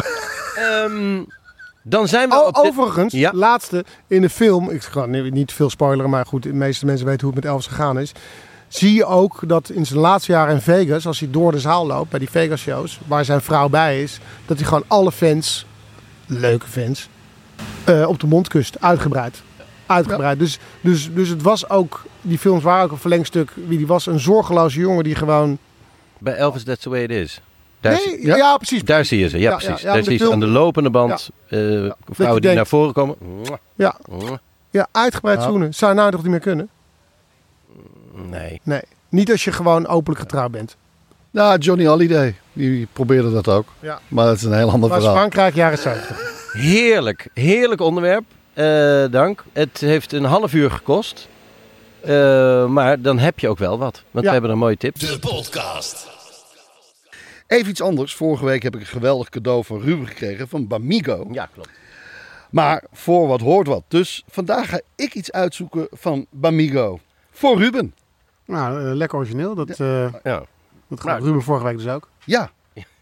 Ehm, 0.55 1.21
dan 1.81 2.07
zijn 2.07 2.29
we 2.29 2.35
O- 2.35 2.47
op 2.47 2.53
dit- 2.55 2.63
overigens, 2.65 3.13
Ja. 3.13 3.31
laatste 3.33 3.85
in 4.07 4.21
de 4.21 4.29
film, 4.29 4.69
ik 4.69 4.83
ga 4.83 5.05
niet 5.05 5.53
veel 5.53 5.69
spoileren, 5.69 6.09
maar 6.11 6.25
goed, 6.25 6.43
de 6.43 6.53
meeste 6.53 6.85
mensen 6.85 7.05
weten 7.05 7.21
hoe 7.25 7.35
het 7.35 7.43
met 7.43 7.51
Elvis 7.53 7.67
gegaan 7.67 7.99
is. 7.99 8.11
Zie 8.67 8.93
je 8.93 9.05
ook 9.05 9.39
dat 9.47 9.69
in 9.69 9.85
zijn 9.85 9.99
laatste 9.99 10.31
jaar 10.31 10.49
in 10.49 10.61
Vegas, 10.61 11.07
als 11.07 11.19
hij 11.19 11.29
door 11.31 11.51
de 11.51 11.59
zaal 11.59 11.85
loopt 11.87 12.09
bij 12.09 12.19
die 12.19 12.29
Vegas 12.29 12.61
shows, 12.61 12.99
waar 13.07 13.25
zijn 13.25 13.41
vrouw 13.41 13.69
bij 13.69 14.01
is, 14.01 14.19
dat 14.45 14.57
hij 14.57 14.65
gewoon 14.67 14.83
alle 14.87 15.11
fans, 15.11 15.65
leuke 16.25 16.67
fans, 16.67 17.09
eh, 17.83 18.07
op 18.07 18.19
de 18.19 18.27
mond 18.27 18.47
kust, 18.47 18.81
uitgebreid. 18.81 19.41
Uitgebreid. 19.85 20.39
Dus, 20.39 20.59
dus, 20.81 21.13
dus 21.13 21.29
het 21.29 21.41
was 21.41 21.69
ook, 21.69 22.03
die 22.21 22.37
films 22.39 22.63
waren 22.63 22.83
ook 22.85 22.91
een 22.91 22.97
verlengstuk. 22.97 23.51
Wie 23.67 23.77
die 23.77 23.87
was, 23.87 24.05
een 24.05 24.19
zorgeloze 24.19 24.79
jongen 24.79 25.03
die 25.03 25.15
gewoon. 25.15 25.57
Bij 26.19 26.35
Elvis 26.35 26.63
That's 26.63 26.81
the 26.81 26.89
Way 26.89 27.03
it 27.03 27.11
is. 27.11 27.41
Daar, 27.79 27.93
nee, 27.93 28.01
zie, 28.01 28.25
ja, 28.25 28.35
Ja. 28.35 28.57
precies. 28.57 28.83
daar 28.83 29.05
zie 29.05 29.19
je 29.19 29.29
ze, 29.29 29.37
ja, 29.39 29.49
Ja, 29.49 29.55
precies. 29.57 29.81
ja, 29.81 29.87
ja, 29.87 29.93
daar 29.93 30.03
zie 30.03 30.11
je 30.11 30.17
ze 30.17 30.23
film- 30.23 30.33
aan 30.33 30.39
de 30.39 30.53
lopende 30.53 30.89
band. 30.89 31.29
eh, 31.47 31.59
vrouwen 31.59 31.91
die 32.17 32.25
denkt- 32.41 32.55
naar 32.55 32.67
voren 32.67 32.93
komen. 32.93 33.15
Ja, 33.75 33.95
ja 34.71 34.87
uitgebreid 34.91 35.39
Ja. 35.39 35.45
zoenen. 35.45 35.73
Zou 35.73 35.91
je 35.93 35.97
nou 35.99 36.11
toch 36.11 36.21
niet 36.21 36.31
meer 36.31 36.39
kunnen? 36.39 36.69
Nee. 38.29 38.61
Nee. 38.63 38.81
Niet 39.09 39.31
als 39.31 39.43
je 39.43 39.51
gewoon 39.51 39.87
openlijk 39.87 40.19
getrouwd 40.21 40.51
bent. 40.51 40.75
Nou, 41.31 41.57
Johnny 41.57 41.85
Holiday, 41.85 42.35
die 42.53 42.87
probeerde 42.93 43.31
dat 43.31 43.47
ook. 43.47 43.67
Ja. 43.79 43.99
Maar 44.07 44.25
dat 44.25 44.35
is 44.35 44.43
een 44.43 44.53
heel 44.53 44.71
ander 44.71 44.89
Was 44.89 44.97
verhaal. 44.97 45.15
Frankrijk 45.15 45.55
jaren 45.55 45.77
70. 45.77 46.49
Heerlijk, 46.51 47.27
heerlijk 47.33 47.81
onderwerp. 47.81 48.23
Eh, 48.53 49.05
dank. 49.11 49.43
Het 49.53 49.77
heeft 49.79 50.11
een 50.11 50.23
half 50.23 50.53
uur 50.53 50.71
gekost. 50.71 51.27
Eh, 52.05 52.67
maar 52.67 53.01
dan 53.01 53.19
heb 53.19 53.39
je 53.39 53.49
ook 53.49 53.57
wel 53.57 53.77
wat. 53.77 54.03
Want 54.11 54.13
Ja. 54.13 54.21
we 54.21 54.29
hebben 54.31 54.49
een 54.51 54.57
mooie 54.57 54.77
tip. 54.77 54.99
De 54.99 55.19
podcast. 55.19 56.13
Even 57.47 57.69
iets 57.69 57.81
anders. 57.81 58.15
Vorige 58.15 58.45
week 58.45 58.63
heb 58.63 58.75
ik 58.75 58.79
een 58.81 58.85
geweldig 58.87 59.29
cadeau 59.29 59.63
van 59.65 59.81
Ruben 59.81 60.07
gekregen 60.07 60.47
van 60.47 60.67
Bamigo. 60.67 61.27
Ja, 61.31 61.45
klopt. 61.53 61.69
Maar 62.49 62.83
voor 62.91 63.27
wat 63.27 63.41
hoort 63.41 63.67
wat. 63.67 63.83
Dus 63.87 64.23
vandaag 64.27 64.69
ga 64.69 64.79
ik 64.95 65.13
iets 65.13 65.31
uitzoeken 65.31 65.87
van 65.91 66.25
Bamigo. 66.29 66.99
Voor 67.31 67.57
Ruben. 67.57 67.93
nou, 68.45 68.85
eh, 68.89 68.95
lekker 68.95 69.17
origineel. 69.17 69.55
Dat, 69.55 69.69
eh 69.69 70.13
Ja. 70.23 70.43
dat 70.87 70.99
gaat 70.99 71.03
Nou. 71.03 71.23
Ruben 71.23 71.41
vorige 71.41 71.65
week 71.65 71.77
dus 71.77 71.87
ook. 71.87 72.09
Ja. 72.25 72.51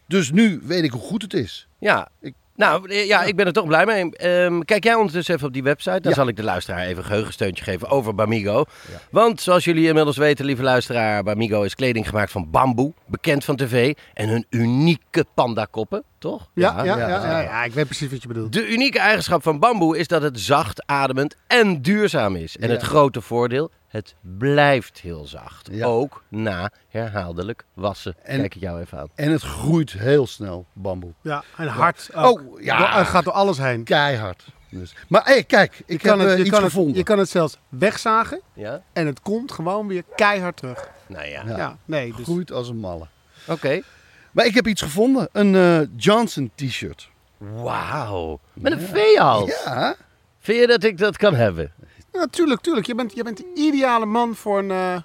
Dus 0.06 0.30
nu 0.32 0.60
weet 0.64 0.82
ik 0.84 0.90
hoe 0.90 1.00
goed 1.00 1.22
het 1.22 1.34
is. 1.34 1.68
Ja. 1.78 2.08
Ik- 2.20 2.34
Nou, 2.56 2.90
eh, 2.90 3.06
ja, 3.06 3.22
ik 3.22 3.36
ben 3.36 3.46
er 3.46 3.52
toch 3.52 3.66
blij 3.66 3.86
mee. 3.86 4.10
Ehm, 4.16 4.60
kijk 4.60 4.84
jij 4.84 4.94
ondertussen 4.94 5.34
even 5.34 5.46
op 5.46 5.52
die 5.52 5.62
website. 5.62 6.00
Dan 6.00 6.10
Ja. 6.10 6.16
zal 6.16 6.28
ik 6.28 6.36
de 6.36 6.42
luisteraar 6.42 6.80
even 6.84 6.98
een 6.98 7.04
geheugensteuntje 7.04 7.64
geven 7.64 7.88
over 7.88 8.14
Bamigo. 8.14 8.64
Want 9.10 9.40
zoals 9.40 9.64
jullie 9.64 9.86
inmiddels 9.88 10.16
weten, 10.16 10.44
lieve 10.44 10.62
luisteraar, 10.62 11.22
Bamigo 11.22 11.62
is 11.62 11.74
kleding 11.74 12.08
gemaakt 12.08 12.30
van 12.30 12.50
bamboe. 12.50 12.92
Bekend 13.06 13.44
van 13.44 13.56
tv. 13.56 13.94
En 14.14 14.28
hun 14.28 14.46
unieke 14.50 15.24
pandakoppen, 15.34 16.02
toch? 16.18 16.50
Ja, 16.54 16.84
ja, 16.84 16.96
ja, 16.96 17.08
ja, 17.08 17.40
ja, 17.40 17.64
ik 17.64 17.72
weet 17.72 17.86
precies 17.86 18.10
wat 18.10 18.22
je 18.22 18.28
bedoelt. 18.28 18.52
De 18.52 18.68
unieke 18.68 18.98
eigenschap 18.98 19.42
van 19.42 19.58
bamboe 19.58 19.98
is 19.98 20.08
dat 20.08 20.22
het 20.22 20.40
zacht, 20.40 20.82
ademend 20.86 21.36
en 21.46 21.82
duurzaam 21.82 22.36
is. 22.36 22.56
En 22.56 22.70
het 22.70 22.82
grote 22.82 23.20
voordeel, 23.20 23.70
het 23.94 24.14
blijft 24.38 25.00
heel 25.00 25.26
zacht. 25.26 25.68
Ja. 25.72 25.86
Ook 25.86 26.22
na 26.28 26.70
herhaaldelijk 26.88 27.64
wassen. 27.74 28.14
En- 28.22 28.40
Kijk 28.40 28.54
ik 28.54 28.60
jou 28.60 28.80
even 28.80 28.98
aan. 28.98 29.08
En 29.14 29.30
het 29.30 29.42
groeit 29.42 29.92
heel 29.92 30.26
snel, 30.26 30.66
bamboe. 30.72 31.12
Ja, 31.20 31.44
en 31.56 31.66
hard 31.66 32.10
ook. 32.14 32.40
Oh, 32.40 32.60
ja. 32.62 32.78
Door- 32.78 32.98
het 32.98 33.06
gaat 33.06 33.24
door 33.24 33.32
alles 33.32 33.58
heen. 33.58 33.84
Keihard. 33.84 34.44
Dus. 34.68 34.94
Maar 35.08 35.24
hey, 35.24 35.44
kijk, 35.44 35.82
ik 35.86 36.02
Je 36.02 36.08
kan, 36.08 36.18
heb 36.18 36.28
het, 36.28 36.28
eh, 36.28 36.34
je, 36.36 36.40
iets 36.40 36.50
kan 36.50 36.62
het, 36.62 36.72
gevonden. 36.72 36.96
je 36.96 37.02
kan 37.02 37.18
het 37.18 37.28
zelfs 37.28 37.58
wegzagen 37.68 38.40
Ja? 38.52 38.82
en 38.92 39.06
het 39.06 39.20
komt 39.20 39.52
gewoon 39.52 39.86
weer 39.86 40.02
keihard 40.16 40.56
terug. 40.56 40.88
Nou 41.06 41.26
ja. 41.26 41.42
Ja. 41.46 41.56
Ja, 41.56 41.76
nee. 41.84 42.12
Dus, 42.16 42.24
Groeit 42.24 42.52
als 42.52 42.68
een 42.68 42.76
malle. 42.76 43.06
Oké. 43.46 43.80
Maar 44.32 44.46
ik 44.46 44.54
heb 44.54 44.66
iets 44.66 44.82
gevonden. 44.82 45.28
Een 45.32 45.54
eh, 45.54 45.88
Johnson 45.96 46.50
t-shirt. 46.54 47.08
Wauw. 47.38 48.40
Met 48.52 48.72
een 48.72 48.80
veehals. 48.80 49.62
Ja. 49.64 49.94
Vind 50.40 50.60
je 50.60 50.66
dat 50.66 50.82
ik 50.84 50.98
dat 50.98 51.16
kan 51.16 51.34
hebben? 51.34 51.72
Ja, 52.14 52.26
tuurlijk, 52.30 52.60
tuurlijk. 52.60 52.86
Je 52.86 52.94
bent, 52.94 53.14
je 53.14 53.22
bent 53.24 53.36
de 53.36 53.50
ideale 53.54 54.06
man 54.06 54.34
voor 54.34 54.58
een, 54.58 54.70
eh, 54.70 54.96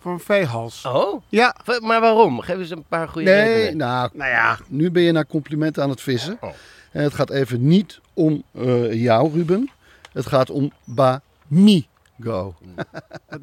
voor 0.00 0.12
een 0.12 0.20
veehals. 0.20 0.84
Oh? 0.84 1.22
Ja, 1.28 1.56
V- 1.64 1.80
Maar 1.80 2.00
waarom? 2.00 2.40
Geef 2.40 2.56
eens 2.58 2.70
een 2.70 2.84
paar 2.88 3.08
goede 3.08 3.30
Nee, 3.30 3.44
redenen. 3.54 3.76
nou, 3.76 4.10
nou 4.12 4.30
ja. 4.30 4.58
nu 4.68 4.90
ben 4.90 5.02
je 5.02 5.12
naar 5.12 5.26
complimenten 5.26 5.82
aan 5.82 5.90
het 5.90 6.00
vissen. 6.00 6.36
Oh. 6.40 6.50
En 6.92 7.02
het 7.02 7.14
gaat 7.14 7.30
even 7.30 7.66
niet 7.66 8.00
om 8.14 8.42
eh, 8.52 8.92
jou, 9.02 9.32
Ruben. 9.32 9.70
Het 10.12 10.26
gaat 10.26 10.50
om 10.50 10.72
Bamigo. 10.84 12.54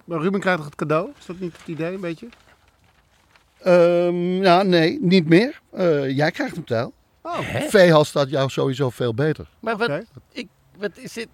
Maar 0.06 0.20
Ruben 0.22 0.40
krijgt 0.40 0.58
toch 0.60 0.66
het 0.70 0.76
cadeau? 0.76 1.10
Is 1.20 1.26
dat 1.26 1.40
niet 1.40 1.58
het 1.58 1.68
idee, 1.68 1.94
een 1.94 2.00
beetje? 2.02 2.28
Ehm 3.62 4.44
ja, 4.44 4.62
nee, 4.64 4.98
niet 5.02 5.28
meer. 5.28 5.62
Eh, 5.72 6.16
jij 6.16 6.32
krijgt 6.32 6.56
hem 6.56 6.66
tel. 6.66 6.94
Oh, 7.22 7.40
Veehals 7.68 8.08
staat 8.08 8.30
jou 8.30 8.50
sowieso 8.50 8.90
veel 8.90 9.14
beter. 9.14 9.48
Maar 9.60 9.78
wat, 9.78 9.92
ik, 10.32 10.48
wat 10.78 10.92
is 10.98 11.14
dit? 11.14 11.28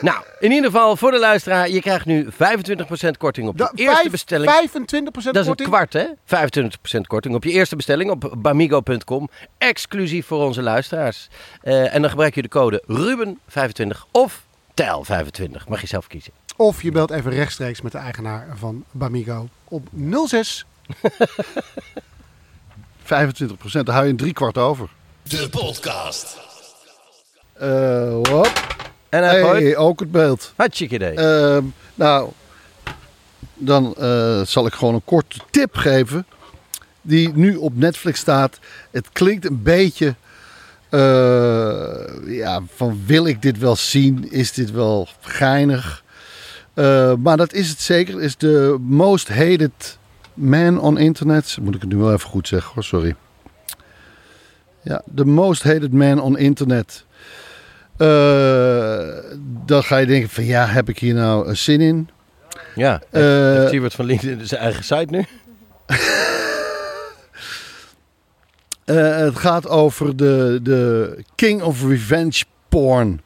Nou, 0.00 0.24
in 0.40 0.50
ieder 0.52 0.70
geval 0.70 0.96
voor 0.96 1.10
de 1.10 1.18
luisteraar. 1.18 1.68
Je 1.68 1.80
krijgt 1.80 2.06
nu 2.06 2.28
25% 2.30 3.16
korting 3.18 3.48
op 3.48 3.58
je 3.58 3.64
Da- 3.64 3.70
eerste 3.74 3.94
vijf- 4.00 4.10
bestelling. 4.10 4.50
25% 4.50 5.34
Dat 5.34 5.34
is 5.34 5.40
een 5.40 5.46
korting? 5.46 5.68
kwart, 5.68 5.92
hè? 5.92 6.04
25% 6.24 7.06
korting 7.06 7.34
op 7.34 7.44
je 7.44 7.50
eerste 7.50 7.76
bestelling 7.76 8.10
op 8.10 8.34
bamigo.com. 8.38 9.28
Exclusief 9.58 10.26
voor 10.26 10.44
onze 10.44 10.62
luisteraars. 10.62 11.28
Eh, 11.62 11.94
en 11.94 12.00
dan 12.00 12.10
gebruik 12.10 12.34
je 12.34 12.42
de 12.42 12.48
code 12.48 12.82
Ruben25 12.86 14.06
of 14.10 14.42
Tel25. 14.74 15.68
Mag 15.68 15.80
je 15.80 15.86
zelf 15.86 16.06
kiezen. 16.06 16.32
Of 16.56 16.82
je 16.82 16.90
belt 16.92 17.10
even 17.10 17.30
rechtstreeks 17.32 17.80
met 17.80 17.92
de 17.92 17.98
eigenaar 17.98 18.46
van 18.54 18.84
Bamigo 18.90 19.48
op 19.64 19.88
06. 20.26 20.64
25 23.02 23.56
procent, 23.62 23.86
daar 23.86 23.94
hou 23.94 24.06
je 24.06 24.12
een 24.12 24.18
drie 24.18 24.32
kwart 24.32 24.58
over. 24.58 24.88
De 25.22 25.48
podcast. 25.48 26.38
Eh 27.52 28.12
hop. 28.22 28.52
En 29.12 29.22
hij. 29.24 29.40
Hey, 29.40 29.76
ook 29.76 30.00
het 30.00 30.10
beeld. 30.10 30.52
Hartstikke 30.56 30.94
idee. 30.94 31.14
Ehm, 31.14 31.64
nou, 31.94 32.30
dan 33.54 33.94
eh, 33.98 34.40
zal 34.42 34.66
ik 34.66 34.72
gewoon 34.72 34.94
een 34.94 35.04
korte 35.04 35.38
tip 35.50 35.76
geven. 35.76 36.26
Die 37.02 37.32
nu 37.34 37.56
op 37.56 37.76
Netflix 37.76 38.18
staat. 38.20 38.58
Het 38.90 39.08
klinkt 39.12 39.44
een 39.44 39.62
beetje. 39.62 40.14
eh, 40.90 41.00
ja, 42.26 42.60
van 42.74 43.02
wil 43.06 43.26
ik 43.26 43.42
dit 43.42 43.58
wel 43.58 43.76
zien? 43.76 44.30
Is 44.30 44.52
dit 44.52 44.70
wel 44.70 45.08
geinig? 45.20 46.04
Eh, 46.74 47.12
maar 47.18 47.36
dat 47.36 47.52
is 47.52 47.68
het 47.68 47.80
zeker. 47.80 48.20
Is 48.20 48.36
de 48.36 48.76
most 48.80 49.28
hated 49.28 49.98
man 50.34 50.80
on 50.80 50.98
internet. 50.98 51.56
Moet 51.62 51.74
ik 51.74 51.80
het 51.80 51.90
nu 51.90 51.96
wel 51.96 52.12
even 52.12 52.28
goed 52.28 52.48
zeggen 52.48 52.72
hoor, 52.74 52.84
sorry. 52.84 53.14
Ja, 54.82 55.02
the 55.14 55.24
most 55.24 55.62
hated 55.62 55.92
man 55.92 56.20
on 56.20 56.38
internet. 56.38 57.04
Eh, 57.96 59.06
dan 59.66 59.82
ga 59.84 59.96
je 59.96 60.06
denken 60.06 60.28
van 60.30 60.44
ja, 60.44 60.66
heb 60.66 60.88
ik 60.88 60.98
hier 60.98 61.14
nou 61.14 61.48
een 61.48 61.56
zin 61.56 61.80
in? 61.80 62.08
ja, 62.74 63.00
eh, 63.10 63.22
heeft 63.22 63.68
Siewert 63.70 63.94
van 63.94 64.04
Linden 64.04 64.46
zijn 64.46 64.60
eigen 64.60 64.84
site 64.84 65.06
nu? 65.08 65.24
Eh, 68.84 69.16
het 69.16 69.36
gaat 69.38 69.68
over 69.68 70.16
de, 70.16 70.58
de 70.62 71.16
King 71.34 71.62
of 71.62 71.82
Revenge 71.88 72.44
porn. 72.68 73.20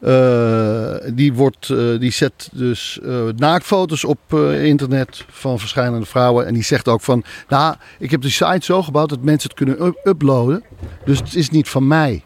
Eh, 0.00 0.94
die, 1.14 1.32
wordt, 1.32 1.68
eh, 1.70 1.98
die 1.98 2.10
zet 2.12 2.48
dus 2.52 2.98
eh, 3.04 3.24
naaktfoto's 3.36 4.04
op 4.04 4.18
eh, 4.28 4.64
internet 4.64 5.24
van 5.30 5.58
verschillende 5.58 6.06
vrouwen. 6.06 6.46
En 6.46 6.54
die 6.54 6.62
zegt 6.62 6.88
ook 6.88 7.00
van, 7.00 7.24
nou, 7.48 7.74
ik 7.98 8.10
heb 8.10 8.20
de 8.22 8.30
site 8.30 8.58
zo 8.64 8.82
gebouwd 8.82 9.08
dat 9.08 9.22
mensen 9.22 9.48
het 9.48 9.58
kunnen 9.58 9.84
up- 9.86 10.00
uploaden. 10.04 10.62
Dus 11.04 11.18
het 11.18 11.34
is 11.34 11.50
niet 11.50 11.68
van 11.68 11.86
mij. 11.86 12.24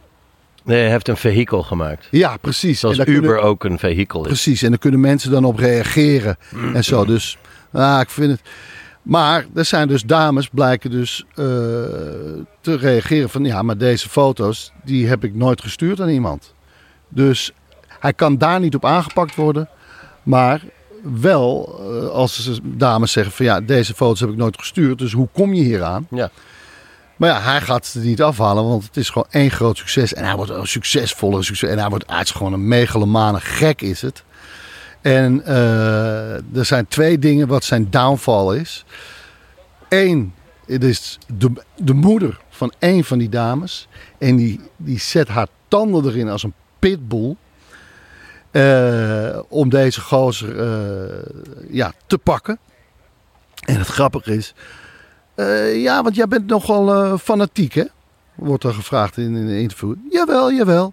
Nee, 0.67 0.81
hij 0.81 0.91
heeft 0.91 1.09
een 1.09 1.17
vehikel 1.17 1.63
gemaakt. 1.63 2.07
Ja, 2.11 2.37
precies. 2.37 2.81
Zoals 2.81 2.99
En 2.99 3.05
daar 3.05 3.15
Uber 3.15 3.29
kunnen- 3.31 3.49
ook 3.49 3.65
een 3.65 3.79
vehikel 3.79 4.21
is. 4.21 4.27
Precies, 4.27 4.63
en 4.63 4.69
dan 4.69 4.79
kunnen 4.79 5.01
mensen 5.01 5.31
dan 5.31 5.45
op 5.45 5.59
reageren 5.59 6.37
en 6.75 6.85
zo. 6.85 7.05
Dus, 7.05 7.39
ah, 7.73 8.01
ik 8.01 8.11
vind 8.11 8.31
het... 8.31 8.41
Maar 9.03 9.47
er 9.55 9.65
zijn 9.65 9.89
dus 9.89 10.03
dames, 10.03 10.49
blijken 10.49 10.91
dus 10.91 11.25
eh, 11.35 11.45
te 12.61 12.77
reageren 12.77 13.29
van... 13.31 13.45
Ja, 13.45 13.63
maar 13.63 13.79
deze 13.79 14.09
foto's, 14.09 14.73
die 14.85 15.07
heb 15.07 15.25
ik 15.25 15.35
nooit 15.35 15.61
gestuurd 15.61 16.01
aan 16.01 16.09
iemand. 16.09 16.55
Dus 17.09 17.53
hij 17.99 18.13
kan 18.13 18.39
daar 18.39 18.61
niet 18.61 18.75
op 18.75 18.85
aangepakt 18.85 19.35
worden. 19.35 19.69
Maar 20.23 20.61
wel 21.21 21.79
eh, 22.03 22.09
als 22.09 22.43
ze- 22.45 22.59
dames 22.63 23.13
zeggen 23.13 23.33
van... 23.33 23.47
Ja, 23.47 23.61
deze 23.61 23.95
foto's 23.95 24.21
heb 24.21 24.29
ik 24.31 24.37
nooit 24.37 24.57
gestuurd, 24.59 24.99
dus 24.99 25.13
hoe 25.13 25.29
kom 25.33 25.55
je 25.55 25.63
hier 25.63 25.83
aan? 25.83 26.07
Ja. 26.11 26.31
Maar 27.17 27.29
ja, 27.29 27.41
hij 27.41 27.61
gaat 27.61 27.93
het 27.93 28.03
niet 28.03 28.23
afhalen, 28.23 28.65
want 28.65 28.85
het 28.85 28.97
is 28.97 29.11
gewoon 29.11 29.29
één 29.31 29.51
groot 29.51 29.77
succes. 29.77 30.15
En 30.15 30.25
hij 30.25 30.37
wordt 30.37 30.51
een 30.51 30.67
succesvolle 30.67 31.43
succes. 31.43 31.71
En 31.71 31.79
hij 31.79 31.89
wordt 31.89 32.11
is 32.21 32.31
gewoon 32.31 32.53
een 32.53 32.69
megalomane 32.69 33.41
gek 33.41 33.83
is 33.83 34.03
het. 34.03 34.25
En 35.01 35.45
eh, 35.45 36.57
er 36.57 36.65
zijn 36.65 36.87
twee 36.87 37.19
dingen 37.19 37.49
wat 37.49 37.65
zijn 37.65 37.91
downfall 37.91 38.57
is. 38.57 38.85
Eén, 39.89 40.35
Het 40.67 40.85
is 40.85 41.19
de, 41.35 41.53
de 41.77 41.95
moeder 41.95 42.41
van 42.49 42.73
een 42.79 43.05
van 43.05 43.19
die 43.19 43.29
dames. 43.29 43.89
En 44.19 44.37
die, 44.37 44.61
die 44.77 44.99
zet 45.01 45.29
haar 45.29 45.49
tanden 45.69 46.05
erin 46.05 46.29
als 46.29 46.43
een 46.43 46.55
pitbull. 46.79 47.37
eh, 48.51 49.41
om 49.49 49.69
deze 49.69 50.01
gozer 50.01 50.59
eh, 50.61 51.33
ja, 51.71 51.93
te 52.07 52.19
pakken. 52.19 52.59
En 53.67 53.79
het 53.79 53.89
grappige 53.89 54.37
is... 54.37 54.55
eh, 55.37 55.83
ja, 55.83 56.03
want 56.03 56.15
jij 56.15 56.29
bent 56.29 56.47
nogal 56.47 56.95
eh, 56.95 57.19
fanatiek, 57.19 57.73
hè? 57.73 57.85
Wordt 58.35 58.65
er 58.65 58.75
gevraagd 58.75 59.17
in, 59.17 59.37
in 59.37 59.49
een 59.49 59.59
interview. 59.61 59.95
Jawel, 60.11 60.53
jawel. 60.53 60.93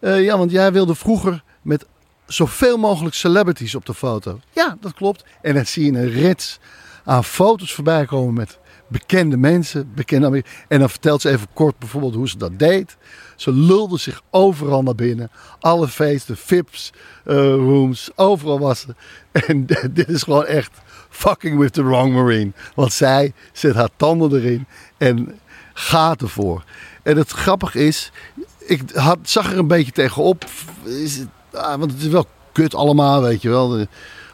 Eh, 0.00 0.24
ja, 0.24 0.38
want 0.38 0.50
jij 0.50 0.72
wilde 0.72 0.94
vroeger 0.94 1.42
met 1.62 1.86
zoveel 2.26 2.76
mogelijk 2.76 3.14
celebrities 3.14 3.74
op 3.74 3.86
de 3.86 3.94
foto. 3.94 4.40
Ja, 4.52 4.76
dat 4.80 4.94
klopt. 4.94 5.24
En 5.42 5.54
dan 5.54 5.66
zie 5.66 5.92
je 5.92 5.98
een 5.98 6.10
rits 6.10 6.58
aan 7.04 7.24
foto's 7.24 7.74
voorbij 7.74 8.04
komen 8.04 8.34
met 8.34 8.58
bekende 8.88 9.36
mensen. 9.36 9.92
Bekende 9.94 10.44
en 10.68 10.78
dan 10.78 10.90
vertelt 10.90 11.20
ze 11.20 11.30
even 11.30 11.48
kort 11.52 11.78
bijvoorbeeld 11.78 12.14
hoe 12.14 12.28
ze 12.28 12.38
dat 12.38 12.58
deed. 12.58 12.96
Ze 13.36 13.52
lulde 13.52 13.98
zich 13.98 14.22
overal 14.30 14.82
naar 14.82 14.94
binnen. 14.94 15.30
Alle 15.60 15.88
feesten, 15.88 16.36
VIPs, 16.36 16.92
rooms, 17.24 18.10
overal 18.14 18.58
was 18.58 18.80
ze. 18.80 18.94
En 19.46 19.66
dit 19.92 20.08
is 20.08 20.22
gewoon 20.22 20.46
echt 20.46 20.70
fucking 21.18 21.58
with 21.58 21.72
the 21.72 21.82
wrong 21.82 22.12
marine. 22.12 22.52
Want 22.74 22.92
zij 22.92 23.32
zet 23.52 23.74
haar 23.74 23.88
tanden 23.96 24.34
erin 24.34 24.66
en 24.96 25.38
gaat 25.74 26.22
ervoor. 26.22 26.64
En 27.02 27.16
het 27.16 27.30
grappige 27.30 27.86
is, 27.86 28.12
ik 28.58 28.82
had, 28.94 29.18
zag 29.22 29.52
er 29.52 29.58
een 29.58 29.66
beetje 29.66 29.92
tegenop. 29.92 30.44
Is 30.84 31.16
het, 31.16 31.28
ah, 31.52 31.78
want 31.78 31.92
het 31.92 32.00
is 32.00 32.08
wel 32.08 32.26
kut 32.52 32.74
allemaal, 32.74 33.22
weet 33.22 33.42
je 33.42 33.48
wel. 33.48 33.68
De 33.68 33.88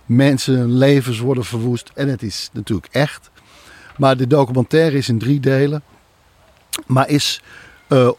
mensen, 0.06 0.72
levens 0.72 1.18
worden 1.18 1.44
verwoest. 1.44 1.90
En 1.94 2.08
het 2.08 2.22
is 2.22 2.50
natuurlijk 2.52 2.88
echt. 2.90 3.30
Maar 3.96 4.16
de 4.16 4.26
documentaire 4.26 4.96
is 4.96 5.08
in 5.08 5.18
drie 5.18 5.40
delen. 5.40 5.82
Maar 6.86 7.08
is 7.08 7.42
eh, 7.88 8.10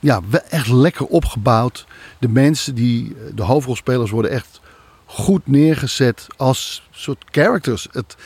ja, 0.00 0.20
echt 0.48 0.68
lekker 0.68 1.06
opgebouwd. 1.06 1.86
De 2.18 2.28
mensen 2.28 2.74
die, 2.74 3.16
de 3.34 3.42
hoofdrolspelers 3.42 4.10
worden 4.10 4.30
echt 4.30 4.60
goed 5.04 5.46
neergezet 5.46 6.26
als 6.36 6.88
soort 6.90 7.24
characters. 7.30 7.88
Het, 7.92 8.16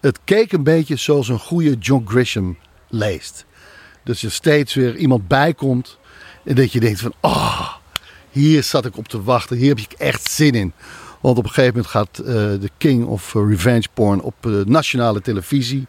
het 0.00 0.18
keek 0.24 0.52
een 0.52 0.62
beetje 0.62 0.96
zoals 0.96 1.28
een 1.28 1.38
goede 1.38 1.74
John 1.74 2.04
Grisham 2.06 2.58
leest. 2.88 3.46
Dus 4.04 4.22
er 4.22 4.30
steeds 4.30 4.74
weer 4.74 4.96
iemand 4.96 5.28
bij 5.28 5.54
komt. 5.54 5.98
En 6.44 6.54
dat 6.54 6.72
je 6.72 6.80
denkt 6.80 7.00
van, 7.00 7.14
ah, 7.20 7.74
hier 8.30 8.62
zat 8.62 8.84
ik 8.84 8.96
op 8.96 9.08
te 9.08 9.22
wachten. 9.22 9.56
Hier 9.56 9.68
heb 9.68 9.78
ik 9.78 9.92
echt 9.92 10.30
zin 10.30 10.52
in. 10.52 10.72
Want 11.20 11.38
op 11.38 11.44
een 11.44 11.50
gegeven 11.50 11.74
moment 11.74 11.92
gaat 11.92 12.18
eh, 12.18 12.34
de 12.34 12.70
King 12.78 13.04
of 13.04 13.34
Revenge 13.34 13.86
Porn 13.94 14.20
op 14.20 14.46
eh, 14.46 14.52
nationale 14.64 15.20
televisie. 15.20 15.86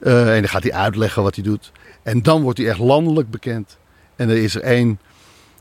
Eh, 0.00 0.34
en 0.34 0.40
dan 0.40 0.48
gaat 0.48 0.62
hij 0.62 0.72
uitleggen 0.72 1.22
wat 1.22 1.34
hij 1.34 1.44
doet. 1.44 1.72
En 2.02 2.22
dan 2.22 2.42
wordt 2.42 2.58
hij 2.58 2.68
echt 2.68 2.78
landelijk 2.78 3.30
bekend. 3.30 3.78
En 4.16 4.28
er 4.28 4.36
is 4.36 4.54
er 4.54 4.62
één 4.62 5.00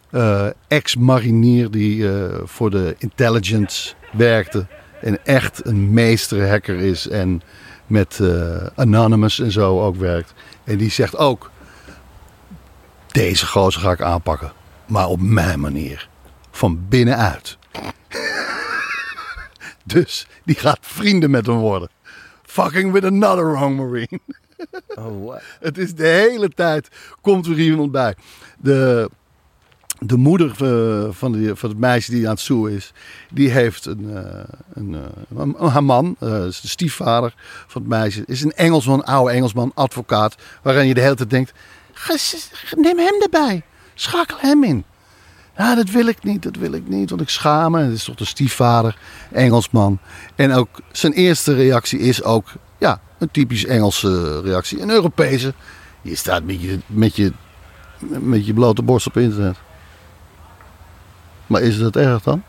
eh, 0.09 0.47
ex-marinier 0.67 1.71
die 1.71 2.11
eh, 2.11 2.37
voor 2.43 2.69
de 2.69 2.95
intelligence 2.97 3.93
werkte. 4.11 4.65
En 5.01 5.25
echt 5.25 5.65
een 5.65 5.93
meesterhacker 5.93 6.79
is. 6.79 7.07
En 7.07 7.41
met 7.87 8.19
eh, 8.19 8.67
Anonymous 8.75 9.39
en 9.39 9.51
zo 9.51 9.81
ook 9.81 9.95
werkt. 9.95 10.33
En 10.63 10.77
die 10.77 10.91
zegt 10.91 11.17
ook... 11.17 11.51
Deze 13.07 13.45
gozer 13.45 13.81
ga 13.81 13.91
ik 13.91 14.01
aanpakken. 14.01 14.51
Maar 14.85 15.07
op 15.07 15.21
mijn 15.21 15.59
manier. 15.59 16.09
Van 16.51 16.85
binnenuit. 16.89 17.57
dus 19.83 20.27
die 20.43 20.55
gaat 20.55 20.79
vrienden 20.81 21.29
met 21.29 21.45
hem 21.45 21.57
worden. 21.57 21.89
Fucking 22.43 22.91
with 22.91 23.03
another 23.03 23.51
wrong 23.51 23.77
marine. 23.77 24.19
Oh, 24.95 25.25
what? 25.25 25.41
Het 25.59 25.77
is 25.77 25.95
de 25.95 26.07
hele 26.07 26.49
tijd 26.49 26.89
komt 27.21 27.45
er 27.45 27.59
iemand 27.59 27.91
bij. 27.91 28.15
De, 28.57 29.09
de 29.99 30.15
moeder 30.17 30.51
eh, 30.63 31.07
van, 31.11 31.31
die, 31.31 31.55
van 31.55 31.69
het 31.69 31.77
meisje 31.79 32.11
die 32.11 32.25
aan 32.25 32.31
het 32.33 32.39
zoeken 32.41 32.71
is, 32.71 32.91
die 33.31 33.49
heeft 33.49 33.85
een, 33.85 34.09
eh, 34.15 34.43
een, 34.73 34.95
eh, 34.95 35.37
een- 35.37 35.69
haar 35.69 35.83
man, 35.83 36.15
de 36.19 36.47
stiefvader 36.51 37.33
van 37.67 37.81
het 37.81 37.89
meisje, 37.91 38.23
is 38.25 38.43
een 38.43 38.53
Engelsman, 38.53 39.05
oude 39.05 39.31
Engelsman, 39.33 39.71
advocaat, 39.75 40.35
waarin 40.63 40.87
je 40.87 40.93
de 40.93 41.01
hele 41.01 41.15
tijd 41.15 41.29
denkt, 41.29 41.53
"Ga 41.93 42.17
s- 42.17 42.51
neem 42.75 42.97
hem 42.97 43.21
erbij, 43.21 43.63
schakel 43.93 44.37
hem 44.39 44.63
in. 44.63 44.83
Ja, 45.57 45.75
dat 45.75 45.89
wil 45.89 46.07
ik 46.07 46.23
niet, 46.23 46.43
dat 46.43 46.55
wil 46.55 46.71
ik 46.73 46.87
niet, 46.87 47.09
want 47.09 47.21
ik 47.21 47.29
schaam 47.29 47.71
me. 47.71 47.81
Het 47.83 47.93
is 47.93 48.03
toch 48.03 48.15
de 48.15 48.25
stiefvader, 48.25 48.97
Engelsman. 49.31 49.99
En 50.35 50.51
ook 50.53 50.67
zijn 50.91 51.13
eerste 51.13 51.53
reactie 51.53 51.99
is 51.99 52.23
ook, 52.23 52.47
ja, 52.77 53.01
een 53.19 53.31
typisch 53.31 53.65
Engelse 53.65 54.41
reactie. 54.41 54.81
Een 54.81 54.89
Europese. 54.89 55.53
Je 56.01 56.15
staat 56.15 56.43
met 56.43 56.61
je, 56.61 56.79
met 56.85 57.15
je, 57.15 57.31
met 58.19 58.45
je 58.45 58.53
blote 58.53 58.81
borst 58.81 59.07
op 59.07 59.17
internet. 59.17 59.57
Maar 61.47 61.61
is 61.61 61.77
het 61.77 61.95
erg 61.95 62.23
dan? 62.23 62.43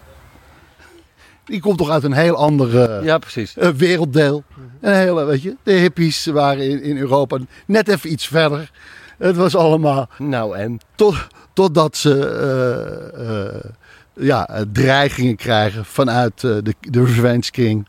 Die 1.44 1.60
komt 1.60 1.78
toch 1.78 1.90
uit 1.90 2.02
een 2.04 2.12
heel 2.12 2.36
ander 2.36 3.04
Ja, 3.04 3.18
precies. 3.18 3.56
eh, 3.56 3.68
werelddeel. 3.68 4.44
Een 4.80 4.94
hele, 4.94 5.24
weet 5.24 5.42
je, 5.42 5.56
de 5.62 5.72
hippies 5.72 6.26
waren 6.26 6.68
in, 6.70 6.82
in 6.82 6.96
Europa 6.98 7.38
net 7.66 7.88
even 7.88 8.12
iets 8.12 8.26
verder. 8.26 8.70
Het 9.18 9.36
was 9.36 9.54
allemaal 9.56 10.08
Nou, 10.18 10.56
en? 10.56 10.78
tot, 10.94 11.16
totdat 11.52 11.96
ze 11.96 12.26
eh, 12.28 13.46
eh, 13.46 13.64
ja, 14.12 14.48
eh, 14.48 14.62
dreigingen 14.72 15.36
krijgen 15.36 15.84
vanuit 15.84 16.44
eh, 16.44 16.56
de, 16.62 16.74
de 16.80 17.04
Revenge 17.04 17.50
King. 17.50 17.86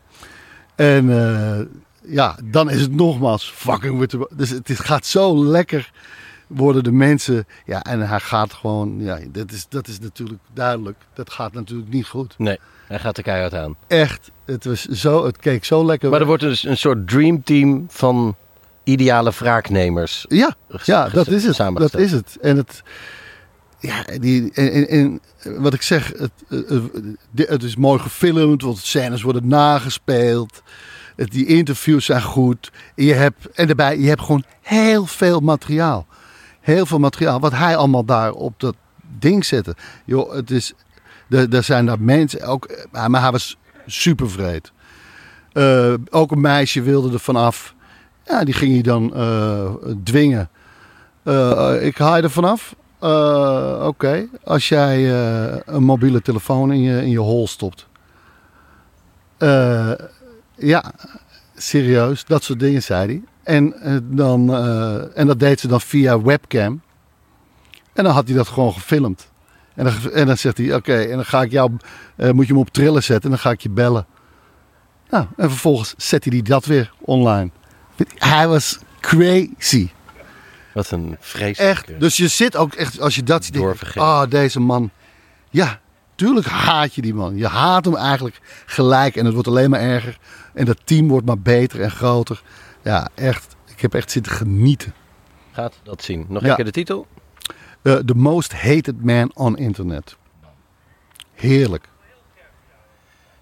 En 0.74 1.10
eh, 1.10 1.66
ja, 2.14 2.36
dan 2.44 2.70
is 2.70 2.80
het 2.80 2.94
nogmaals 2.94 3.50
fucking 3.54 3.98
with 3.98 4.08
the... 4.10 4.28
Dus 4.30 4.50
het 4.50 4.70
gaat 4.74 5.06
zo 5.06 5.44
lekker 5.44 5.90
worden 6.50 6.84
de 6.84 6.92
mensen... 6.92 7.46
Ja, 7.64 7.82
en 7.82 8.08
hij 8.08 8.20
gaat 8.20 8.52
gewoon... 8.52 9.00
Ja, 9.00 9.18
dat 9.28 9.52
is, 9.52 9.66
dat 9.68 9.88
is 9.88 9.98
natuurlijk 9.98 10.40
duidelijk. 10.52 10.96
Dat 11.14 11.30
gaat 11.30 11.52
natuurlijk 11.52 11.90
niet 11.90 12.06
goed. 12.06 12.34
Nee, 12.38 12.58
hij 12.86 12.98
gaat 12.98 13.16
er 13.16 13.22
keihard 13.22 13.54
aan. 13.54 13.76
Echt, 13.86 14.30
het, 14.44 14.64
was 14.64 14.84
zo, 14.84 15.24
het 15.24 15.36
keek 15.36 15.64
zo 15.64 15.84
lekker. 15.84 16.10
Maar 16.10 16.20
er 16.20 16.26
wordt 16.26 16.42
dus 16.42 16.64
een 16.64 16.76
soort 16.76 17.08
dreamteam 17.08 17.86
van 17.88 18.36
ideale 18.84 19.32
wraaknemers. 19.38 20.24
Ja, 20.28 20.54
ja 20.84 21.08
dat 21.08 21.26
is 21.26 21.44
het. 21.44 21.56
Dat 21.56 21.98
is 21.98 22.12
het. 22.12 22.36
En 22.40 22.56
het. 22.56 22.82
Ja, 23.78 24.04
die, 24.18 24.52
en, 24.52 24.72
en, 24.72 24.88
en 24.88 25.20
wat 25.62 25.74
ik 25.74 25.82
zeg, 25.82 26.12
het, 26.16 26.32
het 27.34 27.62
is 27.62 27.76
mooi 27.76 27.98
gefilmd, 28.00 28.62
want 28.62 28.78
scènes 28.78 29.22
worden 29.22 29.48
nagespeeld. 29.48 30.62
Het, 31.16 31.30
die 31.30 31.46
interviews 31.46 32.04
zijn 32.04 32.22
goed. 32.22 32.70
Je 32.94 33.14
hebt, 33.14 33.50
en 33.50 33.66
daarbij, 33.66 33.98
je 33.98 34.08
hebt 34.08 34.20
gewoon 34.20 34.44
heel 34.60 35.06
veel 35.06 35.40
materiaal. 35.40 36.06
Heel 36.60 36.86
veel 36.86 36.98
materiaal. 36.98 37.40
Wat 37.40 37.52
hij 37.52 37.76
allemaal 37.76 38.04
daar 38.04 38.32
op 38.32 38.60
dat 38.60 38.74
ding 39.18 39.44
zette. 39.44 39.76
Joh, 40.04 40.32
het 40.32 40.50
is. 40.50 40.72
Er, 41.28 41.62
zijn 41.62 41.86
daar 41.86 42.00
mensen. 42.00 42.42
Ook, 42.42 42.86
maar 42.90 43.20
hij 43.22 43.30
was 43.30 43.56
super. 43.86 44.60
Eh, 45.52 45.94
ook 46.10 46.30
een 46.30 46.40
meisje 46.40 46.82
wilde 46.82 47.12
er 47.12 47.20
vanaf. 47.20 47.74
Ja, 48.24 48.44
die 48.44 48.54
ging 48.54 48.72
hij 48.72 48.82
dan 48.82 49.14
eh, 49.14 49.74
dwingen. 50.04 50.48
Eh, 51.22 51.74
ik 51.80 51.98
haal 51.98 52.16
je 52.16 52.22
er 52.22 52.30
vanaf. 52.30 52.74
Oké, 53.86 54.28
als 54.44 54.68
jij 54.68 55.10
een 55.66 55.82
mobiele 55.82 56.22
telefoon 56.22 56.72
in 56.72 56.80
je, 56.80 57.02
in 57.02 57.10
je 57.10 57.18
hol 57.18 57.48
stopt. 57.48 57.86
Ja, 60.56 60.92
serieus, 61.56 62.24
dat 62.24 62.42
soort 62.42 62.60
dingen 62.60 62.82
zei 62.82 63.06
hij. 63.06 63.22
En, 63.42 63.82
eh, 63.82 63.96
dan, 64.02 64.54
eh, 64.54 65.18
en 65.18 65.26
dat 65.26 65.38
deed 65.38 65.60
ze 65.60 65.68
dan 65.68 65.80
via 65.80 66.22
webcam. 66.22 66.80
En 67.92 68.04
dan 68.04 68.12
had 68.12 68.26
hij 68.26 68.36
dat 68.36 68.48
gewoon 68.48 68.72
gefilmd. 68.72 69.30
En 69.74 69.84
dan, 69.84 70.12
en 70.12 70.26
dan 70.26 70.36
zegt 70.36 70.58
hij, 70.58 70.74
oké, 70.74 70.94
en 70.94 71.16
dan 71.16 71.24
ga 71.24 71.42
ik 71.42 71.50
jou, 71.50 71.76
eh, 72.16 72.30
moet 72.30 72.46
je 72.46 72.52
hem 72.52 72.62
op 72.62 72.70
trillen 72.70 73.02
zetten 73.02 73.24
en 73.24 73.30
dan 73.30 73.38
ga 73.38 73.50
ik 73.50 73.60
je 73.60 73.70
bellen. 73.70 74.06
Nou, 75.10 75.26
en 75.36 75.48
vervolgens 75.48 75.94
zette 75.96 76.28
hij 76.28 76.42
dat 76.42 76.64
weer 76.64 76.92
online. 77.00 77.50
Hij 78.14 78.48
was 78.48 78.78
crazy. 79.00 79.88
Wat 80.74 80.90
een 80.90 81.16
vreselijk. 81.20 81.58
Echt. 81.58 82.00
Dus 82.00 82.16
je 82.16 82.28
zit 82.28 82.56
ook 82.56 82.74
echt, 82.74 83.00
als 83.00 83.14
je 83.14 83.22
dat 83.22 83.44
ziet, 83.44 83.58
ah, 83.94 84.30
deze 84.30 84.60
man. 84.60 84.90
Ja, 85.50 85.80
tuurlijk 86.14 86.46
haat 86.46 86.94
je 86.94 87.02
die 87.02 87.14
man. 87.14 87.36
Je 87.36 87.46
haat 87.46 87.84
hem 87.84 87.96
eigenlijk 87.96 88.40
gelijk 88.66 89.16
en 89.16 89.24
het 89.24 89.34
wordt 89.34 89.48
alleen 89.48 89.70
maar 89.70 89.80
erger. 89.80 90.18
En 90.54 90.64
dat 90.64 90.78
team 90.84 91.08
wordt 91.08 91.26
maar 91.26 91.38
beter 91.38 91.80
en 91.80 91.90
groter. 91.90 92.42
Ja, 92.82 93.08
echt. 93.14 93.56
Ik 93.66 93.80
heb 93.80 93.94
echt 93.94 94.10
zitten 94.10 94.32
genieten. 94.32 94.94
Gaat 95.52 95.74
dat 95.82 96.02
zien. 96.02 96.26
Nog 96.28 96.42
Ja. 96.42 96.48
een 96.50 96.54
keer 96.56 96.64
de 96.64 96.70
titel? 96.70 97.06
Eh, 97.82 97.94
the 97.94 98.14
most 98.14 98.52
hated 98.52 99.04
man 99.04 99.30
on 99.34 99.56
internet. 99.56 100.16
Heerlijk. 101.34 101.88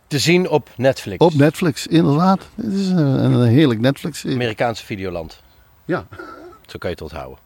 Te 0.07 0.19
zien 0.19 0.49
op 0.49 0.69
Netflix. 0.77 1.25
Op 1.25 1.35
Netflix, 1.35 1.87
inderdaad. 1.87 2.49
Het 2.55 2.73
is 2.73 2.89
een, 2.89 2.97
een 2.99 3.43
heerlijk 3.49 3.81
Netflix. 3.81 4.25
Amerikaanse 4.27 4.85
Videoland. 4.85 5.43
Ja. 5.85 6.07
Zo 6.67 6.79
kan 6.79 6.91
je 6.91 6.97
het 6.97 7.03
onthouden. 7.03 7.39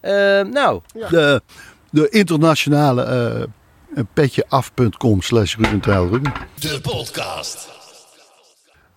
Eh, 0.00 0.12
nou, 0.52 0.80
De, 0.92 1.42
de 1.90 2.08
internationale 2.08 3.02
eh 3.02 4.02
petjeaf.com 4.14 5.22
slash 5.22 5.56
Ruben 5.56 5.80
Tijl 5.80 6.08
Ruben. 6.08 6.32
De 6.54 6.80
podcast. 6.80 7.68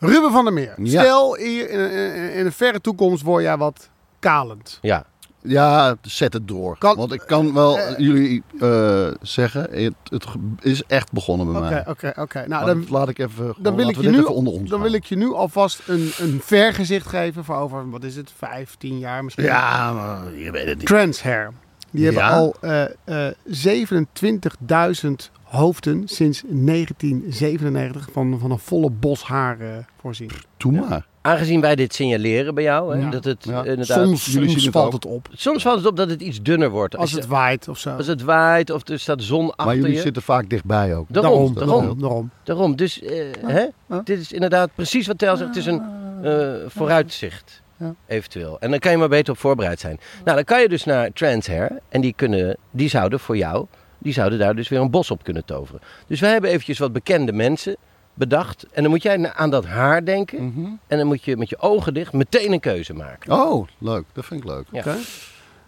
Ruben 0.06 0.32
van 0.32 0.44
der 0.44 0.54
Meer. 0.54 0.74
Ja. 0.78 1.02
Stel, 1.02 1.36
hier 1.36 1.70
in, 1.70 1.92
in, 1.92 2.34
in 2.34 2.46
een 2.46 2.52
verre 2.52 2.82
toekomst 2.82 3.24
word 3.24 3.44
jij 3.44 3.58
wat 3.58 3.90
kalend. 4.20 4.80
Ja. 4.82 5.06
Ja, 5.46 5.96
zet 6.02 6.34
het 6.34 6.48
door. 6.48 6.78
Kan- 6.78 6.96
Want 6.96 7.14
ik 7.14 7.24
kan 7.26 7.54
wel 7.54 7.80
jullie 7.98 8.44
eh, 8.60 9.08
zeggen, 9.22 9.68
het, 9.72 10.26
is 10.62 10.84
echt 10.84 11.12
begonnen 11.12 11.52
bij 11.52 11.56
Oké, 11.62 11.70
mij. 11.70 11.88
oké, 11.88 12.14
oké. 12.22 12.44
Nou, 12.48 12.66
dan, 12.66 12.80
dat 12.80 12.90
laat 12.90 13.10
ik 13.10 13.20
even, 13.20 13.36
gewoon, 13.36 13.56
dan 13.60 13.76
wil 13.76 13.90
ik 13.90 13.96
je 13.96 14.10
nu, 14.10 14.18
even 14.20 14.34
onder 14.34 14.54
ons 14.54 14.70
dan 14.70 14.82
wil 14.82 14.94
ik 14.94 15.06
je 15.06 15.16
nu 15.16 15.34
alvast 15.34 15.82
een, 15.88 16.12
een 16.18 16.42
vergezicht 16.44 17.08
geven 17.08 17.44
voor 17.44 17.56
over, 17.56 17.90
wat 17.90 18.04
is 18.04 18.16
het, 18.16 18.32
vijf, 18.38 18.76
tien 18.78 19.00
jaar 19.00 19.24
misschien. 19.24 19.44
Ja, 19.46 19.94
maar 19.94 20.34
je 20.36 20.52
weet 20.52 20.66
het 20.68 20.78
niet. 20.78 20.88
Trans 20.88 21.24
Hair. 21.24 21.52
Die 21.92 22.06
hebben 22.06 22.24
Ja? 22.24 22.30
al 22.38 22.56
eh, 22.62 22.84
eh, 23.28 23.34
27.000 23.46 25.30
hoofden 25.56 26.08
sinds 26.08 26.44
1997 26.48 28.08
van, 28.12 28.40
van 28.40 28.52
een 28.52 28.60
volle 28.60 28.90
bos 28.90 29.24
haar 29.24 29.60
eh, 29.60 29.68
voorzien. 30.00 30.30
Doe 30.58 30.72
maar. 30.72 31.06
Aangezien 31.22 31.62
wij 31.62 31.76
dit 31.76 31.94
signaleren 31.94 32.56
bij 32.56 32.64
jou, 32.64 32.96
hè, 32.96 33.02
Ja. 33.04 33.10
dat 33.10 33.24
het 33.24 33.44
Ja. 33.46 33.58
inderdaad... 33.64 34.06
Soms, 34.08 34.26
jullie 34.26 34.50
zien 34.50 34.60
soms 34.60 34.64
het 34.64 34.74
valt 34.74 34.86
ook. 34.86 34.94
het 34.94 35.06
op. 35.06 35.28
Soms 35.32 35.64
valt 35.64 35.78
het 35.78 35.86
op 35.88 35.98
dat 35.98 36.10
het 36.10 36.22
iets 36.22 36.42
dunner 36.42 36.70
wordt. 36.70 36.96
Als 36.98 37.10
je- 37.12 37.16
het 37.16 37.26
waait 37.28 37.68
of 37.68 37.78
zo. 37.78 37.90
als 37.90 38.08
het 38.08 38.22
waait 38.22 38.70
of 38.70 38.88
er 38.88 39.00
staat 39.00 39.22
zon 39.24 39.46
Maar 39.46 39.54
achter 39.56 39.76
jullie 39.76 39.96
je. 39.96 40.02
zitten 40.02 40.22
vaak 40.22 40.50
dichtbij 40.50 40.96
ook. 40.96 41.06
Daarom, 41.10 41.54
daarom, 41.54 42.00
daarom, 42.00 42.30
daarom. 42.44 42.76
Dus 42.76 43.02
eh, 43.02 43.26
hè? 43.46 43.66
dit 44.04 44.20
is 44.20 44.32
inderdaad 44.32 44.70
precies 44.76 45.08
wat 45.08 45.18
Tel 45.18 45.38
zegt. 45.38 45.50
Het 45.50 45.58
is 45.58 45.66
een 45.66 45.82
eh, 46.24 46.54
vooruitzicht, 46.68 47.62
Ja. 47.78 47.94
eventueel. 48.08 48.58
En 48.60 48.70
dan 48.70 48.80
kan 48.80 48.92
je 48.92 48.98
maar 48.98 49.10
beter 49.10 49.34
op 49.34 49.40
voorbereid 49.40 49.80
zijn. 49.80 50.00
Nou, 50.24 50.36
dan 50.36 50.46
kan 50.46 50.62
je 50.62 50.70
dus 50.70 50.84
naar 50.84 51.12
Trans 51.14 51.48
Hair. 51.48 51.80
En 51.90 52.02
die, 52.02 52.14
kunnen, 52.16 52.58
die 52.72 52.90
zouden 52.90 53.20
voor 53.20 53.38
jou, 53.38 53.66
die 54.04 54.14
zouden 54.14 54.40
daar 54.40 54.56
dus 54.56 54.70
weer 54.70 54.80
een 54.80 54.92
bos 54.92 55.12
op 55.12 55.24
kunnen 55.24 55.46
toveren. 55.46 55.82
Dus 56.08 56.20
wij 56.20 56.32
hebben 56.32 56.50
eventjes 56.50 56.78
wat 56.78 56.94
bekende 56.94 57.32
mensen 57.32 57.76
bedacht. 58.14 58.66
En 58.72 58.82
dan 58.82 58.92
moet 58.92 59.04
jij 59.04 59.34
aan 59.34 59.50
dat 59.50 59.66
haar 59.66 60.06
denken. 60.06 60.46
Mhm. 60.46 60.66
En 60.88 60.98
dan 60.98 61.08
moet 61.08 61.24
je 61.24 61.38
met 61.38 61.50
je 61.50 61.60
ogen 61.60 61.94
dicht 61.94 62.14
meteen 62.14 62.52
een 62.52 62.60
keuze 62.60 62.94
maken. 62.94 63.32
Oh, 63.32 63.68
leuk. 63.78 64.06
Dat 64.14 64.26
vind 64.26 64.44
ik 64.44 64.50
leuk. 64.50 64.66
Ja. 64.72 64.80
Oké. 64.80 64.96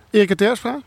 Erika 0.10 0.36
Terstra 0.36 0.80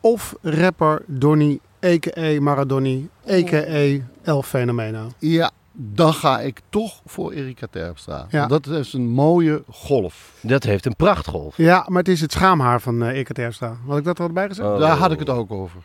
of 0.00 0.34
rapper 0.42 1.02
Donny, 1.06 1.58
a.k.a. 1.84 2.40
Maradoni, 2.40 3.08
a.k.a. 3.30 4.04
El 4.22 4.42
Fenomeno. 4.42 5.10
Ja, 5.18 5.50
dan 5.72 6.14
ga 6.14 6.40
ik 6.40 6.60
toch 6.68 7.00
voor 7.06 7.32
Erika 7.32 7.66
Terpstra. 7.70 8.26
Ja. 8.30 8.46
Dat 8.46 8.66
is 8.66 8.92
een 8.92 9.08
mooie 9.08 9.62
golf. 9.70 10.32
Dat 10.40 10.62
heeft 10.62 10.86
een 10.86 10.96
prachtgolf. 10.96 11.56
Ja, 11.56 11.84
maar 11.88 11.98
het 11.98 12.08
is 12.08 12.20
het 12.20 12.32
schaamhaar 12.32 12.80
van 12.80 13.02
eh 13.02 13.08
Erika 13.08 13.32
Terstra. 13.32 13.76
Had 13.86 13.98
ik 13.98 14.04
dat 14.04 14.18
er 14.18 14.24
al 14.24 14.32
bij 14.32 14.48
gezegd? 14.48 14.68
Oh. 14.68 14.78
Daar 14.78 14.96
had 14.96 15.12
ik 15.12 15.18
het 15.18 15.28
ook 15.28 15.50
over. 15.50 15.82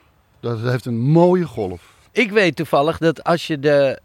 Dat 0.53 0.59
heeft 0.59 0.85
een 0.85 0.99
mooie 0.99 1.45
golf. 1.45 1.81
Ik 2.11 2.31
weet 2.31 2.55
toevallig 2.55 2.97
dat 2.97 3.23
als 3.23 3.47
je 3.47 3.59
de 3.59 3.99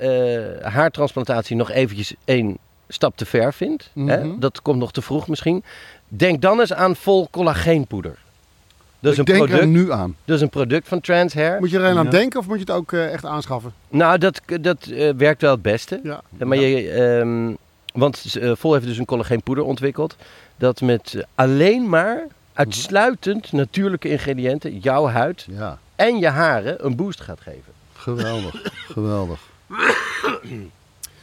eh, 0.63 0.73
haartransplantatie 0.73 1.57
nog 1.57 1.71
eventjes 1.71 2.15
één 2.25 2.59
stap 2.89 3.17
te 3.17 3.25
ver 3.27 3.53
vindt, 3.53 3.91
hè, 3.95 4.25
Mhm. 4.25 4.39
dat 4.39 4.63
komt 4.63 4.79
nog 4.79 4.93
te 4.93 5.03
vroeg 5.03 5.29
misschien, 5.29 5.63
denk 6.09 6.43
dan 6.43 6.61
eens 6.61 6.73
aan 6.73 6.97
vol 6.97 7.29
collageenpoeder. 7.31 8.19
Dat 9.01 9.13
is, 9.13 9.19
ik 9.19 9.29
een 9.29 9.35
denk 9.35 9.47
product, 9.47 9.61
er 9.63 9.67
nu 9.83 9.93
aan. 9.93 10.17
dat 10.25 10.37
is 10.37 10.43
een 10.43 10.49
product 10.49 10.89
van 10.89 11.01
Trans 11.01 11.35
Hair. 11.35 11.57
Moet 11.61 11.71
je 11.71 11.79
er 11.79 11.85
alleen 11.85 11.99
aan 11.99 12.11
denken 12.11 12.39
of 12.41 12.47
moet 12.47 12.55
je 12.59 12.61
het 12.65 12.71
ook 12.71 12.93
eh, 12.93 13.13
echt 13.13 13.25
aanschaffen? 13.25 13.73
Nou, 13.89 14.19
dat, 14.19 14.41
dat 14.61 14.87
eh, 14.87 15.11
werkt 15.17 15.41
wel 15.43 15.51
het 15.51 15.63
beste. 15.63 16.01
Ja. 16.03 16.21
Maar 16.39 16.57
je, 16.57 16.91
ehm, 16.91 17.55
want 17.93 18.25
Vol 18.55 18.73
heeft 18.75 18.87
dus 18.87 18.99
een 18.99 19.05
collageenpoeder 19.05 19.65
ontwikkeld. 19.65 20.17
Dat 20.57 20.81
met 20.81 21.25
alleen 21.35 21.89
maar 21.89 22.27
uitsluitend 22.53 23.53
natuurlijke 23.53 24.09
ingrediënten 24.09 24.79
jouw 24.79 25.07
huid 25.07 25.47
Ja, 25.51 25.79
en 26.01 26.19
je 26.19 26.29
haren 26.29 26.85
een 26.87 26.97
boost 26.97 27.21
gaat 27.21 27.41
geven. 27.41 27.73
geweldig. 27.93 28.55
geweldig. 28.95 29.41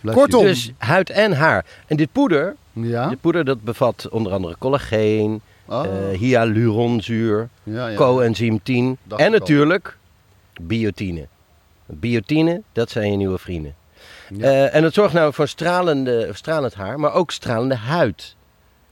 Kortom. 0.03 0.43
Dus 0.43 0.71
huid 0.77 1.09
en 1.09 1.33
haar. 1.33 1.65
En 1.87 1.97
dit 1.97 2.11
poeder, 2.11 2.55
Ja? 2.73 3.09
dit 3.09 3.21
poeder 3.21 3.45
dat 3.45 3.61
bevat 3.63 4.07
onder 4.09 4.31
andere 4.31 4.55
collageen, 4.59 5.41
Oh, 5.69 5.85
eh, 5.85 6.17
hyaluronzuur, 6.19 7.49
ja, 7.63 7.87
ja. 7.87 7.95
coenzym 7.95 8.59
10 8.63 8.97
Dacht 9.03 9.21
en 9.21 9.27
al. 9.33 9.39
natuurlijk 9.39 9.97
biotine. 10.61 11.27
Biotine, 11.85 12.61
dat 12.71 12.89
zijn 12.89 13.11
je 13.11 13.17
nieuwe 13.17 13.37
vrienden. 13.37 13.75
Eh, 14.39 14.75
en 14.75 14.83
het 14.83 14.93
zorgt 14.93 15.13
nou 15.13 15.33
voor 15.33 15.47
stralende, 15.47 16.29
stralend 16.33 16.73
haar, 16.73 16.99
maar 16.99 17.13
ook 17.13 17.31
stralende 17.31 17.75
huid. 17.75 18.35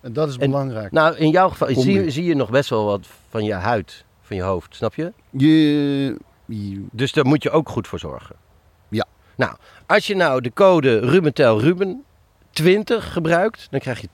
En 0.02 0.14
dat 0.14 0.28
is 0.30 0.38
en- 0.38 0.50
belangrijk. 0.52 0.92
Nou, 0.92 1.16
in 1.16 1.30
jouw 1.30 1.50
geval 1.50 1.68
zie, 1.74 2.10
zie 2.12 2.24
je 2.24 2.36
nog 2.36 2.50
best 2.50 2.70
wel 2.70 2.86
wat 2.86 3.08
van 3.30 3.44
je 3.44 3.54
huid, 3.54 4.04
van 4.26 4.36
je 4.36 4.42
hoofd, 4.44 4.76
snap 4.76 4.96
je? 4.96 5.14
Je, 5.30 6.18
je- 6.46 6.86
Dus 6.92 7.12
daar 7.12 7.26
moet 7.26 7.44
je 7.44 7.50
ook 7.52 7.70
goed 7.70 7.88
voor 7.88 8.00
zorgen. 8.00 8.36
Ja. 8.90 9.06
Nou, 9.36 9.56
als 9.86 10.08
je 10.08 10.16
nou 10.16 10.42
de 10.42 10.54
code 10.54 11.00
Rubentel 11.00 11.60
Ruben 11.62 12.04
20 12.52 13.14
gebruikt, 13.14 13.68
dan 13.70 13.80
krijg 13.80 14.02
je 14.02 14.08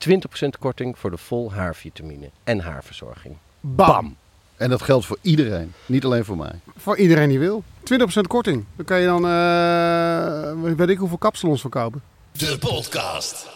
20% 0.45 0.59
korting 0.59 0.97
voor 0.97 1.11
de 1.11 1.17
vol 1.17 1.53
haarvitamine 1.53 2.29
en 2.43 2.59
haarverzorging. 2.59 3.35
Bam. 3.59 4.15
en 4.57 4.69
dat 4.69 4.81
geldt 4.81 5.05
voor 5.05 5.17
iedereen. 5.21 5.73
Niet 5.85 6.05
alleen 6.05 6.25
voor 6.25 6.37
mij. 6.37 6.59
Voor 6.77 6.97
iedereen 6.97 7.29
die 7.29 7.39
wil. 7.39 7.63
20% 7.83 8.27
korting. 8.27 8.65
Dan 8.75 8.85
kan 8.85 8.99
je 8.99 9.05
dan, 9.05 9.25
eh, 9.27 10.75
weet 10.75 10.89
ik 10.89 10.97
hoeveel 10.97 11.17
kapsalons 11.17 11.61
verkopen. 11.61 12.01
De 12.31 12.57
podcast. 12.59 13.49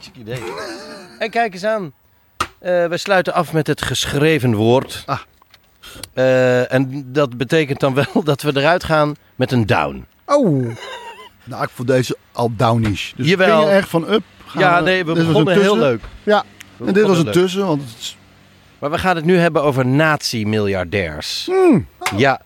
Chic 0.00 0.16
idee. 0.16 0.42
En 1.18 1.30
kijk 1.30 1.52
eens 1.54 1.64
aan. 1.64 1.92
Eh, 2.62 2.86
we 2.86 2.96
sluiten 2.96 3.32
af 3.34 3.52
met 3.52 3.66
het 3.66 3.82
geschreven 3.82 4.54
woord. 4.54 5.02
Ah. 5.06 5.18
Eh, 6.14 6.72
en 6.72 7.04
dat 7.12 7.36
betekent 7.36 7.80
dan 7.80 7.94
wel 7.94 8.22
dat 8.24 8.42
we 8.42 8.52
eruit 8.54 8.84
gaan 8.84 9.14
met 9.36 9.52
een 9.52 9.66
down. 9.66 10.06
Oh, 10.26 10.66
Nou, 11.44 11.62
ik 11.62 11.68
vond 11.74 11.88
deze 11.88 12.16
al 12.32 12.50
downish. 12.56 13.12
Dus 13.16 13.28
Jawel. 13.28 13.60
ging 13.60 13.70
echt 13.70 13.88
van 13.88 14.12
up. 14.12 14.22
gaan 14.46 14.60
ja, 14.62 14.80
nee, 14.80 15.04
we 15.04 15.12
begonnen 15.12 15.60
heel 15.60 15.78
leuk. 15.78 16.00
ja. 16.22 16.44
We 16.76 16.86
En 16.86 16.92
dit 16.92 17.06
was 17.06 17.22
leuk. 17.22 17.32
tussen, 17.32 17.66
want 17.66 17.82
het 17.82 17.90
is 17.98 18.16
Maar 18.78 18.90
we 18.90 18.98
gaan 18.98 19.16
het 19.16 19.24
nu 19.24 19.36
hebben 19.38 19.62
over 19.62 19.86
nazi-miljardairs. 19.86 21.50
Ja. 22.16 22.40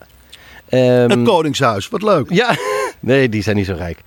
Ehm, 0.69 1.11
het 1.11 1.23
Koningshuis. 1.23 1.89
Wat 1.89 2.03
leuk. 2.03 2.31
ja. 2.31 2.55
Nee, 3.01 3.29
die 3.29 3.43
zijn 3.43 3.57
niet 3.57 3.67
zo 3.67 3.75
rijk. 3.75 3.99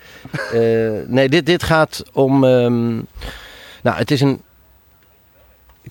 Eh, 0.54 1.08
nee, 1.08 1.30
dit, 1.30 1.46
dit 1.46 1.64
gaat 1.64 2.04
om... 2.14 2.44
ehm, 2.44 2.96
nou, 3.84 3.98
het 3.98 4.12
is 4.12 4.22
een 4.22 4.42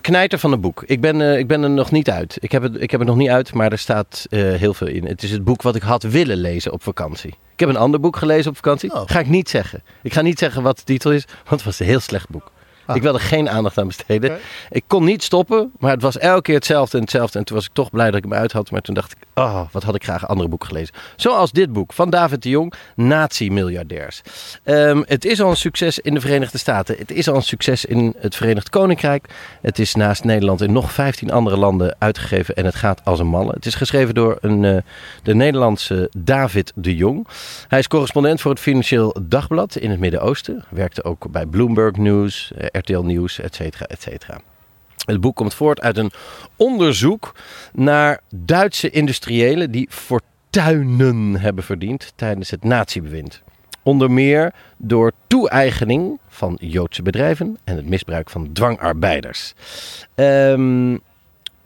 knijter 0.00 0.38
van 0.38 0.52
een 0.52 0.60
boek. 0.60 0.82
Ik 0.86 1.00
ben, 1.00 1.20
eh, 1.20 1.38
ik 1.38 1.46
ben 1.46 1.62
er 1.62 1.70
nog 1.70 1.90
niet 1.90 2.10
uit. 2.10 2.36
Ik 2.40 2.52
heb, 2.52 2.62
het, 2.62 2.80
ik 2.80 2.90
heb 2.90 3.00
het 3.00 3.08
nog 3.08 3.18
niet 3.18 3.28
uit, 3.28 3.54
maar 3.54 3.72
er 3.72 3.78
staat 3.78 4.26
eh, 4.30 4.40
heel 4.40 4.74
veel 4.74 4.86
in. 4.86 5.06
Het 5.06 5.22
is 5.22 5.30
het 5.30 5.44
boek 5.44 5.62
wat 5.62 5.76
ik 5.76 5.82
had 5.82 6.02
willen 6.02 6.36
lezen 6.36 6.72
op 6.72 6.82
vakantie. 6.82 7.34
Ik 7.52 7.60
heb 7.60 7.68
een 7.68 7.76
ander 7.76 8.00
boek 8.00 8.16
gelezen 8.16 8.50
op 8.50 8.56
vakantie. 8.56 8.94
Oh. 8.94 9.02
Ga 9.06 9.18
ik 9.18 9.28
niet 9.28 9.48
zeggen. 9.48 9.82
Ik 10.02 10.12
ga 10.12 10.22
niet 10.22 10.38
zeggen 10.38 10.62
wat 10.62 10.76
de 10.76 10.84
titel 10.84 11.12
is, 11.12 11.24
want 11.24 11.50
het 11.50 11.64
was 11.64 11.80
een 11.80 11.86
heel 11.86 12.00
slecht 12.00 12.28
boek. 12.28 12.50
Ah. 12.88 12.96
Ik 12.96 13.02
wilde 13.02 13.18
geen 13.18 13.48
aandacht 13.48 13.78
aan 13.78 13.86
besteden. 13.86 14.38
Ik 14.70 14.84
kon 14.86 15.04
niet 15.04 15.22
stoppen, 15.22 15.72
maar 15.78 15.90
het 15.90 16.02
was 16.02 16.18
elke 16.18 16.42
keer 16.42 16.54
hetzelfde 16.54 16.96
en 16.96 17.02
hetzelfde. 17.02 17.38
En 17.38 17.44
toen 17.44 17.56
was 17.56 17.66
ik 17.66 17.72
toch 17.72 17.90
blij 17.90 18.06
dat 18.06 18.16
ik 18.16 18.22
hem 18.22 18.34
uit 18.34 18.52
had. 18.52 18.70
Maar 18.70 18.80
toen 18.80 18.94
dacht 18.94 19.12
ik, 19.12 19.18
oh, 19.34 19.60
wat 19.72 19.82
had 19.82 19.94
ik 19.94 20.04
graag 20.04 20.28
andere 20.28 20.48
boeken 20.48 20.68
gelezen. 20.68 20.94
Zoals 21.16 21.52
dit 21.52 21.72
boek 21.72 21.92
van 21.92 22.10
David 22.10 22.42
de 22.42 22.48
Jong, 22.48 22.72
Nazi-miljardairs. 22.94 24.20
Ehm, 24.64 25.02
het 25.06 25.24
is 25.24 25.40
al 25.40 25.50
een 25.50 25.56
succes 25.56 25.98
in 25.98 26.14
de 26.14 26.20
Verenigde 26.20 26.58
Staten. 26.58 26.96
Het 26.98 27.10
is 27.10 27.28
al 27.28 27.34
een 27.34 27.42
succes 27.42 27.84
in 27.84 28.14
het 28.18 28.36
Verenigd 28.36 28.68
Koninkrijk. 28.68 29.28
Het 29.60 29.78
is 29.78 29.94
naast 29.94 30.24
Nederland 30.24 30.60
in 30.60 30.72
nog 30.72 30.92
15 30.92 31.30
andere 31.30 31.56
landen 31.56 31.96
uitgegeven. 31.98 32.54
En 32.54 32.64
het 32.64 32.74
gaat 32.74 33.00
als 33.04 33.18
een 33.18 33.26
malle. 33.26 33.52
Het 33.52 33.66
is 33.66 33.74
geschreven 33.74 34.14
door 34.14 34.38
een, 34.40 34.64
eh, 34.64 34.76
de 35.22 35.34
Nederlandse 35.34 36.10
David 36.16 36.72
de 36.74 36.96
Jong. 36.96 37.26
Hij 37.68 37.78
is 37.78 37.88
correspondent 37.88 38.40
voor 38.40 38.50
het 38.50 38.60
Financieel 38.60 39.16
Dagblad 39.22 39.76
in 39.76 39.90
het 39.90 40.00
Midden-Oosten. 40.00 40.64
Werkte 40.68 41.04
ook 41.04 41.30
bij 41.30 41.46
Bloomberg 41.46 41.96
News, 41.96 42.52
eh, 42.56 42.66
RTL 42.78 43.00
Nieuws, 43.00 43.40
et 43.40 43.54
cetera, 43.54 43.86
et 43.86 44.02
cetera. 44.02 44.40
Het 45.04 45.20
boek 45.20 45.36
komt 45.36 45.54
voort 45.54 45.80
uit 45.80 45.96
een 45.96 46.10
onderzoek 46.56 47.34
naar 47.72 48.20
Duitse 48.34 48.90
industriëlen 48.90 49.70
die 49.70 49.88
fortuinen 49.90 51.40
hebben 51.40 51.64
verdiend 51.64 52.12
tijdens 52.16 52.50
het 52.50 52.64
natiebewind. 52.64 53.42
Onder 53.82 54.10
meer 54.10 54.52
door 54.76 55.12
toe-eigening 55.26 56.20
van 56.28 56.58
Joodse 56.60 57.02
bedrijven 57.02 57.58
en 57.64 57.76
het 57.76 57.88
misbruik 57.88 58.30
van 58.30 58.52
dwangarbeiders. 58.52 59.54
Ehm, 60.14 60.96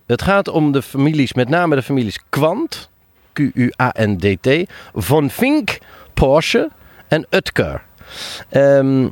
het 0.07 0.23
gaat 0.23 0.49
om 0.49 0.73
de 0.73 0.83
families, 0.83 1.33
met 1.33 1.49
name 1.49 1.75
de 1.75 1.83
families 1.83 2.19
Quant, 2.29 2.91
Q-U-A-N-D-T, 3.33 4.71
Von 4.95 5.31
Fink, 5.31 5.79
Porsche 6.15 6.71
en 7.09 7.27
Utker. 7.31 7.83
Ehm, 8.49 9.09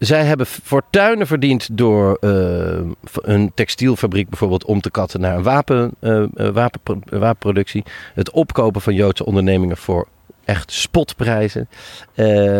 zij 0.00 0.24
hebben 0.24 0.46
fortuinen 0.46 1.26
verdiend 1.26 1.68
door 1.72 2.16
eh, 2.20 2.80
een 3.14 3.52
textielfabriek 3.54 4.28
bijvoorbeeld 4.28 4.64
om 4.64 4.80
te 4.80 4.90
katten 4.90 5.20
naar 5.20 5.36
een 5.36 5.42
wapen, 5.42 5.90
eh, 5.98 6.22
eh, 6.22 6.28
wapenpro- 6.34 7.00
wapenproductie. 7.04 7.84
Het 8.14 8.30
opkopen 8.30 8.80
van 8.80 8.94
Joodse 8.94 9.26
ondernemingen 9.26 9.76
voor 9.76 10.08
echt 10.44 10.72
spotprijzen. 10.72 11.68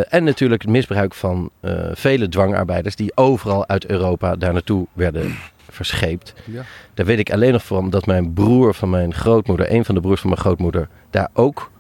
En 0.09 0.25
natuurlijk 0.25 0.63
het 0.63 0.71
misbruik 0.71 1.15
van 1.15 1.51
vele 1.93 2.29
dwangarbeiders 2.29 2.97
die 2.97 3.17
overal 3.17 3.69
uit 3.69 3.87
Europa 3.87 4.37
daar 4.37 4.53
naartoe 4.53 4.87
werden 4.93 5.35
verscheept. 5.69 6.35
Ja. 6.45 6.63
Daar 6.95 7.07
weet 7.07 7.19
ik 7.19 7.33
alleen 7.33 7.53
nog 7.53 7.65
van 7.67 7.91
dat 7.91 8.07
mijn 8.07 8.33
broer 8.33 8.75
van 8.75 8.91
mijn 8.91 9.15
grootmoeder, 9.15 9.73
een 9.73 9.85
van 9.85 9.95
de 9.95 10.01
broers 10.01 10.21
van 10.21 10.31
mijn 10.31 10.43
grootmoeder, 10.43 10.89
daar 11.11 11.29
ook 11.33 11.71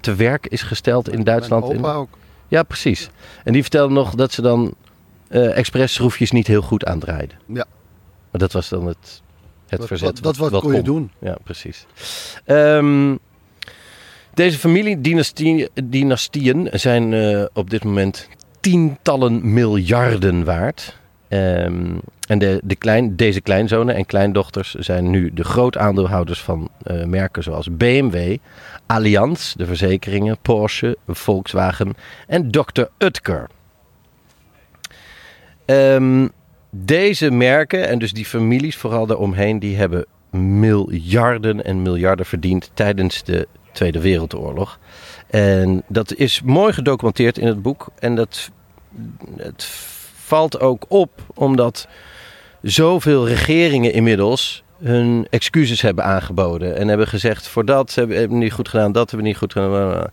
te 0.00 0.14
werk 0.16 0.46
is 0.46 0.62
gesteld 0.62 1.08
in 1.08 1.24
Duitsland. 1.24 1.66
Mijn 1.66 1.78
opa 1.78 1.94
ook. 1.94 2.08
Ja, 2.52 2.62
precies. 2.62 3.10
En 3.44 3.52
die 3.52 3.62
vertelde 3.62 3.94
nog 3.94 4.14
dat 4.14 4.32
ze 4.32 4.42
dan 4.42 4.74
expres 5.30 5.92
schroefjes 5.94 6.30
niet 6.30 6.46
heel 6.46 6.62
goed 6.62 6.84
aandraaiden. 6.84 7.36
Ja. 7.46 7.64
Maar 8.30 8.40
dat 8.40 8.52
was 8.52 8.68
dan 8.68 8.86
het, 8.86 9.22
het 9.68 9.78
Dat- 9.78 9.88
verzet. 9.88 10.22
dat- 10.22 10.36
dat 10.36 10.50
wat 10.50 10.62
kon 10.62 10.74
je 10.74 10.82
doen. 10.82 11.10
Ja, 11.18 11.36
precies. 11.44 11.86
Ehm, 12.44 13.16
deze 14.34 14.58
familiedynastieën 14.58 16.68
zijn 16.72 17.12
eh, 17.12 17.44
op 17.52 17.70
dit 17.70 17.84
moment 17.84 18.28
tientallen 18.60 19.52
miljarden 19.52 20.44
waard. 20.44 20.98
Ehm, 21.28 21.94
en 22.32 22.38
de, 22.38 22.60
de 22.64 22.76
klein, 22.76 23.16
deze 23.16 23.40
kleinzonen 23.40 23.94
en 23.94 24.06
kleindochters 24.06 24.74
zijn 24.74 25.10
nu 25.10 25.32
de 25.32 25.44
grootaandeelhouders 25.44 26.40
van 26.40 26.68
eh, 26.82 27.04
merken 27.04 27.42
zoals 27.42 27.76
BMW, 27.76 28.36
Allianz, 28.86 29.54
de 29.54 29.66
verzekeringen, 29.66 30.38
Porsche, 30.42 30.96
Volkswagen 31.06 31.94
en 32.26 32.50
Dr. 32.50 32.82
Utker. 32.98 33.46
Ehm, 35.64 36.28
deze 36.70 37.30
merken 37.30 37.88
en 37.88 37.98
dus 37.98 38.12
die 38.12 38.24
families 38.24 38.76
vooral 38.76 39.06
daaromheen, 39.06 39.58
die 39.58 39.76
hebben 39.76 40.06
miljarden 40.30 41.64
en 41.64 41.82
miljarden 41.82 42.26
verdiend 42.26 42.70
tijdens 42.74 43.22
de 43.24 43.48
Tweede 43.72 44.00
Wereldoorlog. 44.00 44.78
En 45.26 45.82
dat 45.88 46.14
is 46.14 46.42
mooi 46.42 46.72
gedocumenteerd 46.72 47.38
in 47.38 47.46
het 47.46 47.62
boek. 47.62 47.88
En 47.98 48.14
dat 48.14 48.50
het 49.36 49.64
valt 50.14 50.60
ook 50.60 50.84
op 50.88 51.10
omdat 51.34 51.88
zoveel 52.62 53.28
regeringen 53.28 53.92
inmiddels 53.92 54.62
hun 54.82 55.26
excuses 55.30 55.80
hebben 55.80 56.04
aangeboden. 56.04 56.76
En 56.76 56.88
hebben 56.88 57.08
gezegd, 57.08 57.48
voor 57.48 57.64
dat 57.64 57.94
hebben 57.94 58.28
we 58.28 58.34
niet 58.34 58.52
goed 58.52 58.68
gedaan, 58.68 58.92
dat 58.92 59.10
hebben 59.10 59.18
we 59.18 59.32
niet 59.32 59.40
goed 59.40 59.52
gedaan. 59.52 60.06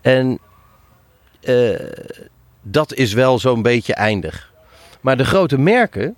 En 0.00 0.38
eh, 1.40 1.80
dat 2.62 2.94
is 2.94 3.12
wel 3.12 3.38
zo'n 3.38 3.62
beetje 3.62 3.94
eindig. 3.94 4.52
Maar 5.00 5.16
de 5.16 5.24
grote 5.24 5.58
merken 5.58 6.16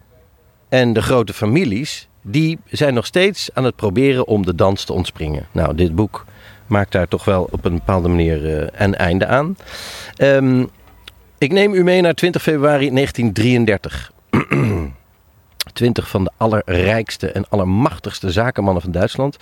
en 0.68 0.92
de 0.92 1.02
grote 1.02 1.32
families, 1.32 2.08
die 2.22 2.58
zijn 2.66 2.94
nog 2.94 3.06
steeds 3.06 3.50
aan 3.54 3.64
het 3.64 3.76
proberen 3.76 4.26
om 4.26 4.46
de 4.46 4.54
dans 4.54 4.84
te 4.84 4.92
ontspringen. 4.92 5.46
Nou, 5.52 5.74
dit 5.74 5.94
boek 5.94 6.24
maakt 6.66 6.92
daar 6.92 7.08
toch 7.08 7.24
wel 7.24 7.48
op 7.50 7.64
een 7.64 7.74
bepaalde 7.74 8.08
manier 8.08 8.58
eh, 8.58 8.66
een 8.86 8.94
einde 8.94 9.26
aan. 9.26 9.56
Ehm, 10.16 10.64
ik 11.38 11.52
neem 11.52 11.74
u 11.74 11.82
mee 11.84 12.00
naar 12.00 12.14
20 12.14 12.42
februari 12.42 12.90
1933. 12.90 14.12
20 15.72 16.08
van 16.08 16.24
de 16.24 16.30
allerrijkste 16.36 17.32
en 17.32 17.48
allermachtigste 17.48 18.30
zakenmannen 18.30 18.82
van 18.82 18.92
Duitsland 18.92 19.36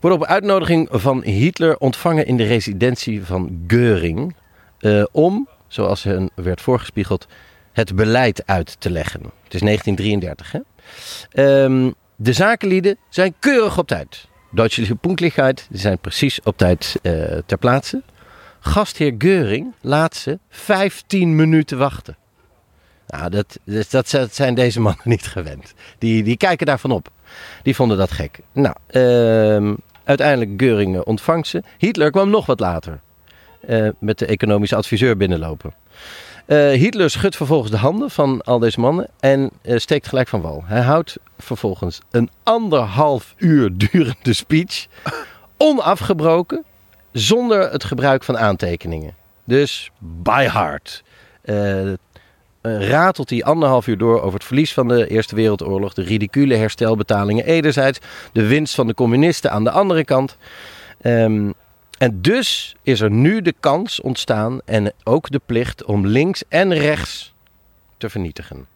worden 0.00 0.20
op 0.20 0.26
uitnodiging 0.26 0.88
van 0.90 1.22
Hitler 1.22 1.76
ontvangen 1.76 2.26
in 2.26 2.36
de 2.36 2.44
residentie 2.44 3.24
van 3.24 3.64
Geuring. 3.66 4.34
eh, 4.78 5.04
om, 5.12 5.48
zoals 5.68 6.02
hen 6.02 6.30
werd 6.34 6.60
voorgespiegeld, 6.60 7.26
het 7.72 7.94
beleid 7.94 8.46
uit 8.46 8.80
te 8.80 8.90
leggen. 8.90 9.20
Het 9.20 9.54
is 9.54 9.60
1933, 9.60 10.52
hè? 10.52 10.60
Ehm, 11.30 11.90
de 12.16 12.32
zakenlieden 12.32 12.96
zijn 13.08 13.34
keurig 13.38 13.78
op 13.78 13.86
tijd. 13.86 14.28
Duitse 14.50 14.94
Punktlichkeit, 14.94 15.66
die 15.70 15.80
zijn 15.80 15.98
precies 15.98 16.40
op 16.42 16.56
tijd 16.56 16.96
eh, 17.02 17.12
ter 17.46 17.58
plaatse. 17.58 18.02
Gastheer 18.60 19.14
Geuring 19.18 19.74
laat 19.80 20.16
ze 20.16 20.38
15 20.48 21.36
minuten 21.36 21.78
wachten. 21.78 22.16
Nou, 23.08 23.30
dat, 23.30 23.58
dat, 23.90 24.28
zijn 24.34 24.54
deze 24.54 24.80
mannen 24.80 25.08
niet 25.14 25.26
gewend. 25.26 25.74
Die, 25.98 26.22
die 26.22 26.36
kijken 26.36 26.66
daarvan 26.66 26.90
op. 26.90 27.08
Die 27.62 27.74
vonden 27.74 27.98
dat 27.98 28.10
gek. 28.10 28.38
Nou, 28.52 28.74
ehm, 28.86 29.74
uiteindelijk 30.04 30.50
Geuring 30.56 30.94
eh, 30.94 31.00
ontvangt 31.04 31.46
ze. 31.48 31.62
Hitler 31.78 32.10
kwam 32.10 32.30
nog 32.30 32.46
wat 32.46 32.60
later. 32.60 33.00
eh, 33.66 33.88
met 33.98 34.18
de 34.18 34.26
economische 34.26 34.76
adviseur 34.76 35.16
binnenlopen. 35.16 35.74
Eh, 36.46 36.70
Hitler 36.70 37.10
schudt 37.10 37.36
vervolgens 37.36 37.70
de 37.70 37.76
handen 37.76 38.10
van 38.10 38.42
al 38.42 38.58
deze 38.58 38.80
mannen 38.80 39.08
en 39.20 39.50
eh, 39.62 39.76
steekt 39.78 40.08
gelijk 40.08 40.28
van 40.28 40.40
wal. 40.40 40.62
Hij 40.66 40.80
houdt 40.80 41.16
vervolgens 41.38 41.98
een 42.10 42.30
anderhalf 42.42 43.34
uur 43.36 43.70
durende 43.90 44.32
speech, 44.32 44.86
onafgebroken, 45.56 46.64
zonder 47.12 47.70
het 47.70 47.84
gebruik 47.84 48.24
van 48.24 48.38
aantekeningen. 48.38 49.14
Dus 49.44 49.90
by 49.98 50.44
heart. 50.52 51.02
Eh, 51.42 51.92
ratelt 52.74 53.30
hij 53.30 53.44
anderhalf 53.44 53.86
uur 53.86 53.98
door 53.98 54.20
over 54.20 54.34
het 54.34 54.44
verlies 54.44 54.72
van 54.72 54.88
de 54.88 55.08
Eerste 55.08 55.34
Wereldoorlog, 55.34 55.94
de 55.94 56.02
ridicule 56.02 56.54
herstelbetalingen 56.54 57.44
enerzijds, 57.44 57.98
de 58.32 58.46
winst 58.46 58.74
van 58.74 58.86
de 58.86 58.94
communisten 58.94 59.50
aan 59.50 59.64
de 59.64 59.70
andere 59.70 60.04
kant. 60.04 60.36
Ehm, 61.00 61.50
en 61.98 62.20
dus 62.20 62.76
is 62.82 63.00
er 63.00 63.10
nu 63.10 63.42
de 63.42 63.54
kans 63.60 64.00
ontstaan 64.00 64.60
en 64.64 64.92
ook 65.04 65.30
de 65.30 65.40
plicht 65.46 65.84
om 65.84 66.06
links 66.06 66.42
en 66.48 66.74
rechts 66.74 67.34
te 67.96 68.08
vernietigen. 68.08 68.66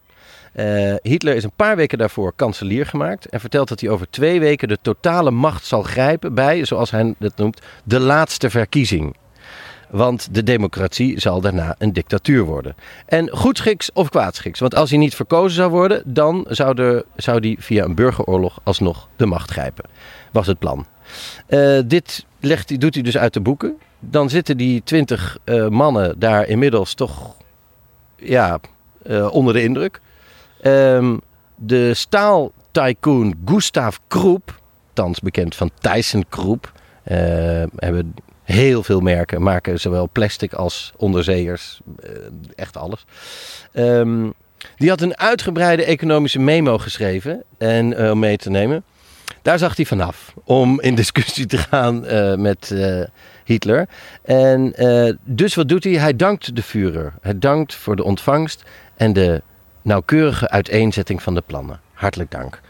Eh, 0.52 0.94
Hitler 1.02 1.34
is 1.34 1.44
een 1.44 1.52
paar 1.56 1.76
weken 1.76 1.98
daarvoor 1.98 2.32
kanselier 2.36 2.86
gemaakt 2.86 3.26
en 3.26 3.40
vertelt 3.40 3.68
dat 3.68 3.80
hij 3.80 3.90
over 3.90 4.10
twee 4.10 4.40
weken 4.40 4.68
de 4.68 4.78
totale 4.82 5.30
macht 5.30 5.64
zal 5.64 5.82
grijpen 5.82 6.34
bij, 6.34 6.64
zoals 6.64 6.90
hij 6.90 7.14
dat 7.18 7.36
noemt, 7.36 7.60
de 7.84 8.00
laatste 8.00 8.50
verkiezing. 8.50 9.16
Want 9.90 10.34
de 10.34 10.42
democratie 10.42 11.20
zal 11.20 11.40
daarna 11.40 11.74
een 11.78 11.92
dictatuur 11.92 12.44
worden. 12.44 12.74
En 13.06 13.30
goedschiks 13.30 13.92
of 13.92 14.08
kwaadschiks. 14.08 14.60
Want 14.60 14.74
als 14.74 14.90
hij 14.90 14.98
niet 14.98 15.14
verkozen 15.14 15.56
zou 15.56 15.70
worden, 15.70 16.02
dan 16.06 16.46
zou, 16.48 16.74
de, 16.74 17.06
zou 17.16 17.38
hij 17.38 17.56
via 17.58 17.84
een 17.84 17.94
burgeroorlog 17.94 18.60
alsnog 18.62 19.08
de 19.16 19.26
macht 19.26 19.50
grijpen. 19.50 19.84
Was 20.32 20.46
het 20.46 20.58
plan. 20.58 20.86
Eh, 21.46 21.78
dit 21.86 22.26
legt, 22.40 22.80
doet 22.80 22.94
hij 22.94 23.02
dus 23.02 23.18
uit 23.18 23.32
de 23.34 23.40
boeken. 23.40 23.78
Dan 23.98 24.30
zitten 24.30 24.56
die 24.56 24.82
twintig 24.84 25.38
eh, 25.44 25.68
mannen 25.68 26.18
daar 26.18 26.46
inmiddels 26.46 26.94
toch 26.94 27.34
ja, 28.16 28.60
eh, 29.02 29.34
onder 29.34 29.54
de 29.54 29.62
indruk. 29.62 30.00
Ehm, 30.60 31.16
de 31.56 31.94
staaltycoon 31.94 33.34
Gustav 33.44 33.96
Kroep, 34.08 34.60
thans 34.92 35.20
bekend 35.20 35.54
van 35.54 35.70
Tyson 35.78 36.24
Kroep, 36.28 36.72
eh, 37.02 37.16
hebben 37.76 38.14
heel 38.50 38.82
veel 38.82 39.00
merken, 39.00 39.42
maken 39.42 39.80
zowel 39.80 40.08
plastic 40.12 40.52
als 40.52 40.92
onderzeeërs, 40.96 41.80
eh, 42.02 42.10
echt 42.56 42.76
alles. 42.76 43.04
Ehm, 43.72 44.30
die 44.76 44.88
had 44.88 45.00
een 45.00 45.18
uitgebreide 45.18 45.84
economische 45.84 46.38
memo 46.38 46.78
geschreven 46.78 47.42
en 47.58 47.96
eh, 47.96 48.10
om 48.10 48.18
mee 48.18 48.36
te 48.36 48.50
nemen. 48.50 48.84
Daar 49.42 49.58
zag 49.58 49.76
hij 49.76 49.84
vanaf 49.84 50.34
om 50.44 50.80
in 50.80 50.94
discussie 50.94 51.46
te 51.46 51.58
gaan 51.58 52.06
eh, 52.06 52.34
met 52.34 52.74
Hitler. 53.44 53.88
En 54.22 54.74
dus 55.24 55.54
wat 55.54 55.68
doet 55.68 55.84
hij? 55.84 55.92
Hij 55.92 56.16
dankt 56.16 56.56
de 56.56 56.62
Führer. 56.62 57.12
Hij 57.20 57.38
dankt 57.38 57.74
voor 57.74 57.96
de 57.96 58.04
ontvangst 58.04 58.62
en 58.96 59.12
de 59.12 59.42
nauwkeurige 59.82 60.48
uiteenzetting 60.48 61.22
van 61.22 61.34
de 61.34 61.42
plannen. 61.46 61.80
Hartelijk 61.92 62.30
dank. 62.30 62.60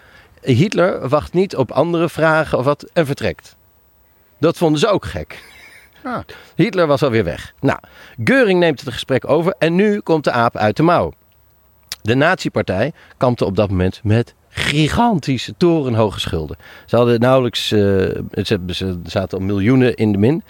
Hitler 0.41 1.09
wacht 1.09 1.33
niet 1.33 1.57
op 1.57 1.71
andere 1.71 2.09
vragen 2.09 2.59
of 2.59 2.65
wat 2.65 2.91
en 2.93 3.07
vertrekt. 3.07 3.57
Dat 4.39 4.57
vonden 4.57 4.81
ze 4.81 4.89
ook 4.89 5.05
gek. 5.05 5.43
Ah. 6.03 6.19
Hitler 6.55 6.87
was 6.87 7.03
alweer 7.03 7.25
weg. 7.25 7.55
Nou, 7.61 7.79
Geuring 8.25 8.59
neemt 8.59 8.81
het 8.81 8.93
gesprek 8.93 9.29
over 9.29 9.55
en 9.59 9.75
nu 9.75 10.01
komt 10.01 10.25
de 10.25 10.31
aap 10.31 10.57
uit 10.57 10.77
de 10.77 10.83
mouw. 10.83 11.13
De 12.03 12.15
nazi-partij 12.15 12.93
kampte 13.17 13.45
op 13.45 13.57
dat 13.57 13.71
moment 13.71 14.01
met 14.03 14.35
gigantische 14.49 15.55
torenhoge 15.57 16.21
schulden. 16.21 16.57
Ze 16.87 16.97
hadden 16.97 17.21
nauwelijks, 17.21 17.73
eh, 17.73 17.79
ze, 18.43 18.99
zaten 19.05 19.39
al 19.39 19.45
miljoenen 19.45 19.95
in 19.95 20.13
de 20.13 20.19
min. 20.19 20.43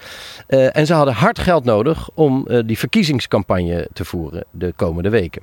Eh, 0.46 0.76
en 0.76 0.86
ze 0.86 0.94
hadden 0.94 1.14
hard 1.14 1.38
geld 1.38 1.64
nodig 1.64 2.10
om 2.14 2.46
eh, 2.46 2.58
die 2.64 2.78
verkiezingscampagne 2.78 3.88
te 3.92 4.04
voeren 4.04 4.44
de 4.50 4.72
komende 4.76 5.08
weken. 5.08 5.42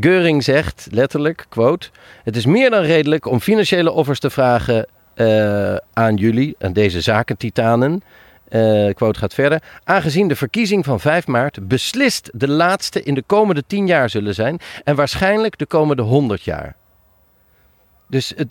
Geuring 0.00 0.44
zegt 0.44 0.88
letterlijk, 0.90 1.46
quote, 1.48 1.88
het 2.24 2.36
is 2.36 2.46
meer 2.46 2.70
dan 2.70 2.82
redelijk 2.82 3.26
om 3.26 3.40
financiële 3.40 3.90
offers 3.90 4.20
te 4.20 4.30
vragen 4.30 4.88
aan 5.92 6.16
jullie, 6.16 6.56
aan 6.58 6.72
deze 6.72 7.00
zakentitanen. 7.00 8.02
Eh 8.48 8.94
quote 8.94 9.18
gaat 9.18 9.34
verder. 9.34 9.62
Aangezien 9.84 10.28
de 10.28 10.36
verkiezing 10.36 10.84
van 10.84 11.00
5 11.00 11.26
maart 11.26 11.68
beslist 11.68 12.30
de 12.34 12.48
laatste 12.48 13.02
in 13.02 13.14
de 13.14 13.22
komende 13.26 13.62
10 13.66 13.86
jaar 13.86 14.10
zullen 14.10 14.34
zijn 14.34 14.60
en 14.84 14.94
waarschijnlijk 14.94 15.58
de 15.58 15.66
komende 15.66 16.02
100 16.02 16.42
jaar. 16.42 16.76
Dus 18.08 18.32
het, 18.36 18.48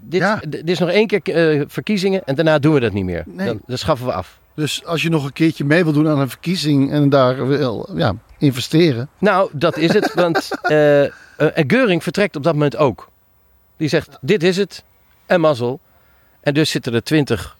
dit, 0.00 0.20
Ja. 0.20 0.40
dit 0.48 0.68
is 0.70 0.78
nog 0.78 0.90
één 0.90 1.06
keer 1.06 1.22
eh, 1.22 1.64
verkiezingen 1.66 2.24
en 2.24 2.34
daarna 2.34 2.58
doen 2.58 2.74
we 2.74 2.80
dat 2.80 2.92
niet 2.92 3.04
meer. 3.04 3.24
Nee. 3.26 3.46
Dan, 3.46 3.60
dan 3.66 3.78
schaffen 3.78 4.06
we 4.06 4.12
af. 4.12 4.38
Dus 4.54 4.84
als 4.84 5.02
je 5.02 5.08
nog 5.08 5.24
een 5.24 5.32
keertje 5.32 5.64
mee 5.64 5.84
wil 5.84 5.92
doen 5.92 6.08
aan 6.08 6.18
een 6.18 6.28
verkiezing 6.28 6.92
en 6.92 7.08
daar 7.08 7.46
wil 7.46 7.88
ja, 7.94 8.14
investeren. 8.38 9.08
Nou, 9.18 9.50
dat 9.52 9.76
is 9.76 9.92
het. 9.92 10.14
Want 10.22 10.50
eh, 10.62 11.04
eh, 11.04 11.10
Geuring 11.66 12.02
vertrekt 12.02 12.36
op 12.36 12.42
dat 12.42 12.52
moment 12.52 12.76
ook. 12.76 13.08
Die 13.76 13.88
zegt, 13.88 14.18
dit 14.20 14.42
is 14.42 14.56
het. 14.56 14.84
En 15.26 15.40
mazzel. 15.40 15.80
En 16.40 16.54
dus 16.54 16.70
zitten 16.70 16.94
er 16.94 17.02
twintig 17.02 17.56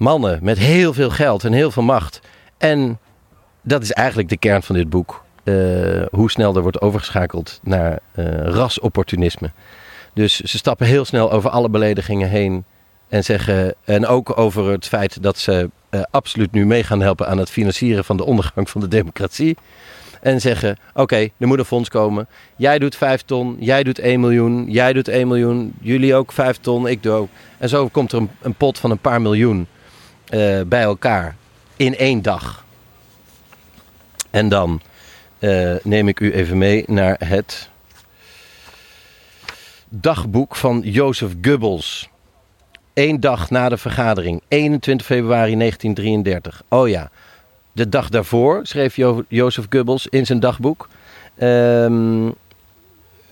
mannen 0.00 0.38
met 0.42 0.58
heel 0.58 0.92
veel 0.92 1.10
geld 1.10 1.44
en 1.44 1.52
heel 1.52 1.70
veel 1.70 1.82
macht. 1.82 2.20
En 2.58 2.98
dat 3.62 3.82
is 3.82 3.92
eigenlijk 3.92 4.28
de 4.28 4.36
kern 4.36 4.62
van 4.62 4.74
dit 4.74 4.90
boek. 4.90 5.24
Eh, 5.44 5.54
hoe 6.10 6.30
snel 6.30 6.56
er 6.56 6.62
wordt 6.62 6.80
overgeschakeld 6.80 7.60
naar 7.62 7.98
eh, 8.12 8.24
rasopportunisme. 8.42 9.50
Dus 10.14 10.40
ze 10.40 10.58
stappen 10.58 10.86
heel 10.86 11.04
snel 11.04 11.32
over 11.32 11.50
alle 11.50 11.68
beledigingen 11.68 12.28
heen. 12.28 12.64
En 13.08 13.24
zeggen, 13.24 13.74
en 13.84 14.06
ook 14.06 14.38
over 14.38 14.70
het 14.70 14.86
feit 14.86 15.22
dat 15.22 15.38
ze 15.38 15.70
eh, 15.88 16.00
absoluut 16.10 16.52
nu 16.52 16.66
mee 16.66 16.84
gaan 16.84 17.00
helpen 17.00 17.28
aan 17.28 17.38
het 17.38 17.50
financieren 17.50 18.04
van 18.04 18.16
de 18.16 18.24
ondergang 18.24 18.70
van 18.70 18.80
de 18.80 18.88
democratie. 18.88 19.56
En 20.20 20.40
zeggen, 20.40 20.76
oké, 20.94 21.16
er 21.16 21.46
moet 21.46 21.58
een 21.58 21.64
fonds 21.64 21.88
komen. 21.88 22.28
Jij 22.56 22.78
doet 22.78 22.96
5 22.96 23.22
ton, 23.22 23.56
jij 23.58 23.82
doet 23.82 23.98
1 23.98 24.20
miljoen, 24.20 24.70
jij 24.70 24.92
doet 24.92 25.08
1 25.08 25.28
miljoen. 25.28 25.74
Jullie 25.80 26.14
ook 26.14 26.32
5 26.32 26.56
ton, 26.56 26.86
ik 26.86 27.02
doe 27.02 27.12
ook. 27.12 27.28
En 27.58 27.68
zo 27.68 27.88
komt 27.88 28.12
er 28.12 28.26
een, 28.40 28.54
pot 28.54 28.78
van 28.78 28.90
een 28.90 28.98
paar 28.98 29.22
miljoen 29.22 29.66
bij 30.66 30.82
elkaar 30.82 31.36
in 31.76 31.96
één 31.96 32.22
dag. 32.22 32.64
En 34.30 34.48
dan 34.48 34.80
eh, 35.38 35.74
neem 35.82 36.08
ik 36.08 36.20
u 36.20 36.32
even 36.32 36.58
mee 36.58 36.84
naar 36.86 37.16
het 37.24 37.68
dagboek 39.88 40.56
van 40.56 40.80
Jozef 40.84 41.32
Goebbels. 41.42 42.08
Eén 42.94 43.20
dag 43.20 43.50
na 43.50 43.68
de 43.68 43.76
vergadering, 43.76 44.40
21 44.48 45.06
februari 45.06 45.56
1933. 45.56 46.62
Oh 46.68 46.88
ja, 46.88 47.10
de 47.72 47.88
dag 47.88 48.08
daarvoor 48.08 48.60
schreef 48.62 48.96
jo 48.96 49.24
Jozef 49.28 49.66
Goebbels 49.70 50.06
in 50.06 50.26
zijn 50.26 50.40
dagboek. 50.40 50.88
Ehm 51.36 52.28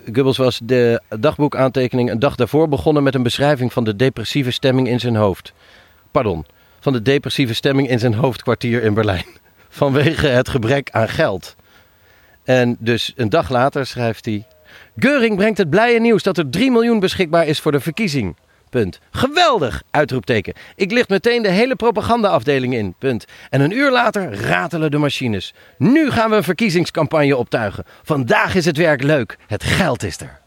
Goebbels 0.05 0.37
was 0.37 0.61
de 0.63 1.01
dagboekaantekening 1.09 2.11
een 2.11 2.19
dag 2.19 2.35
daarvoor 2.35 2.69
begonnen 2.69 3.03
met 3.03 3.15
een 3.15 3.23
beschrijving 3.23 3.73
van 3.73 3.85
de 3.85 3.97
depressieve 3.97 4.51
stemming 4.51 4.89
in 4.89 5.01
zijn 5.01 5.17
hoofd. 5.17 5.53
Pardon, 6.11 6.45
van 6.81 6.93
de 6.93 7.03
depressieve 7.03 7.55
stemming 7.55 7.89
in 7.89 7.99
zijn 7.99 8.15
hoofdkwartier 8.15 8.83
in 8.83 8.95
Berlijn. 8.95 9.27
Vanwege 9.69 10.27
het 10.27 10.49
gebrek 10.49 10.91
aan 10.91 11.09
geld. 11.09 11.57
En 12.45 12.77
dus 12.79 13.13
een 13.17 13.29
dag 13.29 13.49
later 13.49 13.87
schrijft 13.87 14.25
hij... 14.25 14.47
Geuring 14.97 15.37
brengt 15.37 15.59
het 15.59 15.71
blije 15.71 16.01
nieuws 16.01 16.23
dat 16.23 16.39
er 16.39 16.51
3 16.51 16.71
miljoen 16.71 17.01
beschikbaar 17.01 17.47
is 17.47 17.61
voor 17.61 17.73
de 17.73 17.81
verkiezing. 17.81 18.37
Punt. 18.71 18.99
Geweldig! 19.11 19.83
Uitroepteken. 19.91 20.55
Ik 20.75 20.91
licht 20.91 21.09
meteen 21.09 21.43
de 21.43 21.51
hele 21.51 21.77
propagandaafdeling 21.77 22.75
in. 22.75 22.95
Punt. 22.99 23.25
En 23.51 23.61
een 23.61 23.71
uur 23.71 23.91
later 23.91 24.35
ratelen 24.35 24.91
de 24.91 24.99
machines. 24.99 25.55
Nu 25.79 26.11
gaan 26.11 26.31
we 26.31 26.37
een 26.37 26.43
verkiezingscampagne 26.43 27.37
optuigen. 27.37 27.85
Vandaag 28.03 28.55
is 28.55 28.65
het 28.65 28.77
werk 28.77 29.03
leuk. 29.03 29.37
Het 29.47 29.65
geld 29.65 30.03
is 30.03 30.21
er. 30.21 30.41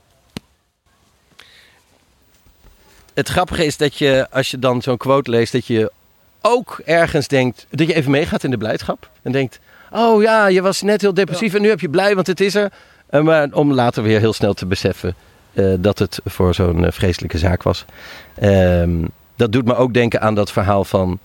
Het 3.13 3.29
grappige 3.29 3.65
is 3.65 3.77
dat 3.77 3.97
je, 3.97 4.27
als 4.31 4.51
je 4.51 4.59
dan 4.59 4.81
zo'n 4.81 4.97
quote 4.97 5.29
leest, 5.29 5.51
dat 5.51 5.67
je 5.67 5.91
ook 6.41 6.81
ergens 6.85 7.27
denkt, 7.27 7.65
dat 7.69 7.87
je 7.87 7.93
even 7.93 8.11
meegaat 8.11 8.43
in 8.43 8.51
de 8.51 8.57
blijdschap. 8.57 9.09
En 9.21 9.31
denkt, 9.31 9.59
oh 9.91 10.21
ja, 10.21 10.47
je 10.47 10.61
was 10.61 10.81
net 10.81 11.01
heel 11.01 11.13
depressief 11.13 11.53
en 11.53 11.61
nu 11.61 11.69
heb 11.69 11.79
je 11.79 11.89
blij, 11.89 12.15
want 12.15 12.27
het 12.27 12.39
is 12.39 12.55
er. 12.55 12.71
En 13.09 13.23
maar 13.23 13.47
om 13.51 13.73
later 13.73 14.03
weer 14.03 14.19
heel 14.19 14.33
snel 14.33 14.53
te 14.53 14.65
beseffen 14.65 15.15
eh, 15.53 15.73
dat 15.79 15.99
het 15.99 16.19
voor 16.25 16.53
zo'n 16.53 16.85
eh, 16.85 16.91
vreselijke 16.91 17.37
zaak 17.37 17.63
was. 17.63 17.85
Ehm, 18.35 19.05
dat 19.35 19.51
doet 19.51 19.65
me 19.65 19.75
ook 19.75 19.93
denken 19.93 20.21
aan 20.21 20.35
dat 20.35 20.51
verhaal 20.51 20.83
van 20.83 21.19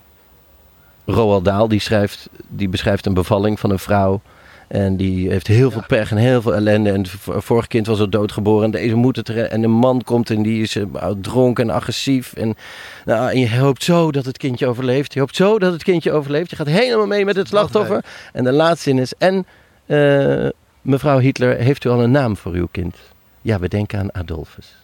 Roald 1.04 1.44
Dahl. 1.44 1.68
Die, 1.68 1.80
schrijft, 1.80 2.28
die 2.48 2.68
beschrijft 2.68 3.06
een 3.06 3.14
bevalling 3.14 3.60
van 3.60 3.70
een 3.70 3.78
vrouw. 3.78 4.20
En 4.68 4.96
die 4.96 5.30
heeft 5.30 5.46
heel 5.46 5.70
veel 5.70 5.84
pech 5.86 6.10
en 6.10 6.16
heel 6.16 6.42
veel 6.42 6.54
ellende. 6.54 6.90
En 6.90 7.00
het 7.00 7.10
vorige 7.24 7.68
kind 7.68 7.86
was 7.86 8.00
al 8.00 8.10
doodgeboren. 8.10 8.64
En 8.64 8.70
deze 8.70 8.94
moet 8.94 9.16
het. 9.16 9.28
En 9.28 9.62
een 9.62 9.70
man 9.70 10.02
komt 10.02 10.30
en 10.30 10.42
die 10.42 10.62
is 10.62 10.76
eh, 10.76 11.10
dronken 11.20 11.68
en 11.68 11.74
agressief. 11.74 12.32
En, 12.32 12.56
nou, 13.04 13.30
en 13.30 13.38
je 13.38 13.58
hoopt 13.58 13.82
zo 13.82 14.12
dat 14.12 14.24
het 14.24 14.38
kindje 14.38 14.66
overleeft. 14.66 15.12
Je 15.12 15.20
hoopt 15.20 15.36
zo 15.36 15.58
dat 15.58 15.72
het 15.72 15.82
kindje 15.82 16.12
overleeft. 16.12 16.50
Je 16.50 16.56
gaat 16.56 16.66
helemaal 16.66 17.06
mee 17.06 17.24
met 17.24 17.36
het 17.36 17.48
slachtoffer. 17.48 18.04
En 18.32 18.44
de 18.44 18.52
laatste 18.52 18.90
zin 18.90 18.98
is... 18.98 19.12
En 19.18 19.46
eh, 19.86 20.48
mevrouw 20.80 21.18
Hitler, 21.18 21.56
heeft 21.56 21.84
u 21.84 21.88
al 21.88 22.02
een 22.02 22.10
naam 22.10 22.36
voor 22.36 22.52
uw 22.52 22.68
kind? 22.70 22.96
Ja, 23.42 23.58
we 23.58 23.68
denken 23.68 23.98
aan 23.98 24.14
Adolphus. 24.14 24.76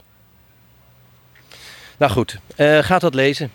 Nou 1.96 2.12
goed, 2.12 2.38
eh, 2.56 2.78
gaat 2.78 3.00
dat 3.00 3.14
lezen. 3.14 3.50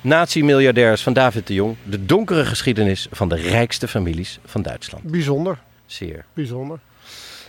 Nazi-miljardairs 0.00 1.02
van 1.02 1.12
David 1.12 1.46
de 1.46 1.54
Jong. 1.54 1.76
De 1.82 2.06
donkere 2.06 2.44
geschiedenis 2.44 3.08
van 3.12 3.28
de 3.28 3.34
rijkste 3.36 3.88
families 3.88 4.38
van 4.44 4.62
Duitsland. 4.62 5.04
Bijzonder, 5.04 5.58
Zeer. 5.86 6.24
bijzonder. 6.34 6.78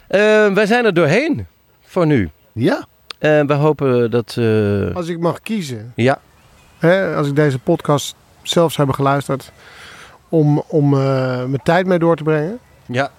Eh, 0.07 0.53
wij 0.53 0.65
zijn 0.65 0.85
er 0.85 0.93
doorheen 0.93 1.45
voor 1.81 2.05
nu. 2.05 2.29
Ja, 2.53 2.85
Eh, 3.19 3.41
we 3.45 3.53
hopen 3.53 4.11
dat... 4.11 4.35
eh, 4.37 4.95
Als 4.95 5.07
ik 5.07 5.19
mag 5.19 5.39
kiezen, 5.41 5.91
ja, 5.95 6.19
hè, 6.77 7.15
als 7.15 7.27
ik 7.27 7.35
deze 7.35 7.59
podcast 7.59 8.15
zelfs 8.41 8.77
heb 8.77 8.89
geluisterd, 8.91 9.51
om, 10.29 10.63
om 10.67 10.89
mijn 10.89 11.59
tijd 11.63 11.85
mee 11.85 11.99
door 11.99 12.15
te 12.15 12.23
brengen. 12.23 12.59
ja, 12.85 13.11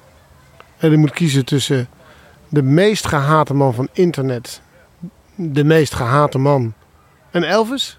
En 0.78 0.93
ik 0.93 0.99
moet 0.99 1.11
kiezen 1.11 1.45
tussen 1.45 1.89
de 2.49 2.62
meest 2.62 3.07
gehate 3.07 3.55
man 3.55 3.74
van 3.74 3.89
internet, 3.93 4.61
de 5.35 5.64
meest 5.64 5.95
gehate 5.95 6.39
man 6.39 6.72
en 7.31 7.43
Elvis. 7.43 7.99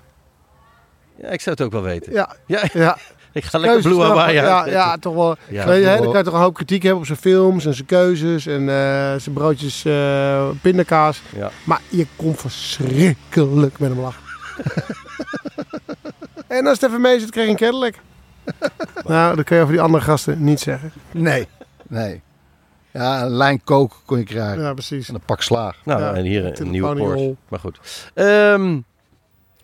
Ja, 1.21 1.27
ik 1.27 1.41
zou 1.41 1.55
het 1.55 1.65
ook 1.65 1.71
wel 1.71 1.81
weten. 1.81 2.13
Ja, 2.13 2.35
Ja, 2.45 2.63
ja. 2.73 2.97
ik 3.33 3.43
ga 3.43 3.57
lekker 3.57 3.81
Blue. 3.81 4.01
Hawaii 4.01 4.33
ja, 4.35 4.65
ja, 4.65 4.97
toch 4.97 5.13
wel. 5.13 5.35
Ja, 5.49 5.65
Weet 5.65 5.83
je, 5.83 5.89
hè, 5.89 5.97
dan 5.97 6.05
kan 6.05 6.17
je 6.17 6.23
toch 6.23 6.33
een 6.33 6.39
hoop 6.39 6.53
kritiek 6.53 6.83
hebben 6.83 6.99
op 6.99 7.05
zijn 7.05 7.17
films 7.17 7.65
en 7.65 7.73
zijn 7.73 7.87
keuzes 7.87 8.45
en 8.45 8.61
eh, 8.61 9.19
zijn 9.19 9.33
broodjes 9.33 9.85
eh, 9.85 10.49
pindakaas. 10.61 11.21
Ja. 11.35 11.51
Maar 11.63 11.81
je 11.89 12.07
kon 12.15 12.35
verschrikkelijk 12.35 13.79
met 13.79 13.89
hem 13.89 13.99
lachen. 13.99 14.21
en 16.47 16.67
als 16.67 16.79
het 16.79 16.89
even 16.89 17.01
mee 17.01 17.19
zit, 17.19 17.29
kreeg 17.29 17.45
je 17.45 17.51
een 17.51 17.57
Cadillac. 17.57 17.93
nou, 19.05 19.35
dat 19.35 19.45
kun 19.45 19.55
je 19.55 19.61
over 19.61 19.73
die 19.73 19.83
andere 19.83 20.03
gasten 20.03 20.43
niet 20.43 20.59
zeggen. 20.59 20.91
nee, 21.11 21.47
nee. 21.87 22.21
Ja, 22.93 23.21
een 23.21 23.29
lijn 23.29 23.63
koken 23.63 23.97
kon 24.05 24.17
je 24.17 24.23
krijgen. 24.23 24.61
Ja, 24.63 24.73
precies. 24.73 25.09
En 25.09 25.15
een 25.15 25.21
pak 25.25 25.41
slaag. 25.41 25.75
Nou, 25.83 26.01
Ja, 26.01 26.13
en 26.13 26.23
hier 26.23 26.61
een 26.61 26.69
nieuwe 26.69 26.95
Porsche. 26.95 27.35
Maar 27.49 27.59
goed. 27.59 27.79
Ehm, 28.13 28.79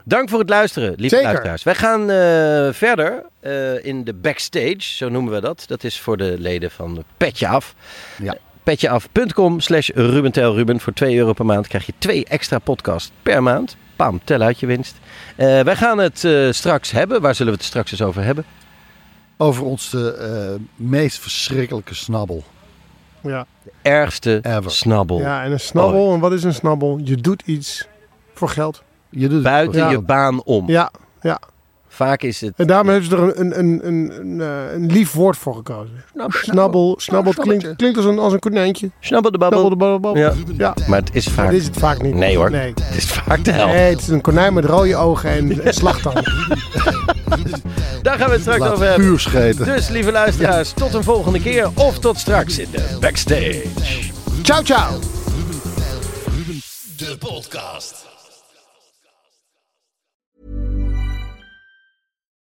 dank 0.08 0.30
voor 0.30 0.40
het 0.40 0.50
luisteren, 0.50 0.90
lieve 0.90 1.16
Zeker. 1.16 1.24
luisteraars. 1.24 1.64
Wij 1.64 1.76
gaan 1.76 2.02
eh, 2.02 2.74
verder 2.74 3.24
eh, 3.40 3.86
in 3.86 4.04
de 4.04 4.14
backstage, 4.14 4.82
zo 4.82 5.10
noemen 5.10 5.34
we 5.34 5.42
dat. 5.42 5.64
Dat 5.68 5.84
is 5.84 6.00
voor 6.00 6.18
de 6.18 6.36
leden 6.40 6.72
van 6.72 7.04
Petje 7.18 7.48
Af. 7.48 7.76
Ja. 8.22 8.38
Petjeaf.com 8.68 9.60
slash 9.60 9.90
Ruben. 9.90 10.80
Voor 10.80 10.94
2 10.94 11.18
euro 11.18 11.34
per 11.34 11.46
maand 11.46 11.68
krijg 11.68 11.86
je 11.86 11.94
twee 11.98 12.26
extra 12.26 12.60
podcasts 12.60 13.12
per 13.24 13.44
maand. 13.44 13.76
Pam, 13.96 14.20
tel 14.24 14.42
uit 14.42 14.60
je 14.60 14.66
winst. 14.66 14.96
Eh, 15.36 15.62
wij 15.62 15.76
gaan 15.76 15.98
het 15.98 16.24
eh, 16.24 16.52
straks 16.52 16.92
hebben. 16.92 17.22
Waar 17.22 17.36
zullen 17.36 17.52
we 17.52 17.58
het 17.58 17.68
straks 17.68 17.92
eens 17.92 18.02
over 18.02 18.24
hebben? 18.24 18.46
Over 19.38 19.64
ons 19.64 19.90
de 19.90 20.14
eh, 20.14 20.62
meest 20.76 21.20
verschrikkelijke 21.20 21.96
snabbel. 21.96 22.44
Ja. 23.22 23.46
Ergste 23.82 24.40
Ever. 24.42 24.72
snabbel. 24.72 25.20
ja, 25.20 25.44
en 25.44 25.52
een 25.52 25.60
snabbel. 25.60 26.14
En 26.14 26.20
wat 26.20 26.32
is 26.32 26.44
een 26.44 26.54
snabbel? 26.54 27.00
Je 27.04 27.16
doet 27.16 27.42
iets 27.46 27.88
voor 28.34 28.50
geld. 28.50 28.84
Je 29.20 29.28
doet 29.28 29.44
Buiten 29.44 29.80
Ja. 29.80 29.90
je 29.90 30.02
baan 30.02 30.44
om. 30.44 30.70
Ja, 30.70 30.92
ja. 31.22 31.40
Vaak 31.90 32.22
is 32.24 32.42
het... 32.42 32.54
En 32.56 32.68
daarom 32.68 32.88
hebben 32.88 33.10
ze 33.10 33.16
er 33.16 33.40
een, 33.40 33.60
een, 33.60 33.60
een, 33.60 33.88
een, 33.88 34.20
een, 34.20 34.42
eh, 34.42 34.74
een 34.74 34.86
lief 34.92 35.12
woord 35.14 35.38
voor 35.38 35.56
gekozen. 35.56 36.04
Snabbel, 36.30 36.96
snabbel 37.00 37.34
klinkt, 37.34 37.76
klinkt 37.76 37.98
als, 37.98 38.06
een, 38.06 38.20
als 38.20 38.34
een 38.34 38.40
konijntje. 38.40 38.90
Snabbel 39.00 39.32
de 39.32 39.38
Snabbel 39.38 39.62
babbel. 39.78 39.90
de 39.90 40.00
babbel. 40.02 40.18
Ja. 40.18 40.34
Ja. 40.58 40.74
Maar 40.88 41.00
het 41.00 41.10
is 41.14 41.26
Maar 41.26 41.36
vaak... 41.36 41.50
dit 41.50 41.60
is 41.60 41.66
het 41.68 41.78
vaak 41.78 42.02
niet. 42.02 42.16
Nee 42.16 42.38
hoor. 42.38 42.52
Nee. 42.52 42.74
Het 42.82 42.96
is 42.98 43.06
vaak 43.12 43.44
de 43.44 43.52
helft. 43.52 43.74
Nee, 43.74 43.90
het 43.90 44.00
is 44.02 44.08
een 44.08 44.22
konijn 44.22 44.54
met 44.54 44.66
rode 44.66 44.96
ogen 44.96 45.30
en, 45.30 45.64
en 45.64 45.74
slagtanden. 45.74 46.24
Daar 48.02 48.18
gaan 48.18 48.28
we 48.28 48.34
het 48.34 48.42
straks 48.42 48.60
Laat 48.60 48.72
over 48.72 48.86
hebben. 48.88 49.06
puur 49.08 49.20
scheten. 49.20 49.66
Dus 49.66 49.90
lieve 49.90 50.12
luisteraars, 50.12 50.72
tot 50.72 50.94
een 50.94 51.04
volgende 51.04 51.42
keer 51.42 51.70
of 51.76 52.00
tot 52.00 52.18
straks 52.20 52.60
in 52.60 52.68
de 52.72 52.98
backstage. 53.00 53.64
Ciao, 54.42 54.62
ciao. 54.64 54.92
Ruben 56.26 56.62
de 56.98 57.18
podcast. 57.20 58.07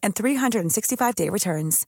and 0.00 0.20
365-day 0.22 1.28
returns. 1.28 1.84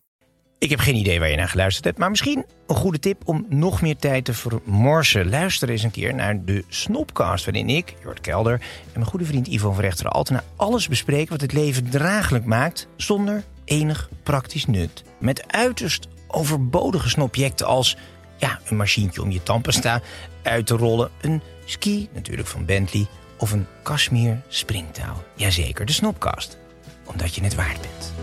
Ik 0.63 0.71
heb 0.71 0.79
geen 0.79 0.97
idee 0.97 1.19
waar 1.19 1.31
je 1.31 1.37
naar 1.37 1.49
geluisterd 1.49 1.85
hebt, 1.85 1.99
maar 1.99 2.11
misschien 2.11 2.45
een 2.67 2.77
goede 2.77 2.99
tip 2.99 3.23
om 3.25 3.47
nog 3.49 3.83
meer 3.83 3.97
tijd 3.97 4.25
te 4.25 4.35
vermorsen. 4.35 5.31
Luister 5.31 5.69
eens 5.69 5.83
een 5.83 5.91
keer 5.91 6.15
naar 6.15 6.45
de 6.45 6.65
Snopcast, 6.69 7.45
waarin 7.45 7.69
ik, 7.69 7.95
Jort 8.03 8.21
Kelder 8.21 8.53
en 8.53 8.61
mijn 8.93 9.07
goede 9.07 9.25
vriend 9.25 9.47
Ivo 9.47 9.73
van 9.73 9.83
Rechteren 9.83 10.13
Altena 10.13 10.45
alles 10.57 10.89
bespreken 10.89 11.31
wat 11.33 11.41
het 11.41 11.53
leven 11.53 11.91
draaglijk 11.91 12.45
maakt 12.45 12.87
zonder 12.97 13.45
enig 13.65 14.11
praktisch 14.23 14.67
nut. 14.67 15.05
Met 15.19 15.53
uiterst 15.53 16.09
overbodige 16.27 17.09
snobjecten 17.09 17.67
als 17.67 17.97
ja, 18.37 18.61
een 18.65 18.77
machientje 18.77 19.23
om 19.23 19.31
je 19.31 19.43
tandpasta 19.43 20.01
uit 20.43 20.67
te 20.67 20.77
rollen, 20.77 21.11
een 21.21 21.43
ski 21.65 22.09
natuurlijk 22.13 22.49
van 22.49 22.65
Bentley 22.65 23.07
of 23.39 23.53
een 23.53 23.67
Kashmir 23.83 24.41
springtouw. 24.49 25.23
Jazeker, 25.37 25.87
de 25.87 25.93
Snopcast, 25.93 26.59
omdat 27.13 27.35
je 27.35 27.43
het 27.43 27.55
waard 27.55 27.81
bent. 27.81 28.22